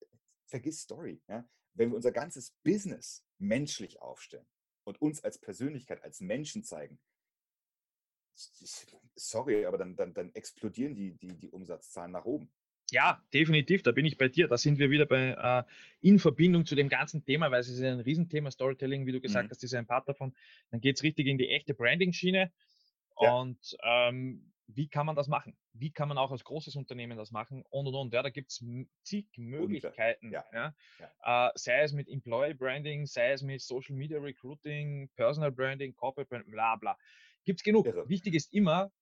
vergiss 0.47 0.81
Story, 0.81 1.23
ja? 1.29 1.49
wenn 1.75 1.91
wir 1.91 1.97
unser 1.97 2.13
ganzes 2.13 2.51
Business 2.65 3.25
menschlich 3.39 4.03
aufstellen 4.03 4.47
und 4.85 5.01
uns 5.01 5.23
als 5.23 5.39
Persönlichkeit, 5.39 6.03
als 6.03 6.21
Menschen 6.21 6.65
zeigen, 6.65 6.99
sorry, 9.15 9.67
aber 9.67 9.79
dann, 9.79 9.97
dann, 9.97 10.15
dann 10.15 10.35
explodieren 10.35 10.95
die, 10.95 11.15
die, 11.19 11.39
die 11.39 11.51
Umsatzzahlen 11.51 12.13
nach 12.13 12.25
oben. 12.25 12.51
Ja, 12.91 13.23
definitiv, 13.33 13.83
da 13.83 13.93
bin 13.93 14.05
ich 14.05 14.19
bei 14.19 14.29
dir. 14.29 14.49
Da 14.49 14.59
sind 14.59 14.79
wir 14.79 14.91
wieder 14.91 15.07
bei 15.07 15.31
äh, 15.31 15.65
in 16.07 16.19
Verbindung 16.19 16.67
zu 16.67 16.75
dem 16.75 16.91
ganzen 16.91 17.25
Thema, 17.25 17.51
weil 17.51 17.61
es 17.61 17.69
ist 17.69 17.83
ein 17.83 18.01
Riesenthema 18.01 18.51
Storytelling, 18.51 19.07
wie 19.07 19.13
du 19.13 19.21
gesagt 19.21 19.47
mhm. 19.47 19.51
hast, 19.51 19.65
ist 19.65 19.75
ein 19.75 19.87
Part 19.87 20.09
davon. 20.09 20.35
Dann 20.71 20.81
geht 20.81 20.97
es 20.97 21.03
richtig 21.03 21.27
in 21.27 21.39
die 21.39 21.49
echte 21.49 21.73
Branding-Schiene. 21.73 22.53
Ja. 23.21 23.33
Und 23.33 23.77
ähm, 23.83 24.53
wie 24.67 24.89
kann 24.89 25.07
man 25.07 25.17
das 25.17 25.29
machen? 25.29 25.57
Wie 25.73 25.91
kann 25.91 26.09
man 26.09 26.19
auch 26.19 26.31
als 26.31 26.45
großes 26.45 26.77
Unternehmen 26.77 27.19
das 27.19 27.31
machen? 27.31 27.63
Und 27.69 27.87
und 27.87 27.95
und. 27.95 28.13
Ja, 28.13 28.23
da 28.23 28.31
gibt 28.31 28.51
es 28.51 28.65
zig 29.03 29.27
Möglichkeiten. 29.37 30.31
Ja. 30.31 30.45
Ja. 30.53 30.75
ja. 30.99 31.49
Äh, 31.49 31.53
sei 31.57 31.83
es 31.83 31.93
mit 31.93 32.09
Employee 32.09 32.55
Branding, 32.55 33.07
sei 33.07 33.33
es 33.33 33.43
mit 33.43 33.61
Social 33.61 33.97
Media 33.97 34.19
Recruiting, 34.19 35.11
Personal 35.17 35.53
Branding, 35.53 35.95
Corporate 35.95 36.29
Branding, 36.29 36.53
bla 36.53 36.77
bla. 36.77 36.97
Gibt 37.45 37.61
es 37.61 37.65
genug. 37.65 37.87
Irre. 37.87 38.09
Wichtig 38.09 38.35
ist 38.35 38.53
immer, 38.53 38.93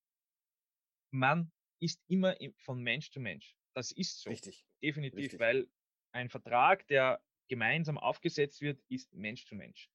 man 1.11 1.53
ist 1.81 2.03
immer 2.09 2.37
von 2.59 2.83
Mensch 2.83 3.11
zu 3.11 3.21
Mensch. 3.21 3.57
Das 3.75 3.93
ist 3.93 4.23
so. 4.23 4.31
Richtig. 4.31 4.65
Definitiv, 4.83 5.19
Richtig. 5.19 5.41
weil 5.41 5.69
ein 6.13 6.29
Vertrag, 6.29 6.87
der 6.89 7.23
gemeinsam 7.49 7.99
aufgesetzt 7.99 8.61
wird, 8.61 8.81
ist 8.89 9.13
Mensch 9.13 9.45
zu 9.47 9.55
Mensch. 9.55 9.91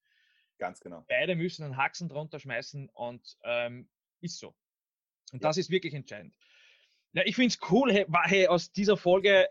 Ganz 0.58 0.80
genau. 0.80 1.04
Beide 1.08 1.36
müssen 1.36 1.64
einen 1.64 1.78
Haxen 1.78 2.08
drunter 2.08 2.40
schmeißen 2.40 2.90
und 2.90 3.38
ähm, 3.44 3.90
ist 4.22 4.40
so. 4.40 4.56
Und 5.32 5.42
ja. 5.42 5.50
das 5.50 5.58
ist 5.58 5.70
wirklich 5.70 5.94
entscheidend. 5.94 6.36
Ja, 7.14 7.24
ich 7.26 7.36
finde 7.36 7.48
es 7.50 7.72
cool, 7.72 7.92
hey, 7.94 8.06
hey, 8.24 8.48
aus 8.48 8.72
dieser 8.72 8.98
Folge 8.98 9.48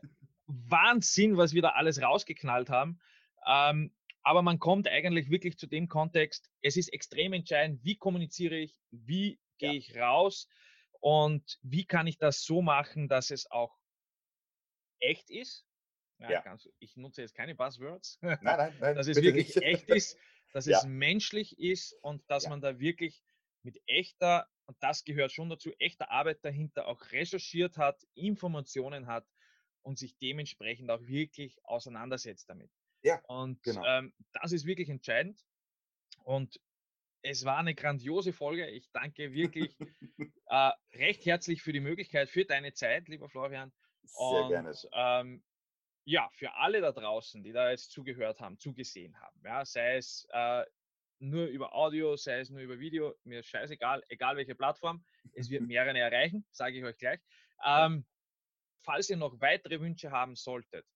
Wahnsinn, 0.47 1.37
was 1.37 1.55
wir 1.55 1.63
da 1.63 1.71
alles 1.71 2.03
rausgeknallt 2.03 2.69
haben. 2.69 3.01
Ähm, 3.47 3.93
aber 4.23 4.43
man 4.43 4.59
kommt 4.59 4.89
eigentlich 4.89 5.31
wirklich 5.31 5.59
zu 5.59 5.67
dem 5.67 5.89
Kontext, 5.89 6.51
es 6.63 6.77
ist 6.77 6.93
extrem 6.93 7.33
entscheidend, 7.33 7.85
wie 7.85 7.97
kommuniziere 7.97 8.57
ich, 8.57 8.81
wie 8.91 9.39
gehe 9.59 9.73
ja. 9.73 9.79
ich 9.79 9.97
raus 9.97 10.49
und 11.01 11.59
wie 11.63 11.85
kann 11.85 12.07
ich 12.07 12.19
das 12.19 12.45
so 12.45 12.63
machen, 12.63 13.09
dass 13.09 13.31
es 13.31 13.51
auch 13.51 13.77
echt 15.01 15.31
ist. 15.31 15.67
Ja, 16.19 16.31
ja. 16.31 16.41
Ganz, 16.41 16.69
ich 16.79 16.97
nutze 16.97 17.21
jetzt 17.23 17.35
keine 17.35 17.55
Buzzwords. 17.55 18.19
Nein, 18.23 18.39
nein, 18.43 18.75
nein. 18.81 18.97
dass 18.97 19.09
es 19.09 19.21
wirklich 19.21 19.55
nicht. 19.55 19.63
echt 19.63 19.89
ist, 19.91 20.19
dass 20.53 20.67
es 20.67 20.85
menschlich 20.85 21.59
ist 21.59 21.93
und 22.03 22.23
dass 22.31 22.49
man 22.49 22.61
da 22.61 22.79
wirklich 22.79 23.23
mit 23.65 23.81
echter, 23.87 24.49
und 24.67 24.77
das 24.81 25.05
gehört 25.05 25.33
schon 25.33 25.51
dazu, 25.51 25.73
echter 25.79 26.11
Arbeit 26.11 26.45
dahinter 26.45 26.87
auch 26.87 27.01
recherchiert 27.13 27.77
hat, 27.77 28.03
Informationen 28.15 29.07
hat 29.07 29.27
und 29.83 29.99
sich 29.99 30.17
dementsprechend 30.19 30.91
auch 30.91 31.03
wirklich 31.03 31.59
auseinandersetzt 31.65 32.49
damit. 32.49 32.71
Ja. 33.03 33.21
Und 33.27 33.63
genau. 33.63 33.85
ähm, 33.85 34.15
das 34.33 34.53
ist 34.53 34.65
wirklich 34.65 34.89
entscheidend. 34.89 35.45
Und 36.25 36.61
es 37.23 37.45
war 37.45 37.59
eine 37.59 37.75
grandiose 37.75 38.33
Folge. 38.33 38.69
Ich 38.69 38.91
danke 38.93 39.33
wirklich 39.33 39.77
äh, 40.47 40.71
recht 40.95 41.25
herzlich 41.27 41.63
für 41.63 41.73
die 41.73 41.81
Möglichkeit, 41.81 42.31
für 42.31 42.45
deine 42.45 42.73
Zeit, 42.73 43.09
lieber 43.09 43.29
Florian. 43.29 43.73
Sehr 44.03 44.43
und, 44.43 44.49
gerne. 44.51 44.73
Ähm, 44.93 45.43
ja, 46.07 46.29
für 46.35 46.55
alle 46.55 46.81
da 46.81 46.93
draußen, 46.93 47.43
die 47.43 47.53
da 47.53 47.71
jetzt 47.71 47.91
zugehört 47.91 48.41
haben, 48.41 48.59
zugesehen 48.59 49.19
haben, 49.21 49.41
ja, 49.43 49.65
sei 49.65 49.97
es 49.97 50.27
äh, 50.33 50.65
nur 51.19 51.47
über 51.47 51.75
Audio, 51.75 52.17
sei 52.17 52.41
es 52.41 52.51
nur 52.51 52.61
über 52.61 52.79
Video, 52.79 53.15
mir 53.25 53.41
ist 53.41 53.49
scheißegal, 53.49 54.03
egal 54.09 54.37
welche 54.37 54.55
Plattform, 54.55 55.05
es 55.33 55.51
wird 55.51 55.63
mehrere 55.67 55.99
erreichen, 55.99 56.45
sage 56.51 56.79
ich 56.79 56.85
euch 56.85 56.99
gleich. 56.99 57.21
Ähm, 57.65 58.05
falls 58.83 59.11
ihr 59.11 59.17
noch 59.17 59.41
weitere 59.41 59.81
Wünsche 59.81 60.11
haben 60.11 60.37
solltet 60.37 60.87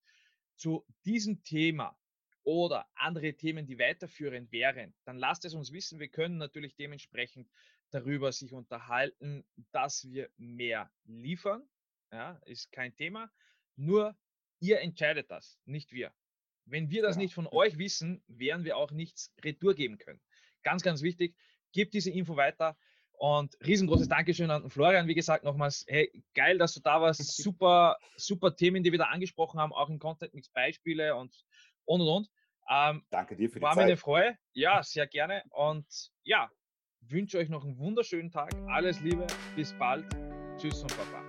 zu 0.55 0.85
diesem 1.05 1.41
Thema 1.43 1.97
oder 2.43 2.87
andere 2.95 3.33
Themen, 3.33 3.65
die 3.65 3.79
weiterführend 3.79 4.51
wären, 4.51 4.93
dann 5.05 5.17
lasst 5.17 5.45
es 5.45 5.53
uns 5.53 5.71
wissen. 5.71 5.99
Wir 5.99 6.09
können 6.09 6.37
natürlich 6.37 6.75
dementsprechend 6.75 7.49
darüber 7.91 8.31
sich 8.31 8.53
unterhalten, 8.53 9.45
dass 9.71 10.09
wir 10.09 10.29
mehr 10.37 10.91
liefern. 11.05 11.67
Ja, 12.11 12.41
ist 12.45 12.71
kein 12.71 12.95
Thema. 12.95 13.31
Nur 13.75 14.17
ihr 14.59 14.81
entscheidet 14.81 15.29
das, 15.31 15.59
nicht 15.65 15.91
wir. 15.91 16.13
Wenn 16.69 16.89
wir 16.89 17.01
das 17.01 17.15
ja. 17.15 17.21
nicht 17.21 17.33
von 17.33 17.47
euch 17.47 17.77
wissen, 17.77 18.23
werden 18.27 18.65
wir 18.65 18.77
auch 18.77 18.91
nichts 18.91 19.33
retour 19.43 19.73
geben 19.73 19.97
können. 19.97 20.21
Ganz, 20.63 20.83
ganz 20.83 21.01
wichtig, 21.01 21.35
gebt 21.71 21.93
diese 21.93 22.11
Info 22.11 22.35
weiter. 22.35 22.77
Und 23.13 23.57
riesengroßes 23.65 24.07
Dankeschön 24.07 24.49
an 24.49 24.69
Florian. 24.69 25.07
Wie 25.07 25.15
gesagt, 25.15 25.43
nochmals, 25.43 25.83
hey, 25.89 26.09
geil, 26.33 26.57
dass 26.57 26.73
du 26.73 26.79
da 26.79 27.01
warst. 27.01 27.19
Super, 27.43 27.97
super 28.15 28.55
Themen, 28.55 28.81
die 28.81 28.93
wir 28.93 28.99
da 28.99 29.05
angesprochen 29.05 29.59
haben, 29.59 29.73
auch 29.73 29.89
im 29.89 29.99
Content 29.99 30.33
Mix 30.33 30.47
Beispiele 30.47 31.15
und 31.15 31.35
und 31.83 31.99
und 31.99 32.07
und. 32.07 32.29
Ähm, 32.69 33.03
Danke 33.09 33.35
dir 33.35 33.49
für 33.49 33.59
die 33.59 33.61
war 33.61 33.71
Zeit. 33.71 33.77
War 33.77 33.83
mir 33.83 33.91
eine 33.91 33.97
Freude. 33.97 34.37
Ja, 34.53 34.83
sehr 34.83 35.05
gerne. 35.07 35.43
Und 35.49 35.85
ja, 36.23 36.49
wünsche 37.01 37.37
euch 37.39 37.49
noch 37.49 37.65
einen 37.65 37.77
wunderschönen 37.77 38.31
Tag. 38.31 38.55
Alles 38.67 39.01
Liebe. 39.01 39.27
Bis 39.55 39.73
bald. 39.73 40.05
Tschüss 40.57 40.81
und 40.81 40.95
Baba. 40.95 41.28